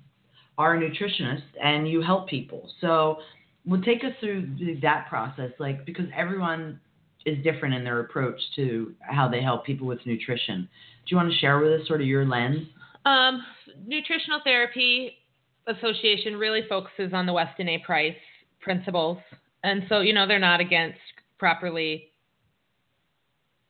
are 0.57 0.75
a 0.75 0.79
nutritionist 0.79 1.43
and 1.63 1.87
you 1.89 2.01
help 2.01 2.27
people. 2.27 2.69
So, 2.81 3.17
well, 3.67 3.81
take 3.81 4.03
us 4.03 4.13
through 4.21 4.47
that 4.81 5.07
process, 5.09 5.51
like 5.59 5.85
because 5.85 6.05
everyone 6.15 6.79
is 7.25 7.43
different 7.43 7.75
in 7.75 7.83
their 7.83 7.99
approach 7.99 8.39
to 8.55 8.93
how 9.01 9.27
they 9.27 9.41
help 9.41 9.65
people 9.65 9.85
with 9.85 9.99
nutrition. 10.05 10.61
Do 10.61 11.09
you 11.09 11.17
want 11.17 11.29
to 11.31 11.37
share 11.37 11.59
with 11.59 11.81
us 11.81 11.87
sort 11.87 11.99
of 11.99 12.07
your 12.07 12.25
lens? 12.25 12.65
Um, 13.05 13.43
nutritional 13.85 14.39
therapy 14.43 15.17
association 15.67 16.37
really 16.37 16.61
focuses 16.69 17.13
on 17.13 17.25
the 17.25 17.33
Weston 17.33 17.67
A. 17.67 17.79
Price 17.79 18.15
principles, 18.61 19.17
and 19.63 19.83
so 19.89 19.99
you 19.99 20.13
know 20.13 20.25
they're 20.25 20.39
not 20.39 20.61
against 20.61 20.99
properly. 21.37 22.11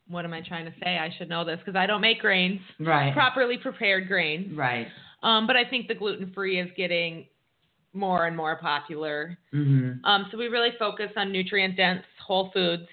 What 0.07 0.25
am 0.25 0.33
I 0.33 0.41
trying 0.41 0.65
to 0.65 0.73
say? 0.81 0.97
I 0.99 1.13
should 1.17 1.27
know 1.27 1.43
this 1.43 1.59
because 1.59 1.75
I 1.75 1.87
don't 1.87 2.01
make 2.01 2.19
grains. 2.19 2.61
Right. 2.79 3.13
Properly 3.13 3.57
prepared 3.57 4.07
grains. 4.07 4.55
Right. 4.55 4.87
Um, 5.23 5.47
but 5.47 5.57
I 5.57 5.65
think 5.65 5.87
the 5.87 5.95
gluten 5.95 6.31
free 6.33 6.59
is 6.59 6.69
getting 6.77 7.25
more 7.97 8.27
and 8.27 8.37
more 8.37 8.55
popular. 8.57 9.37
Mm-hmm. 9.53 10.05
Um, 10.05 10.27
so 10.31 10.37
we 10.37 10.47
really 10.47 10.71
focus 10.79 11.09
on 11.17 11.31
nutrient 11.31 11.75
dense 11.75 12.03
whole 12.25 12.51
foods 12.53 12.87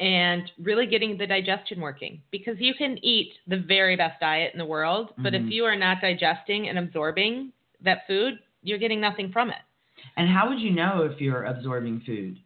and 0.00 0.50
really 0.58 0.86
getting 0.86 1.16
the 1.16 1.26
digestion 1.26 1.80
working 1.80 2.20
because 2.30 2.56
you 2.58 2.74
can 2.74 2.98
eat 3.02 3.32
the 3.46 3.58
very 3.58 3.96
best 3.96 4.20
diet 4.20 4.52
in 4.52 4.58
the 4.58 4.64
world, 4.64 5.14
but 5.18 5.32
Mhm. 5.32 5.46
if 5.46 5.52
you 5.52 5.64
are 5.64 5.76
not 5.76 6.00
digesting 6.00 6.68
and 6.68 6.78
absorbing 6.78 7.52
that 7.80 8.06
food, 8.06 8.38
you're 8.62 8.78
getting 8.78 9.00
nothing 9.00 9.30
from 9.30 9.50
it. 9.50 9.62
And 10.16 10.28
how 10.28 10.48
would 10.48 10.60
you 10.60 10.70
know 10.72 11.02
if 11.02 11.20
you're 11.20 11.44
absorbing 11.44 12.00
food? 12.00 12.38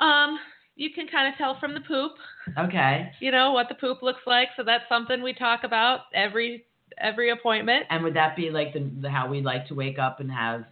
Um, 0.00 0.38
you 0.76 0.90
can 0.90 1.06
kind 1.08 1.28
of 1.28 1.36
tell 1.36 1.54
from 1.56 1.74
the 1.74 1.80
poop, 1.80 2.12
Okay. 2.58 3.12
you 3.20 3.30
know, 3.30 3.52
what 3.52 3.68
the 3.68 3.74
poop 3.74 4.02
looks 4.02 4.26
like. 4.26 4.48
So 4.56 4.62
that's 4.62 4.88
something 4.88 5.22
we 5.22 5.32
talk 5.32 5.64
about 5.64 6.06
every 6.14 6.64
every 6.98 7.30
appointment. 7.30 7.86
And 7.88 8.04
would 8.04 8.14
that 8.14 8.36
be 8.36 8.50
like 8.50 8.74
the, 8.74 8.80
the 9.00 9.10
how 9.10 9.26
we 9.26 9.40
like 9.40 9.66
to 9.68 9.74
wake 9.74 9.98
up 9.98 10.20
and 10.20 10.30
have 10.30 10.64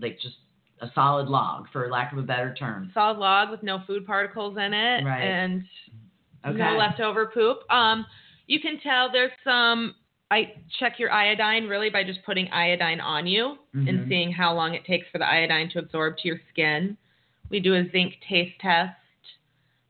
like 0.00 0.18
just 0.20 0.36
a 0.80 0.90
solid 0.94 1.28
log, 1.28 1.66
for 1.72 1.88
lack 1.88 2.12
of 2.12 2.18
a 2.18 2.22
better 2.22 2.54
term? 2.54 2.90
Solid 2.94 3.18
log 3.18 3.50
with 3.50 3.62
no 3.62 3.80
food 3.86 4.06
particles 4.06 4.56
in 4.56 4.72
it 4.74 5.04
Right. 5.04 5.22
and 5.22 5.64
Okay. 6.44 6.58
no 6.58 6.76
leftover 6.76 7.26
poop. 7.26 7.62
Um, 7.70 8.04
you 8.46 8.58
can 8.60 8.78
tell 8.80 9.10
there's 9.10 9.32
some. 9.44 9.94
I 10.30 10.54
check 10.78 10.98
your 10.98 11.12
iodine 11.12 11.68
really 11.68 11.90
by 11.90 12.02
just 12.04 12.22
putting 12.24 12.50
iodine 12.50 13.00
on 13.00 13.26
you 13.26 13.58
Mhm. 13.74 13.88
and 13.88 14.08
seeing 14.08 14.32
how 14.32 14.54
long 14.54 14.74
it 14.74 14.84
takes 14.86 15.06
for 15.10 15.18
the 15.18 15.28
iodine 15.28 15.68
to 15.70 15.78
absorb 15.78 16.16
to 16.18 16.28
your 16.28 16.40
skin. 16.48 16.96
We 17.50 17.60
do 17.60 17.74
a 17.74 17.88
zinc 17.90 18.18
taste 18.26 18.58
test. 18.58 18.96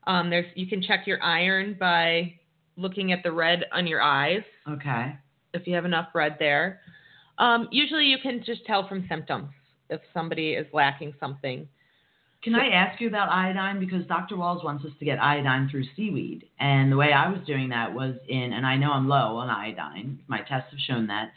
Um, 0.05 0.29
there's 0.29 0.45
you 0.55 0.67
can 0.67 0.81
check 0.81 1.07
your 1.07 1.21
iron 1.23 1.75
by 1.75 2.37
looking 2.75 3.13
at 3.13 3.23
the 3.23 3.31
red 3.31 3.65
on 3.71 3.87
your 3.87 4.01
eyes 4.01 4.43
Okay. 4.67 5.15
if 5.53 5.65
you 5.65 5.73
have 5.75 5.85
enough 5.85 6.13
red 6.13 6.37
there. 6.39 6.81
Um, 7.37 7.69
usually 7.71 8.05
you 8.07 8.17
can 8.19 8.43
just 8.43 8.65
tell 8.65 8.85
from 8.87 9.07
symptoms 9.07 9.49
if 9.93 10.01
somebody 10.13 10.53
is 10.53 10.67
lacking 10.73 11.13
something. 11.19 11.67
Can 12.43 12.55
I 12.55 12.67
ask 12.69 12.99
you 12.99 13.07
about 13.07 13.29
iodine? 13.29 13.79
Because 13.79 14.05
Dr. 14.07 14.35
Wahls 14.35 14.65
wants 14.65 14.83
us 14.83 14.91
to 14.99 15.05
get 15.05 15.17
iodine 15.17 15.69
through 15.69 15.85
seaweed. 15.95 16.43
And 16.59 16.91
the 16.91 16.97
way 16.97 17.13
I 17.13 17.29
was 17.29 17.39
doing 17.47 17.69
that 17.69 17.93
was 17.93 18.15
in, 18.27 18.51
and 18.51 18.65
I 18.65 18.75
know 18.75 18.91
I'm 18.91 19.07
low 19.07 19.37
on 19.37 19.49
iodine, 19.49 20.19
my 20.27 20.39
tests 20.39 20.69
have 20.71 20.79
shown 20.85 21.07
that. 21.07 21.31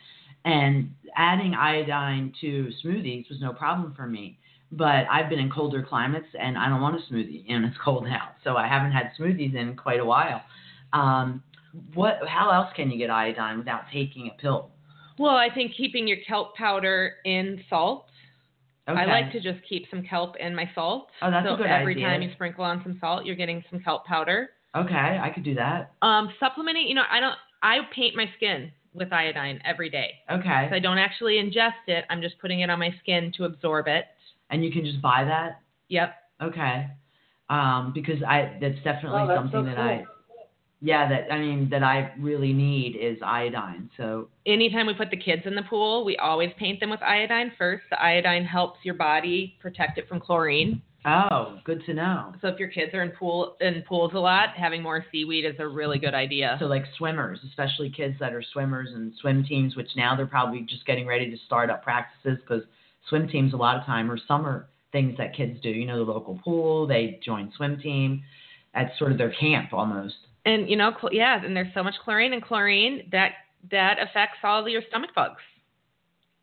And 0.44 0.90
adding 1.16 1.54
iodine 1.54 2.32
to 2.40 2.70
smoothies 2.84 3.28
was 3.28 3.40
no 3.40 3.52
problem 3.52 3.94
for 3.94 4.08
me. 4.08 4.38
But 4.72 5.06
I've 5.08 5.30
been 5.30 5.38
in 5.38 5.48
colder 5.48 5.86
climates 5.88 6.26
and 6.38 6.58
I 6.58 6.68
don't 6.68 6.80
want 6.80 6.96
a 6.96 7.12
smoothie, 7.12 7.44
and 7.48 7.64
it's 7.64 7.76
cold 7.84 8.06
out. 8.08 8.34
So 8.42 8.56
I 8.56 8.66
haven't 8.66 8.90
had 8.90 9.12
smoothies 9.18 9.54
in 9.54 9.76
quite 9.76 10.00
a 10.00 10.04
while. 10.04 10.42
Um, 10.92 11.42
what? 11.94 12.18
How 12.26 12.50
else 12.50 12.72
can 12.74 12.90
you 12.90 12.98
get 12.98 13.10
iodine 13.10 13.58
without 13.58 13.82
taking 13.92 14.28
a 14.28 14.40
pill? 14.40 14.70
Well, 15.18 15.36
I 15.36 15.48
think 15.54 15.72
keeping 15.76 16.06
your 16.06 16.18
kelp 16.26 16.56
powder 16.56 17.14
in 17.24 17.60
salt. 17.70 18.06
Okay. 18.88 19.00
I 19.00 19.04
like 19.06 19.32
to 19.32 19.40
just 19.40 19.58
keep 19.68 19.86
some 19.90 20.02
kelp 20.04 20.36
in 20.36 20.54
my 20.54 20.70
salt. 20.74 21.08
Oh, 21.20 21.30
that's 21.30 21.46
a 21.46 21.50
so 21.50 21.56
good 21.56 21.66
every 21.66 21.94
idea. 21.94 22.06
time 22.06 22.22
you 22.22 22.30
sprinkle 22.34 22.64
on 22.64 22.80
some 22.84 22.96
salt, 23.00 23.26
you're 23.26 23.36
getting 23.36 23.64
some 23.70 23.80
kelp 23.80 24.04
powder. 24.06 24.50
Okay, 24.76 25.18
I 25.20 25.30
could 25.34 25.42
do 25.42 25.54
that. 25.54 25.92
Um, 26.02 26.30
supplementing, 26.38 26.86
you 26.86 26.94
know, 26.94 27.04
I 27.10 27.20
don't. 27.20 27.34
I 27.62 27.78
paint 27.92 28.14
my 28.14 28.26
skin 28.36 28.70
with 28.94 29.12
iodine 29.12 29.60
every 29.64 29.90
day. 29.90 30.12
Okay. 30.30 30.66
So 30.70 30.76
I 30.76 30.78
don't 30.78 30.98
actually 30.98 31.34
ingest 31.34 31.88
it. 31.88 32.04
I'm 32.10 32.22
just 32.22 32.38
putting 32.38 32.60
it 32.60 32.70
on 32.70 32.78
my 32.78 32.94
skin 33.00 33.32
to 33.36 33.44
absorb 33.44 33.88
it. 33.88 34.04
And 34.50 34.64
you 34.64 34.70
can 34.70 34.84
just 34.84 35.00
buy 35.02 35.24
that. 35.24 35.60
Yep. 35.88 36.14
Okay. 36.42 36.86
Um, 37.48 37.92
because 37.94 38.22
I 38.22 38.56
that's 38.60 38.76
definitely 38.84 39.22
Oh, 39.22 39.26
that's 39.26 39.38
something 39.38 39.64
so 39.64 39.66
that 39.66 39.78
I 39.78 40.04
yeah, 40.86 41.08
that 41.08 41.32
I 41.32 41.40
mean 41.40 41.68
that 41.70 41.82
I 41.82 42.12
really 42.16 42.52
need 42.52 42.94
is 42.94 43.18
iodine. 43.20 43.90
So 43.96 44.28
Anytime 44.46 44.86
we 44.86 44.94
put 44.94 45.10
the 45.10 45.16
kids 45.16 45.42
in 45.44 45.56
the 45.56 45.64
pool, 45.64 46.04
we 46.04 46.16
always 46.16 46.50
paint 46.60 46.78
them 46.78 46.90
with 46.90 47.02
iodine 47.02 47.50
first. 47.58 47.82
The 47.90 48.00
iodine 48.00 48.44
helps 48.44 48.78
your 48.84 48.94
body 48.94 49.56
protect 49.60 49.98
it 49.98 50.08
from 50.08 50.20
chlorine. 50.20 50.80
Oh, 51.04 51.58
good 51.64 51.84
to 51.86 51.94
know. 51.94 52.34
So 52.40 52.46
if 52.46 52.60
your 52.60 52.68
kids 52.68 52.94
are 52.94 53.02
in 53.02 53.10
pool 53.10 53.56
in 53.60 53.82
pools 53.88 54.12
a 54.14 54.18
lot, 54.18 54.50
having 54.56 54.80
more 54.80 55.04
seaweed 55.10 55.44
is 55.44 55.56
a 55.58 55.66
really 55.66 55.98
good 55.98 56.14
idea. 56.14 56.56
So 56.60 56.66
like 56.66 56.84
swimmers, 56.96 57.40
especially 57.48 57.90
kids 57.90 58.14
that 58.20 58.32
are 58.32 58.44
swimmers 58.52 58.90
and 58.94 59.12
swim 59.20 59.44
teams, 59.44 59.74
which 59.74 59.90
now 59.96 60.14
they're 60.14 60.26
probably 60.26 60.60
just 60.60 60.86
getting 60.86 61.06
ready 61.06 61.28
to 61.28 61.36
start 61.46 61.68
up 61.68 61.82
practices 61.82 62.38
because 62.42 62.62
swim 63.08 63.26
teams 63.26 63.54
a 63.54 63.56
lot 63.56 63.76
of 63.76 63.84
time 63.84 64.08
are 64.08 64.18
summer 64.28 64.68
things 64.92 65.16
that 65.18 65.34
kids 65.36 65.60
do. 65.62 65.68
You 65.68 65.86
know, 65.86 66.04
the 66.04 66.12
local 66.12 66.38
pool, 66.44 66.86
they 66.86 67.18
join 67.24 67.52
swim 67.56 67.76
team. 67.80 68.22
That's 68.72 68.96
sort 69.00 69.10
of 69.10 69.18
their 69.18 69.32
camp 69.32 69.72
almost. 69.72 70.14
And 70.46 70.70
you 70.70 70.76
know, 70.76 70.92
cl- 70.98 71.12
yeah, 71.12 71.44
and 71.44 71.54
there's 71.54 71.72
so 71.74 71.82
much 71.82 71.94
chlorine 72.02 72.32
and 72.32 72.42
chlorine 72.42 73.08
that 73.12 73.32
that 73.70 73.96
affects 74.00 74.38
all 74.42 74.62
of 74.62 74.68
your 74.68 74.82
stomach 74.88 75.10
bugs. 75.14 75.42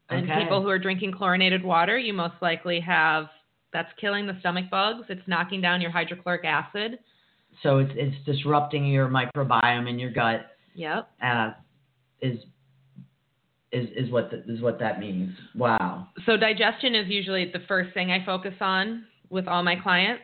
And 0.10 0.28
people 0.28 0.62
who 0.62 0.70
are 0.70 0.78
drinking 0.78 1.14
chlorinated 1.14 1.64
water, 1.64 1.98
you 1.98 2.14
most 2.14 2.36
likely 2.42 2.80
have 2.82 3.28
that's 3.72 3.90
killing 4.00 4.28
the 4.28 4.38
stomach 4.42 4.66
bugs. 4.70 5.06
It's 5.10 5.28
knocking 5.28 5.60
down 5.62 5.82
your 5.82 5.90
hydrochloric 5.90 6.46
acid. 6.46 7.00
So 7.64 7.80
it's 7.80 7.92
it's 7.96 8.16
disrupting 8.26 8.86
your 8.86 9.08
microbiome 9.08 9.90
in 9.90 9.98
your 9.98 10.12
gut. 10.12 10.48
Yep. 10.76 11.10
Uh, 11.24 11.52
is 12.22 12.40
is 13.72 13.90
is 13.96 14.12
what 14.12 14.30
the, 14.30 14.44
is 14.52 14.62
what 14.62 14.80
that 14.80 15.00
means. 15.00 15.32
Wow. 15.56 16.08
So 16.26 16.38
digestion 16.38 16.94
is 16.94 17.08
usually 17.08 17.52
the 17.52 17.62
first 17.68 17.94
thing 17.94 18.12
I 18.12 18.24
focus 18.26 18.54
on 18.60 19.06
with 19.30 19.48
all 19.48 19.64
my 19.64 19.76
clients. 19.76 20.24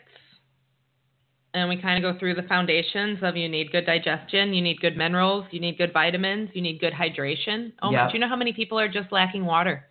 And 1.54 1.68
we 1.68 1.82
kind 1.82 2.04
of 2.04 2.14
go 2.14 2.20
through 2.20 2.36
the 2.36 2.44
foundations 2.44 3.20
of 3.24 3.36
you 3.36 3.50
need 3.50 3.72
good 3.72 3.86
digestion, 3.86 4.54
you 4.54 4.62
need 4.62 4.80
good 4.82 4.96
minerals, 4.96 5.46
you 5.52 5.60
need 5.60 5.78
good 5.78 5.92
vitamins, 5.92 6.50
you 6.54 6.62
need 6.62 6.80
good 6.80 6.94
hydration. 6.94 7.72
Oh, 7.82 7.92
Yeah. 7.92 8.08
do 8.08 8.14
you 8.14 8.20
know 8.20 8.30
how 8.30 8.36
many 8.36 8.54
people 8.54 8.80
are 8.80 8.88
just 8.88 9.12
lacking 9.12 9.46
water? 9.46 9.88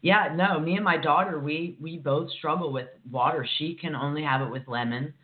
Yeah, 0.00 0.32
no, 0.34 0.60
me 0.60 0.76
and 0.76 0.84
my 0.84 0.96
daughter, 0.96 1.38
we 1.38 1.76
we 1.80 1.98
both 1.98 2.30
struggle 2.32 2.72
with 2.72 2.88
water. 3.10 3.46
She 3.58 3.74
can 3.74 3.94
only 3.94 4.22
have 4.22 4.42
it 4.42 4.50
with 4.50 4.66
lemon 4.68 5.14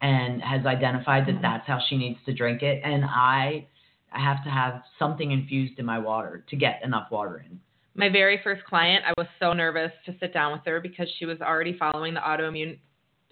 and 0.00 0.42
has 0.42 0.64
identified 0.66 1.26
that 1.26 1.32
mm-hmm. 1.32 1.42
that's 1.42 1.66
how 1.66 1.80
she 1.88 1.96
needs 1.96 2.18
to 2.26 2.32
drink 2.32 2.62
it 2.62 2.80
and 2.84 3.04
I 3.04 3.66
I 4.12 4.20
have 4.20 4.42
to 4.44 4.50
have 4.50 4.82
something 4.98 5.32
infused 5.32 5.78
in 5.78 5.84
my 5.84 5.98
water 5.98 6.44
to 6.48 6.56
get 6.56 6.80
enough 6.82 7.10
water 7.10 7.44
in. 7.44 7.60
My 7.94 8.08
very 8.08 8.40
first 8.42 8.64
client, 8.64 9.04
I 9.06 9.12
was 9.18 9.26
so 9.38 9.52
nervous 9.52 9.92
to 10.06 10.14
sit 10.18 10.32
down 10.32 10.52
with 10.52 10.62
her 10.64 10.80
because 10.80 11.08
she 11.18 11.26
was 11.26 11.40
already 11.40 11.76
following 11.76 12.14
the 12.14 12.20
autoimmune 12.20 12.78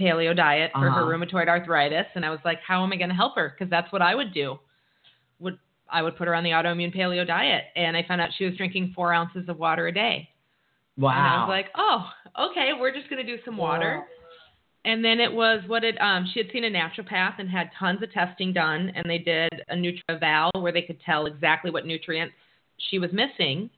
paleo 0.00 0.34
diet 0.36 0.70
for 0.72 0.80
her 0.80 0.88
Uh-huh. 0.88 1.00
rheumatoid 1.04 1.48
arthritis 1.48 2.06
and 2.14 2.24
I 2.24 2.30
was 2.30 2.40
like, 2.44 2.60
how 2.66 2.82
am 2.84 2.92
I 2.92 2.96
going 2.96 3.08
to 3.08 3.14
help 3.14 3.34
her? 3.36 3.54
Cuz 3.58 3.68
that's 3.70 3.90
what 3.92 4.02
I 4.02 4.14
would 4.14 4.32
do. 4.34 4.58
Would 5.40 5.58
I 5.88 6.02
would 6.02 6.16
put 6.16 6.26
her 6.28 6.34
on 6.34 6.44
the 6.44 6.50
autoimmune 6.50 6.94
paleo 6.94 7.26
diet 7.26 7.64
and 7.76 7.96
I 7.96 8.02
found 8.02 8.20
out 8.20 8.30
she 8.36 8.44
was 8.44 8.56
drinking 8.56 8.92
4 8.94 9.12
ounces 9.12 9.48
of 9.48 9.58
water 9.58 9.86
a 9.86 9.92
day. 9.92 10.28
Wow. 10.98 11.10
And 11.10 11.26
I 11.26 11.38
was 11.40 11.48
like, 11.48 11.66
oh, 11.76 12.10
okay, 12.50 12.70
we're 12.78 12.92
just 12.92 13.08
going 13.10 13.24
to 13.24 13.36
do 13.36 13.40
some 13.44 13.56
water. 13.56 14.02
And 14.84 15.04
then 15.04 15.20
it 15.20 15.32
was 15.32 15.62
what 15.66 15.82
it 15.84 16.00
um 16.00 16.26
she 16.32 16.40
had 16.40 16.50
seen 16.52 16.64
a 16.64 16.70
naturopath 16.70 17.38
and 17.38 17.48
had 17.50 17.70
tons 17.78 18.02
of 18.02 18.12
testing 18.12 18.52
done 18.52 18.90
and 18.94 19.04
they 19.08 19.18
did 19.18 19.50
a 19.68 19.74
NutrEval 19.74 20.50
where 20.62 20.72
they 20.72 20.82
could 20.82 21.00
tell 21.00 21.26
exactly 21.26 21.70
what 21.70 21.86
nutrients 21.86 22.34
she 22.78 22.98
was 22.98 23.10
missing. 23.12 23.70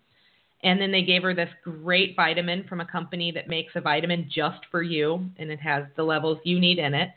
And 0.64 0.80
then 0.80 0.90
they 0.90 1.02
gave 1.02 1.22
her 1.22 1.34
this 1.34 1.50
great 1.62 2.16
vitamin 2.16 2.64
from 2.68 2.80
a 2.80 2.86
company 2.86 3.30
that 3.32 3.48
makes 3.48 3.72
a 3.76 3.80
vitamin 3.80 4.28
just 4.28 4.58
for 4.70 4.82
you 4.82 5.28
and 5.38 5.50
it 5.50 5.60
has 5.60 5.84
the 5.96 6.02
levels 6.02 6.38
you 6.44 6.58
need 6.58 6.78
in 6.78 6.94
it. 6.94 7.10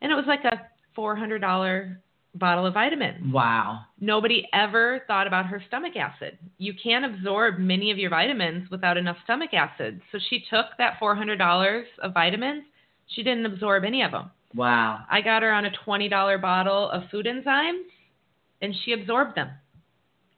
And 0.00 0.10
it 0.10 0.14
was 0.14 0.24
like 0.26 0.44
a 0.44 0.68
$400 0.96 1.96
bottle 2.34 2.64
of 2.64 2.72
vitamin 2.72 3.30
Wow. 3.30 3.80
nobody 4.00 4.48
ever 4.54 5.02
thought 5.06 5.26
about 5.26 5.46
her 5.46 5.62
stomach 5.68 5.96
acid. 5.96 6.38
You 6.56 6.72
can't 6.82 7.04
absorb 7.04 7.58
many 7.58 7.90
of 7.90 7.98
your 7.98 8.08
vitamins 8.08 8.70
without 8.70 8.96
enough 8.96 9.18
stomach 9.24 9.52
acid. 9.52 10.00
So 10.10 10.18
she 10.30 10.42
took 10.48 10.66
that 10.78 10.98
$400 11.00 11.84
of 12.02 12.14
vitamins. 12.14 12.64
She 13.08 13.22
didn't 13.22 13.44
absorb 13.44 13.84
any 13.84 14.02
of 14.02 14.12
them. 14.12 14.30
Wow. 14.54 15.00
I 15.10 15.20
got 15.20 15.42
her 15.42 15.52
on 15.52 15.66
a 15.66 15.72
$20 15.86 16.40
bottle 16.40 16.90
of 16.90 17.02
food 17.10 17.26
enzymes 17.26 17.82
and 18.62 18.74
she 18.84 18.92
absorbed 18.92 19.36
them. 19.36 19.50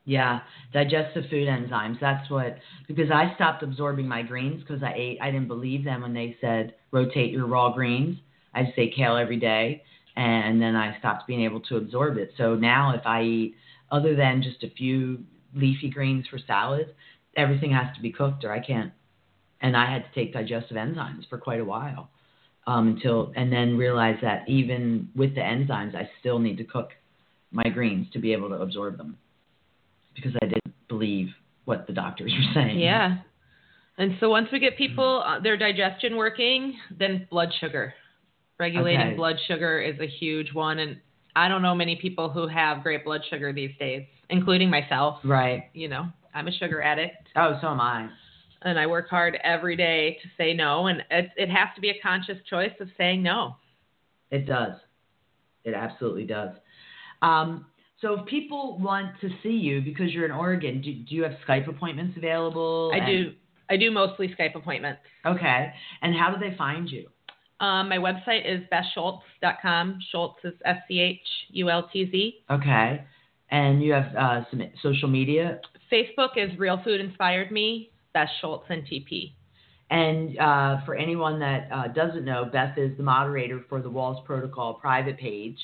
Yeah, 0.07 0.41
digestive 0.73 1.25
food 1.31 1.49
enzymes. 1.49 1.99
That's 1.99 2.29
what 2.31 2.59
because 2.87 3.11
I 3.11 3.35
stopped 3.37 3.63
absorbing 3.63 4.07
my 4.07 4.23
greens 4.23 4.61
because 4.61 4.83
I 4.83 4.93
ate. 4.95 5.19
I 5.23 5.31
didn't 5.31 5.49
believe 5.49 5.83
them 5.85 6.03
when 6.03 6.13
they 6.13 6.37
said 6.41 6.75
rotate 6.91 7.33
your 7.33 7.47
raw 7.47 7.73
greens. 7.73 8.19
I 8.55 8.65
just 8.65 8.79
ate 8.79 8.95
kale 8.95 9.17
every 9.17 9.39
day, 9.39 9.83
and 10.15 10.61
then 10.61 10.77
I 10.77 10.99
stopped 10.99 11.27
being 11.27 11.43
able 11.43 11.61
to 11.63 11.77
absorb 11.77 12.19
it. 12.19 12.33
So 12.37 12.55
now, 12.55 12.95
if 12.95 13.07
I 13.07 13.23
eat 13.23 13.55
other 13.91 14.15
than 14.15 14.43
just 14.43 14.63
a 14.63 14.75
few 14.75 15.25
leafy 15.55 15.89
greens 15.89 16.27
for 16.31 16.39
salads, 16.39 16.91
everything 17.37 17.73
has 17.73 17.95
to 17.97 18.03
be 18.03 18.13
cooked, 18.13 18.45
or 18.45 18.53
I 18.53 18.61
can't. 18.61 18.93
And 19.63 19.75
I 19.75 19.91
had 19.91 20.05
to 20.05 20.15
take 20.15 20.35
digestive 20.35 20.77
enzymes 20.77 21.27
for 21.31 21.39
quite 21.39 21.61
a 21.61 21.65
while 21.65 22.11
um, 22.67 22.89
until, 22.89 23.33
and 23.37 23.51
then 23.51 23.79
realized 23.79 24.23
that 24.23 24.47
even 24.49 25.09
with 25.17 25.35
the 25.35 25.41
enzymes, 25.41 25.95
I 25.95 26.11
still 26.21 26.39
need 26.39 26.59
to 26.59 26.65
cook 26.65 26.91
my 27.51 27.71
greens 27.71 28.09
to 28.13 28.19
be 28.19 28.35
able 28.35 28.51
to 28.51 28.57
absorb 28.57 28.99
them 28.99 29.17
because 30.15 30.33
I 30.43 30.47
didn't 30.47 30.75
believe 30.89 31.29
what 31.65 31.87
the 31.87 31.93
doctors 31.93 32.33
were 32.33 32.55
saying. 32.63 32.79
Yeah. 32.79 33.19
And 33.99 34.17
so 34.21 34.29
once 34.29 34.49
we 34.53 34.59
get 34.59 34.77
people 34.77 35.23
uh, 35.27 35.41
their 35.41 35.57
digestion 35.57 36.17
working, 36.17 36.75
then 36.97 37.27
blood 37.31 37.51
sugar. 37.61 37.95
Regulating 38.59 39.01
Okay. 39.09 39.17
blood 39.17 39.37
sugar 39.49 39.81
is 39.81 39.99
a 40.01 40.07
huge 40.07 40.53
one 40.53 40.79
and 40.79 40.97
I 41.37 41.49
don't 41.49 41.63
know 41.63 41.75
many 41.75 41.97
people 41.97 42.29
who 42.31 42.47
have 42.47 42.83
great 42.85 43.05
blood 43.05 43.23
sugar 43.29 43.53
these 43.53 43.73
days, 43.81 44.05
including 44.31 44.71
myself. 44.71 45.19
Right. 45.25 45.65
You 45.73 45.89
know, 45.89 46.07
I'm 46.33 46.47
a 46.47 46.53
sugar 46.53 46.81
addict 46.81 47.17
Oh, 47.35 47.59
so 47.61 47.69
am 47.69 47.81
I. 47.81 48.09
and 48.63 48.79
I 48.79 48.87
work 48.87 49.09
hard 49.09 49.37
every 49.43 49.75
day 49.77 50.19
to 50.23 50.29
say 50.37 50.55
no 50.55 50.87
and 50.87 51.03
it 51.11 51.31
it 51.37 51.49
has 51.51 51.69
to 51.75 51.81
be 51.81 51.91
a 51.91 51.99
conscious 52.01 52.39
choice 52.49 52.73
of 52.81 52.89
saying 52.97 53.23
no. 53.23 53.57
It 54.31 54.47
does. 54.47 54.75
It 55.65 55.75
absolutely 55.75 56.25
does. 56.25 56.51
Um, 57.23 57.67
so 58.01 58.21
if 58.21 58.27
people 58.27 58.79
want 58.79 59.13
to 59.21 59.31
see 59.43 59.51
you 59.51 59.81
because 59.81 60.13
you're 60.13 60.25
in 60.25 60.31
Oregon, 60.33 60.81
do, 60.81 60.93
do 60.93 61.15
you 61.15 61.23
have 61.23 61.33
Skype 61.47 61.69
appointments 61.69 62.17
available? 62.17 62.91
I 62.93 62.99
And- 62.99 63.07
do 63.07 63.33
I 63.71 63.77
do 63.77 63.91
mostly 63.91 64.29
Skype 64.39 64.55
appointments. 64.55 65.01
Okay. 65.25 65.73
And 66.03 66.15
how 66.15 66.31
do 66.31 66.39
they 66.39 66.55
find 66.57 66.89
you? 66.89 67.07
Um, 67.61 67.89
my 67.89 67.97
website 67.97 68.43
is 68.45 68.63
bethschultz.com. 68.71 69.99
Schultz 70.11 70.39
is 70.45 70.53
S 70.65 70.77
C 70.89 71.01
H 71.01 71.19
U 71.51 71.71
L 71.71 71.89
T 71.93 72.11
Z. 72.11 72.45
Okay. 72.51 73.05
And 73.51 73.83
you 73.83 73.93
have 73.93 74.15
uh, 74.17 74.45
some 74.51 74.63
social 74.83 75.09
media. 75.09 75.61
Facebook 75.91 76.37
is 76.37 76.57
Real 76.59 76.81
Food 76.83 77.01
Inspired 77.01 77.53
Me, 77.53 77.91
Beth 78.13 78.29
Schultz 78.41 78.67
and 78.69 78.83
TP. 78.85 79.33
And 79.91 80.39
uh, 80.39 80.85
for 80.85 80.95
anyone 80.97 81.39
that 81.41 81.69
uh, 81.73 81.89
doesn't 81.89 82.25
know, 82.25 82.47
Beth 82.53 82.77
is 82.77 82.97
the 82.97 83.03
moderator 83.03 83.65
for 83.69 83.81
the 83.81 83.91
Wahls 83.91 84.25
Protocol 84.25 84.75
private 84.75 85.19
page. 85.19 85.59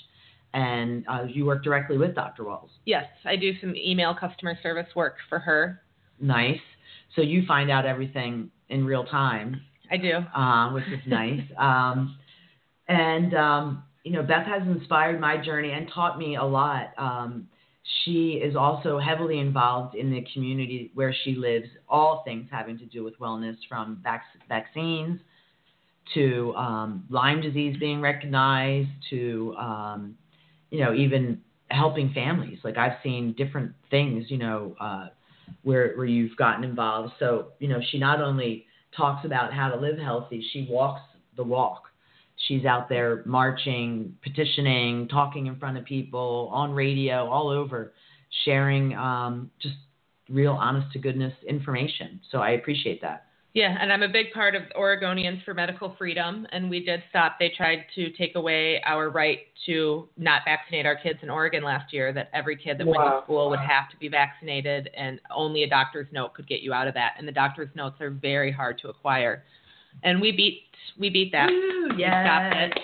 And 0.52 1.04
uh, 1.08 1.24
you 1.28 1.44
work 1.44 1.62
directly 1.62 1.96
with 1.96 2.14
Dr. 2.14 2.42
Wahls. 2.44 2.70
Yes, 2.84 3.04
I 3.24 3.36
do 3.36 3.52
some 3.60 3.74
email 3.76 4.14
customer 4.14 4.58
service 4.62 4.88
work 4.96 5.16
for 5.28 5.38
her. 5.38 5.82
Nice. 6.20 6.58
So 7.14 7.22
you 7.22 7.44
find 7.46 7.70
out 7.70 7.86
everything 7.86 8.50
in 8.68 8.84
real 8.84 9.04
time, 9.04 9.60
I 9.90 9.96
do. 9.96 10.14
uh, 10.34 10.72
which 10.72 10.84
is 10.86 11.00
nice. 11.06 11.40
um, 11.58 12.16
and 12.88 13.34
um, 13.34 13.84
you 14.04 14.12
know, 14.12 14.22
Beth 14.22 14.46
has 14.46 14.62
inspired 14.66 15.20
my 15.20 15.36
journey 15.36 15.72
and 15.72 15.88
taught 15.94 16.18
me 16.18 16.36
a 16.36 16.44
lot. 16.44 16.92
Um, 16.98 17.48
she 18.04 18.40
is 18.42 18.56
also 18.56 18.98
heavily 18.98 19.38
involved 19.38 19.94
in 19.94 20.10
the 20.10 20.24
community 20.32 20.90
where 20.94 21.14
she 21.24 21.34
lives, 21.34 21.66
all 21.88 22.22
things 22.24 22.48
having 22.50 22.78
to 22.78 22.86
do 22.86 23.02
with 23.04 23.18
wellness, 23.18 23.56
from 23.68 24.00
vac- 24.02 24.24
vaccines 24.48 25.20
to 26.14 26.54
um, 26.56 27.04
Lyme 27.08 27.40
disease 27.40 27.76
being 27.78 28.00
recognized 28.00 28.88
to 29.10 29.54
um, 29.58 30.16
you 30.70 30.80
know 30.80 30.94
even 30.94 31.40
helping 31.70 32.12
families. 32.12 32.58
Like 32.64 32.76
I've 32.76 32.98
seen 33.02 33.34
different 33.36 33.72
things, 33.90 34.26
you 34.28 34.38
know, 34.38 34.76
uh, 34.80 35.08
where 35.62 35.94
where 35.94 36.06
you've 36.06 36.36
gotten 36.36 36.64
involved. 36.64 37.12
So 37.18 37.48
you 37.58 37.68
know, 37.68 37.80
she 37.90 37.98
not 37.98 38.20
only 38.20 38.66
talks 38.96 39.24
about 39.24 39.52
how 39.52 39.68
to 39.68 39.76
live 39.76 39.98
healthy, 39.98 40.44
she 40.52 40.66
walks 40.70 41.02
the 41.36 41.44
walk. 41.44 41.84
She's 42.48 42.64
out 42.64 42.88
there 42.88 43.22
marching, 43.26 44.16
petitioning, 44.22 45.08
talking 45.08 45.46
in 45.46 45.58
front 45.58 45.76
of 45.76 45.84
people, 45.84 46.48
on 46.52 46.72
radio, 46.72 47.28
all 47.28 47.48
over, 47.50 47.92
sharing 48.44 48.94
um, 48.94 49.50
just 49.60 49.74
real 50.30 50.52
honest 50.52 50.90
to 50.92 50.98
goodness 50.98 51.34
information. 51.46 52.20
So 52.30 52.38
I 52.38 52.50
appreciate 52.52 53.02
that. 53.02 53.26
Yeah, 53.52 53.76
and 53.80 53.92
I'm 53.92 54.04
a 54.04 54.08
big 54.08 54.30
part 54.32 54.54
of 54.54 54.62
Oregonians 54.78 55.44
for 55.44 55.54
Medical 55.54 55.96
Freedom, 55.98 56.46
and 56.52 56.70
we 56.70 56.84
did 56.84 57.02
stop. 57.10 57.36
They 57.40 57.52
tried 57.56 57.84
to 57.96 58.10
take 58.12 58.36
away 58.36 58.80
our 58.86 59.10
right 59.10 59.40
to 59.66 60.08
not 60.16 60.42
vaccinate 60.44 60.86
our 60.86 60.94
kids 60.94 61.18
in 61.22 61.30
Oregon 61.30 61.64
last 61.64 61.92
year. 61.92 62.12
That 62.12 62.30
every 62.32 62.56
kid 62.56 62.78
that 62.78 62.86
went 62.86 63.00
to 63.00 63.20
school 63.24 63.50
would 63.50 63.58
have 63.58 63.90
to 63.90 63.96
be 63.96 64.08
vaccinated, 64.08 64.88
and 64.96 65.20
only 65.34 65.64
a 65.64 65.68
doctor's 65.68 66.06
note 66.12 66.34
could 66.34 66.46
get 66.46 66.60
you 66.60 66.72
out 66.72 66.86
of 66.86 66.94
that. 66.94 67.14
And 67.18 67.26
the 67.26 67.32
doctor's 67.32 67.70
notes 67.74 68.00
are 68.00 68.10
very 68.10 68.52
hard 68.52 68.78
to 68.82 68.88
acquire, 68.88 69.42
and 70.04 70.20
we 70.20 70.30
beat 70.30 70.62
we 70.96 71.10
beat 71.10 71.32
that. 71.32 71.48
Woo, 71.48 71.96
We 71.96 72.04
stopped 72.04 72.54
it. 72.56 72.78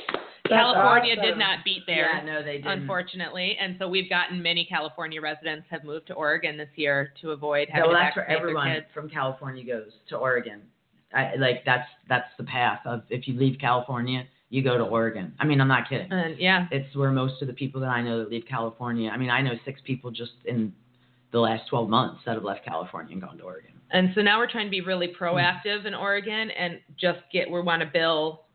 California 0.49 1.15
awesome. 1.15 1.25
did 1.25 1.39
not 1.39 1.59
beat 1.65 1.87
theirs. 1.87 2.09
Yeah, 2.15 2.25
no, 2.25 2.43
they 2.43 2.59
didn't. 2.59 2.81
unfortunately. 2.81 3.57
And 3.61 3.77
so 3.79 3.89
we've 3.89 4.09
gotten 4.09 4.43
many 4.43 4.65
California 4.65 5.21
residents 5.21 5.67
have 5.71 5.85
moved 5.85 6.07
to 6.09 6.15
Oregon 6.15 6.57
this 6.57 6.69
year 6.77 7.13
to 7.23 7.31
avoid 7.31 7.69
having 7.71 7.91
well, 7.91 7.99
that's 8.01 8.17
where 8.17 8.31
everyone 8.31 8.85
from 8.93 9.09
California 9.09 9.65
goes 9.65 9.93
to 10.09 10.17
Oregon. 10.17 10.63
I, 11.15 11.37
like 11.37 11.65
that's 11.65 11.89
that's 12.09 12.29
the 12.37 12.45
path 12.45 12.81
of 12.85 13.03
if 13.11 13.29
you 13.29 13.39
leave 13.39 13.59
California, 13.61 14.25
you 14.51 14.63
go 14.63 14.77
to 14.77 14.85
Oregon. 14.85 15.33
I 15.39 15.45
mean, 15.47 15.61
I'm 15.61 15.69
not 15.69 15.89
kidding. 15.89 16.11
And 16.11 16.39
yeah, 16.39 16.67
It's 16.71 16.95
where 16.97 17.11
most 17.11 17.41
of 17.43 17.49
the 17.49 17.55
people 17.55 17.81
that 17.83 17.91
I 17.91 18.03
know 18.03 18.19
that 18.19 18.31
leave 18.31 18.45
California. 18.49 19.11
I 19.11 19.17
mean, 19.17 19.31
I 19.31 19.41
know 19.41 19.53
six 19.65 19.81
people 19.85 20.11
just 20.11 20.33
in 20.45 20.73
the 21.33 21.41
last 21.41 21.69
12 21.69 21.89
months 21.89 22.21
that 22.27 22.35
have 22.35 22.45
left 22.45 22.65
California 22.65 23.13
and 23.13 23.21
gone 23.21 23.39
to 23.39 23.45
Oregon. 23.45 23.73
and 23.91 24.11
so 24.15 24.23
now 24.23 24.39
we're 24.39 24.51
trying 24.51 24.67
to 24.67 24.71
be 24.71 24.81
really 24.81 25.13
proactive 25.19 25.85
in 25.87 25.95
Oregon 25.95 26.51
and 26.51 26.81
just 26.99 27.19
get 27.33 27.51
we 27.51 27.61
want 27.61 27.83
a 27.83 27.87
bill 27.87 28.46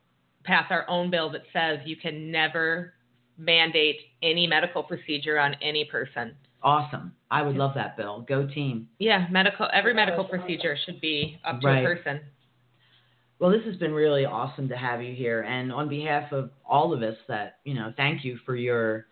pass 0.43 0.65
our 0.69 0.89
own 0.89 1.09
bill 1.09 1.29
that 1.31 1.43
says 1.53 1.79
you 1.85 1.95
can 1.95 2.31
never 2.31 2.93
mandate 3.37 3.97
any 4.21 4.47
medical 4.47 4.83
procedure 4.83 5.39
on 5.39 5.55
any 5.61 5.85
person. 5.85 6.33
Awesome. 6.63 7.13
I 7.31 7.41
would 7.41 7.55
love 7.55 7.71
that, 7.75 7.97
Bill. 7.97 8.23
Go 8.27 8.47
team. 8.47 8.87
Yeah, 8.99 9.27
medical 9.31 9.67
every 9.73 9.93
medical 9.93 10.23
procedure 10.25 10.77
should 10.85 11.01
be 11.01 11.39
up 11.43 11.61
to 11.61 11.67
Right. 11.67 11.83
a 11.83 11.83
person. 11.83 12.21
Well, 13.39 13.49
this 13.49 13.63
has 13.65 13.75
been 13.77 13.93
really 13.93 14.25
awesome 14.25 14.69
to 14.69 14.77
have 14.77 15.01
you 15.01 15.15
here. 15.15 15.41
And 15.41 15.71
on 15.73 15.89
behalf 15.89 16.31
of 16.31 16.51
all 16.63 16.93
of 16.93 17.01
us 17.01 17.17
that, 17.27 17.57
you 17.63 17.73
know, 17.73 17.91
thank 17.97 18.23
you 18.23 18.37
for 18.45 18.55
your 18.55 19.07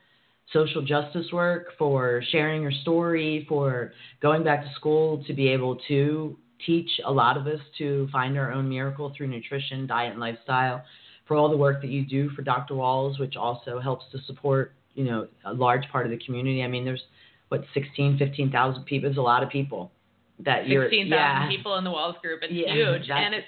social 0.54 0.84
justice 0.84 1.26
work, 1.32 1.74
for 1.80 2.22
sharing 2.32 2.62
your 2.62 2.72
story, 2.72 3.46
for 3.50 3.92
going 4.22 4.44
back 4.44 4.64
to 4.64 4.72
school 4.76 5.24
to 5.26 5.34
be 5.34 5.48
able 5.48 5.78
to 5.88 6.38
teach 6.66 6.90
a 7.06 7.12
lot 7.12 7.38
of 7.38 7.48
us 7.48 7.60
to 7.80 8.08
find 8.12 8.38
our 8.38 8.52
own 8.52 8.70
miracle 8.70 9.12
through 9.16 9.28
nutrition, 9.28 9.88
diet, 9.88 10.12
and 10.12 10.20
lifestyle, 10.20 10.84
for 11.30 11.38
all 11.38 11.48
the 11.48 11.56
work 11.56 11.80
that 11.82 11.92
you 11.92 12.04
do 12.04 12.30
for 12.32 12.42
Dr. 12.42 12.74
Wahls, 12.74 13.20
which 13.20 13.38
also 13.38 13.80
helps 13.80 14.04
to 14.12 14.18
support, 14.26 14.74
you 14.96 15.06
know, 15.06 15.28
a 15.46 15.54
large 15.54 15.88
part 15.92 16.06
of 16.06 16.12
the 16.12 16.18
community. 16.26 16.64
I 16.64 16.68
mean, 16.68 16.84
there's 16.84 17.04
what 17.50 17.64
16, 17.74 18.18
15,000 18.18 18.84
people. 18.84 19.08
There's 19.10 19.18
a 19.18 19.22
lot 19.22 19.44
of 19.44 19.50
people 19.50 19.92
that 20.44 20.68
you're 20.68 20.86
Sixteen 20.86 21.10
thousand 21.10 21.44
yeah. 21.44 21.48
people 21.56 21.76
in 21.78 21.84
the 21.84 21.90
Wahls 21.92 22.20
group. 22.22 22.40
It's 22.42 22.52
Yeah, 22.52 22.74
huge, 22.74 23.10
and 23.12 23.36
it's 23.36 23.48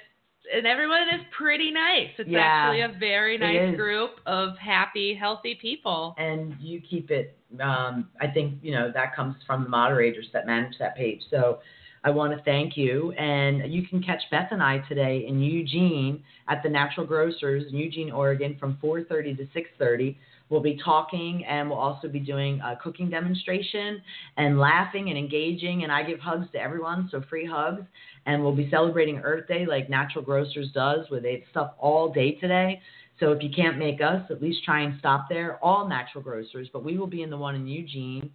and 0.53 0.67
everyone 0.67 1.03
is 1.13 1.21
pretty 1.35 1.71
nice. 1.71 2.09
It's 2.17 2.29
Yeah, 2.29 2.39
actually 2.39 2.81
a 2.81 2.99
very 2.99 3.37
nice 3.37 3.75
group 3.75 4.11
of 4.25 4.57
happy, 4.57 5.15
healthy 5.15 5.55
people. 5.55 6.13
and 6.17 6.55
you 6.59 6.81
keep 6.81 7.09
it. 7.09 7.37
Um, 7.61 8.09
I 8.19 8.27
think 8.27 8.59
you 8.61 8.73
know 8.73 8.91
that 8.93 9.15
comes 9.15 9.35
from 9.47 9.63
the 9.63 9.69
moderators 9.69 10.27
that 10.33 10.45
manage 10.45 10.77
that 10.79 10.95
page. 10.95 11.21
So 11.31 11.59
I 12.03 12.09
want 12.09 12.35
to 12.35 12.43
thank 12.43 12.75
you, 12.77 13.11
and 13.11 13.71
you 13.71 13.87
can 13.87 14.01
catch 14.01 14.21
Beth 14.31 14.47
and 14.51 14.61
I 14.61 14.79
today 14.89 15.25
in 15.27 15.39
Eugene 15.39 16.23
at 16.49 16.63
the 16.63 16.69
Natural 16.69 17.05
Grocers 17.05 17.71
in 17.71 17.77
Eugene, 17.77 18.11
Oregon, 18.11 18.57
from 18.59 18.77
4:30 18.81 19.37
to 19.37 19.47
6:30. 19.53 20.17
We'll 20.49 20.61
be 20.61 20.77
talking, 20.83 21.45
and 21.45 21.69
we'll 21.69 21.79
also 21.79 22.09
be 22.09 22.19
doing 22.19 22.59
a 22.61 22.75
cooking 22.75 23.09
demonstration 23.09 24.01
and 24.35 24.59
laughing 24.59 25.09
and 25.09 25.17
engaging. 25.17 25.83
And 25.83 25.91
I 25.91 26.03
give 26.03 26.19
hugs 26.19 26.49
to 26.51 26.59
everyone, 26.59 27.07
so 27.09 27.21
free 27.29 27.45
hugs. 27.45 27.83
And 28.25 28.43
we'll 28.43 28.55
be 28.55 28.69
celebrating 28.69 29.19
Earth 29.19 29.47
Day 29.47 29.65
like 29.65 29.89
Natural 29.89 30.25
Grocers 30.25 30.71
does, 30.73 31.09
where 31.09 31.21
they 31.21 31.33
have 31.33 31.49
stuff 31.51 31.73
all 31.79 32.11
day 32.11 32.31
today. 32.33 32.81
So 33.19 33.31
if 33.31 33.43
you 33.43 33.49
can't 33.55 33.77
make 33.77 34.01
us, 34.01 34.29
at 34.31 34.41
least 34.41 34.63
try 34.65 34.81
and 34.81 34.97
stop 34.97 35.29
there. 35.29 35.57
All 35.63 35.87
natural 35.87 36.23
grocers, 36.23 36.67
but 36.73 36.83
we 36.83 36.97
will 36.97 37.07
be 37.07 37.21
in 37.21 37.29
the 37.29 37.37
one 37.37 37.55
in 37.55 37.67
Eugene, 37.67 38.31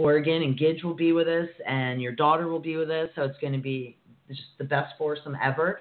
Oregon, 0.00 0.42
and 0.42 0.58
Gidge 0.58 0.82
will 0.82 0.94
be 0.94 1.12
with 1.12 1.28
us, 1.28 1.48
and 1.66 2.00
your 2.00 2.12
daughter 2.12 2.48
will 2.48 2.60
be 2.60 2.76
with 2.76 2.90
us. 2.90 3.08
So 3.14 3.22
it's 3.22 3.38
going 3.40 3.52
to 3.52 3.58
be 3.58 3.96
just 4.28 4.40
the 4.58 4.64
best 4.64 4.94
foursome 4.98 5.36
ever. 5.42 5.80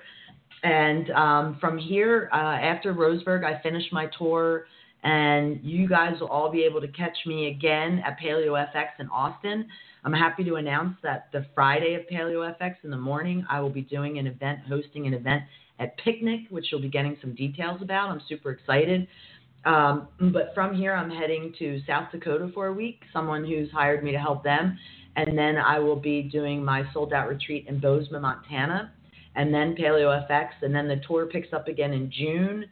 And 0.64 1.10
um, 1.12 1.58
from 1.62 1.78
here, 1.78 2.30
uh, 2.34 2.36
after 2.36 2.94
Roseburg, 2.94 3.46
I 3.46 3.62
finish 3.62 3.84
my 3.92 4.10
tour, 4.18 4.66
and 5.04 5.60
you 5.64 5.88
guys 5.88 6.20
will 6.20 6.28
all 6.28 6.52
be 6.52 6.64
able 6.64 6.82
to 6.82 6.90
catch 6.90 7.18
me 7.26 7.48
again 7.48 8.04
at 8.06 8.20
Paleo 8.20 8.52
FX 8.76 8.88
in 9.00 9.08
Austin. 9.10 9.68
I'm 10.04 10.14
happy 10.14 10.44
to 10.44 10.56
announce 10.56 10.98
that 11.04 11.30
the 11.32 11.46
Friday 11.56 11.96
of 11.96 12.02
Paleo 12.12 12.54
FX 12.60 12.76
in 12.84 12.90
the 12.90 12.98
morning, 12.98 13.46
I 13.50 13.62
will 13.62 13.70
be 13.70 13.82
doing 13.82 14.18
an 14.18 14.28
event, 14.28 14.60
hosting 14.68 15.08
an 15.08 15.14
event 15.14 15.44
at 15.80 15.98
Picnic, 15.98 16.42
which 16.50 16.66
you'll 16.72 16.82
be 16.82 16.90
getting 16.90 17.18
some 17.22 17.36
details 17.36 17.82
about. 17.82 18.10
I'm 18.10 18.22
super 18.28 18.52
excited. 18.52 19.08
Um, 19.66 20.08
but 20.32 20.52
from 20.54 20.74
here, 20.76 20.94
I'm 20.94 21.10
heading 21.10 21.54
to 21.60 21.82
South 21.86 22.12
Dakota 22.12 22.50
for 22.54 22.68
a 22.68 22.74
week, 22.74 23.02
someone 23.12 23.44
who's 23.44 23.70
hired 23.72 24.04
me 24.04 24.12
to 24.12 24.20
help 24.20 24.44
them. 24.44 24.78
And 25.16 25.38
then 25.38 25.58
I 25.58 25.80
will 25.80 25.98
be 25.98 26.24
doing 26.24 26.64
my 26.64 26.84
sold 26.94 27.14
out 27.14 27.28
retreat 27.28 27.66
in 27.68 27.80
Bozeman, 27.80 28.22
Montana, 28.22 28.94
and 29.36 29.54
then 29.54 29.76
Paleo 29.76 30.28
FX. 30.30 30.50
And 30.62 30.74
then 30.74 30.88
the 30.88 31.02
tour 31.08 31.26
picks 31.26 31.52
up 31.52 31.68
again 31.68 31.92
in 31.94 32.12
June, 32.12 32.66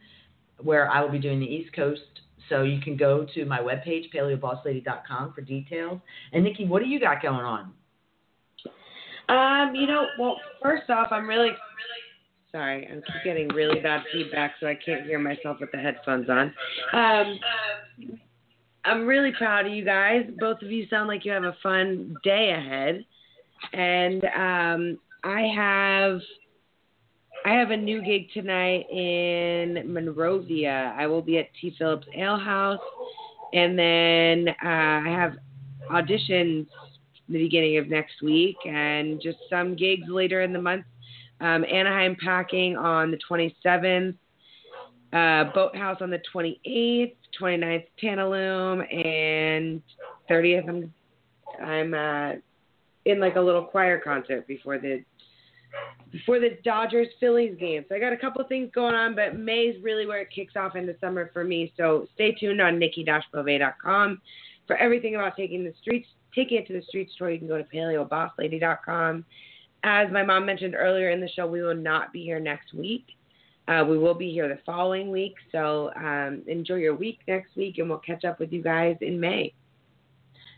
where 0.62 0.90
I 0.90 1.02
will 1.02 1.10
be 1.10 1.18
doing 1.18 1.40
the 1.40 1.46
East 1.46 1.74
Coast. 1.74 2.00
So 2.48 2.62
you 2.62 2.80
can 2.80 2.96
go 2.96 3.26
to 3.34 3.44
my 3.44 3.58
webpage, 3.58 4.04
paleobosslady.com, 4.14 5.34
for 5.34 5.42
details. 5.42 6.00
And 6.32 6.44
Nikki, 6.44 6.64
what 6.64 6.82
do 6.82 6.88
you 6.88 6.98
got 6.98 7.20
going 7.20 7.44
on? 7.44 7.72
Um, 9.28 9.74
you 9.74 9.86
know, 9.86 10.06
well, 10.18 10.36
first 10.62 10.88
off, 10.88 11.08
I'm 11.10 11.28
really 11.28 11.50
sorry. 12.52 12.86
I 12.86 12.94
keep 12.94 13.24
getting 13.24 13.48
really 13.48 13.80
bad 13.80 14.02
feedback, 14.12 14.54
so 14.60 14.66
I 14.66 14.74
can't 14.74 15.04
hear 15.04 15.18
myself 15.18 15.58
with 15.60 15.70
the 15.72 15.78
headphones 15.78 16.28
on. 16.28 16.52
Um, 16.92 17.38
I'm 18.84 19.06
really 19.06 19.32
proud 19.36 19.66
of 19.66 19.72
you 19.72 19.84
guys. 19.84 20.24
Both 20.38 20.62
of 20.62 20.70
you 20.70 20.86
sound 20.88 21.08
like 21.08 21.24
you 21.24 21.32
have 21.32 21.44
a 21.44 21.56
fun 21.62 22.16
day 22.24 22.50
ahead, 22.50 23.04
and 23.72 24.24
um, 24.24 24.98
I 25.24 25.42
have 25.54 26.20
I 27.44 27.52
have 27.54 27.70
a 27.70 27.76
new 27.76 28.02
gig 28.02 28.30
tonight 28.32 28.90
in 28.90 29.92
Monrovia. 29.92 30.94
I 30.96 31.06
will 31.06 31.22
be 31.22 31.38
at 31.38 31.46
T. 31.60 31.74
Phillips 31.78 32.06
Ale 32.16 32.38
House, 32.38 32.80
and 33.52 33.78
then 33.78 34.48
uh, 34.48 34.68
I 34.68 35.08
have 35.08 35.34
auditions 35.90 36.66
the 37.28 37.38
beginning 37.38 37.76
of 37.78 37.88
next 37.88 38.22
week 38.22 38.56
and 38.66 39.20
just 39.20 39.38
some 39.50 39.76
gigs 39.76 40.08
later 40.08 40.42
in 40.42 40.52
the 40.52 40.60
month. 40.60 40.84
Um, 41.40 41.64
Anaheim 41.64 42.16
Packing 42.22 42.76
on 42.76 43.10
the 43.10 43.18
27th, 43.30 44.14
uh, 45.12 45.52
Boathouse 45.52 45.98
on 46.00 46.10
the 46.10 46.20
28th, 46.34 47.14
29th 47.40 47.84
Tantalum, 48.02 48.94
and 48.94 49.82
30th. 50.30 50.68
I'm 50.68 50.92
I'm 51.64 51.94
uh, 51.94 52.32
in 53.04 53.20
like 53.20 53.36
a 53.36 53.40
little 53.40 53.64
choir 53.64 53.98
concert 53.98 54.46
before 54.46 54.78
the 54.78 55.02
before 56.10 56.40
the 56.40 56.58
Dodgers 56.64 57.08
Phillies 57.20 57.56
game. 57.58 57.84
So 57.88 57.94
I 57.94 57.98
got 57.98 58.12
a 58.12 58.16
couple 58.16 58.42
things 58.44 58.70
going 58.74 58.94
on, 58.94 59.14
but 59.14 59.38
May's 59.38 59.82
really 59.82 60.06
where 60.06 60.20
it 60.20 60.28
kicks 60.34 60.54
off 60.56 60.74
into 60.74 60.96
summer 61.00 61.30
for 61.32 61.44
me. 61.44 61.72
So 61.76 62.06
stay 62.14 62.32
tuned 62.32 62.60
on 62.60 62.78
nikki-bove.com 62.78 64.20
for 64.66 64.76
everything 64.76 65.14
about 65.16 65.36
taking 65.36 65.64
the 65.64 65.74
streets, 65.80 66.08
taking 66.34 66.58
it 66.58 66.66
to 66.68 66.72
the 66.72 66.82
street 66.82 67.10
store. 67.10 67.30
You 67.30 67.38
can 67.38 67.48
go 67.48 67.58
to 67.58 67.64
paleobosslady.com. 67.64 69.24
As 69.84 70.10
my 70.12 70.22
mom 70.22 70.44
mentioned 70.44 70.74
earlier 70.74 71.10
in 71.10 71.20
the 71.20 71.28
show, 71.28 71.46
we 71.46 71.62
will 71.62 71.76
not 71.76 72.12
be 72.12 72.24
here 72.24 72.40
next 72.40 72.74
week. 72.74 73.06
Uh, 73.68 73.84
we 73.88 73.98
will 73.98 74.14
be 74.14 74.32
here 74.32 74.48
the 74.48 74.58
following 74.64 75.10
week. 75.10 75.34
So 75.52 75.90
um, 75.94 76.42
enjoy 76.46 76.76
your 76.76 76.94
week 76.94 77.20
next 77.28 77.54
week, 77.56 77.78
and 77.78 77.88
we'll 77.88 77.98
catch 77.98 78.24
up 78.24 78.40
with 78.40 78.52
you 78.52 78.62
guys 78.62 78.96
in 79.02 79.20
May. 79.20 79.52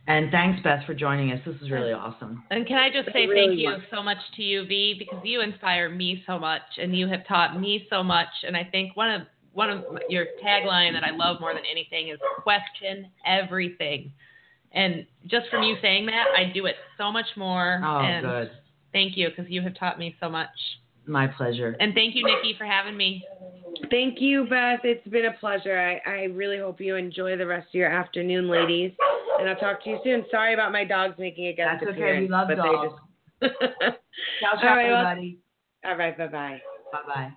And 0.07 0.31
thanks, 0.31 0.61
Beth, 0.63 0.85
for 0.87 0.95
joining 0.95 1.31
us. 1.33 1.41
This 1.45 1.57
is 1.61 1.71
really 1.71 1.93
awesome. 1.93 2.43
And 2.51 2.67
can 2.67 2.79
I 2.79 2.89
just 2.89 3.13
say 3.13 3.27
really 3.27 3.49
thank 3.49 3.61
you 3.61 3.69
was. 3.69 3.81
so 3.93 4.03
much 4.03 4.17
to 4.37 4.43
you, 4.43 4.65
V, 4.65 4.97
because 4.99 5.21
you 5.25 5.41
inspire 5.41 5.89
me 5.89 6.23
so 6.27 6.39
much, 6.39 6.63
and 6.81 6.97
you 6.97 7.07
have 7.09 7.27
taught 7.27 7.61
me 7.61 7.87
so 7.91 8.03
much. 8.03 8.29
And 8.47 8.57
I 8.57 8.65
think 8.65 8.97
one 8.97 9.11
of 9.11 9.23
one 9.53 9.71
of 9.71 9.85
your 10.09 10.27
tagline 10.45 10.93
that 10.93 11.05
I 11.05 11.11
love 11.11 11.41
more 11.41 11.53
than 11.53 11.65
anything 11.71 12.09
is 12.09 12.19
question 12.43 13.09
everything. 13.27 14.13
And 14.73 15.07
just 15.27 15.49
from 15.51 15.65
you 15.65 15.77
saying 15.83 16.07
that, 16.07 16.27
I 16.37 16.53
do 16.53 16.67
it 16.67 16.77
so 16.97 17.11
much 17.11 17.27
more. 17.37 17.81
Oh, 17.85 17.99
and 17.99 18.25
good. 18.25 18.51
Thank 18.93 19.17
you, 19.17 19.29
because 19.31 19.51
you 19.51 19.63
have 19.63 19.75
taught 19.75 19.99
me 19.99 20.15
so 20.21 20.29
much. 20.29 20.49
My 21.07 21.27
pleasure. 21.27 21.77
And 21.81 21.95
thank 21.95 22.15
you, 22.15 22.25
Nikki, 22.25 22.55
for 22.59 22.65
having 22.65 22.97
me. 22.97 23.25
Thank 23.91 24.21
you, 24.21 24.47
Beth. 24.49 24.81
It's 24.85 25.07
been 25.09 25.27
a 25.27 25.33
pleasure. 25.33 25.79
I, 25.79 26.01
I 26.11 26.23
really 26.25 26.59
hope 26.59 26.81
you 26.81 26.97
enjoy 26.97 27.37
the 27.37 27.47
rest 27.47 27.69
of 27.69 27.75
your 27.75 27.91
afternoon, 27.91 28.49
ladies. 28.49 28.93
And 29.39 29.49
I'll 29.49 29.57
talk 29.57 29.83
to 29.85 29.91
you 29.91 29.99
soon. 30.05 30.25
Sorry 30.31 30.55
about 30.55 30.73
my 30.73 30.85
dogs 30.85 31.15
making 31.19 31.47
a 31.47 31.53
guest 31.53 31.81
That's 31.81 31.91
okay. 31.91 32.01
appearance. 32.01 32.29
We 32.29 32.33
love 32.33 32.49
but 32.49 32.57
dogs. 32.57 32.95
They 33.41 33.49
just... 33.49 33.57
Ciao, 34.41 34.51
All 34.53 34.61
ciao, 34.61 34.77
right, 34.77 34.91
well- 34.91 35.07
everybody. 35.07 35.39
All 35.85 35.97
right, 35.97 36.19
bye 36.19 36.27
bye. 36.27 36.61
Bye 36.93 36.99
bye. 37.07 37.33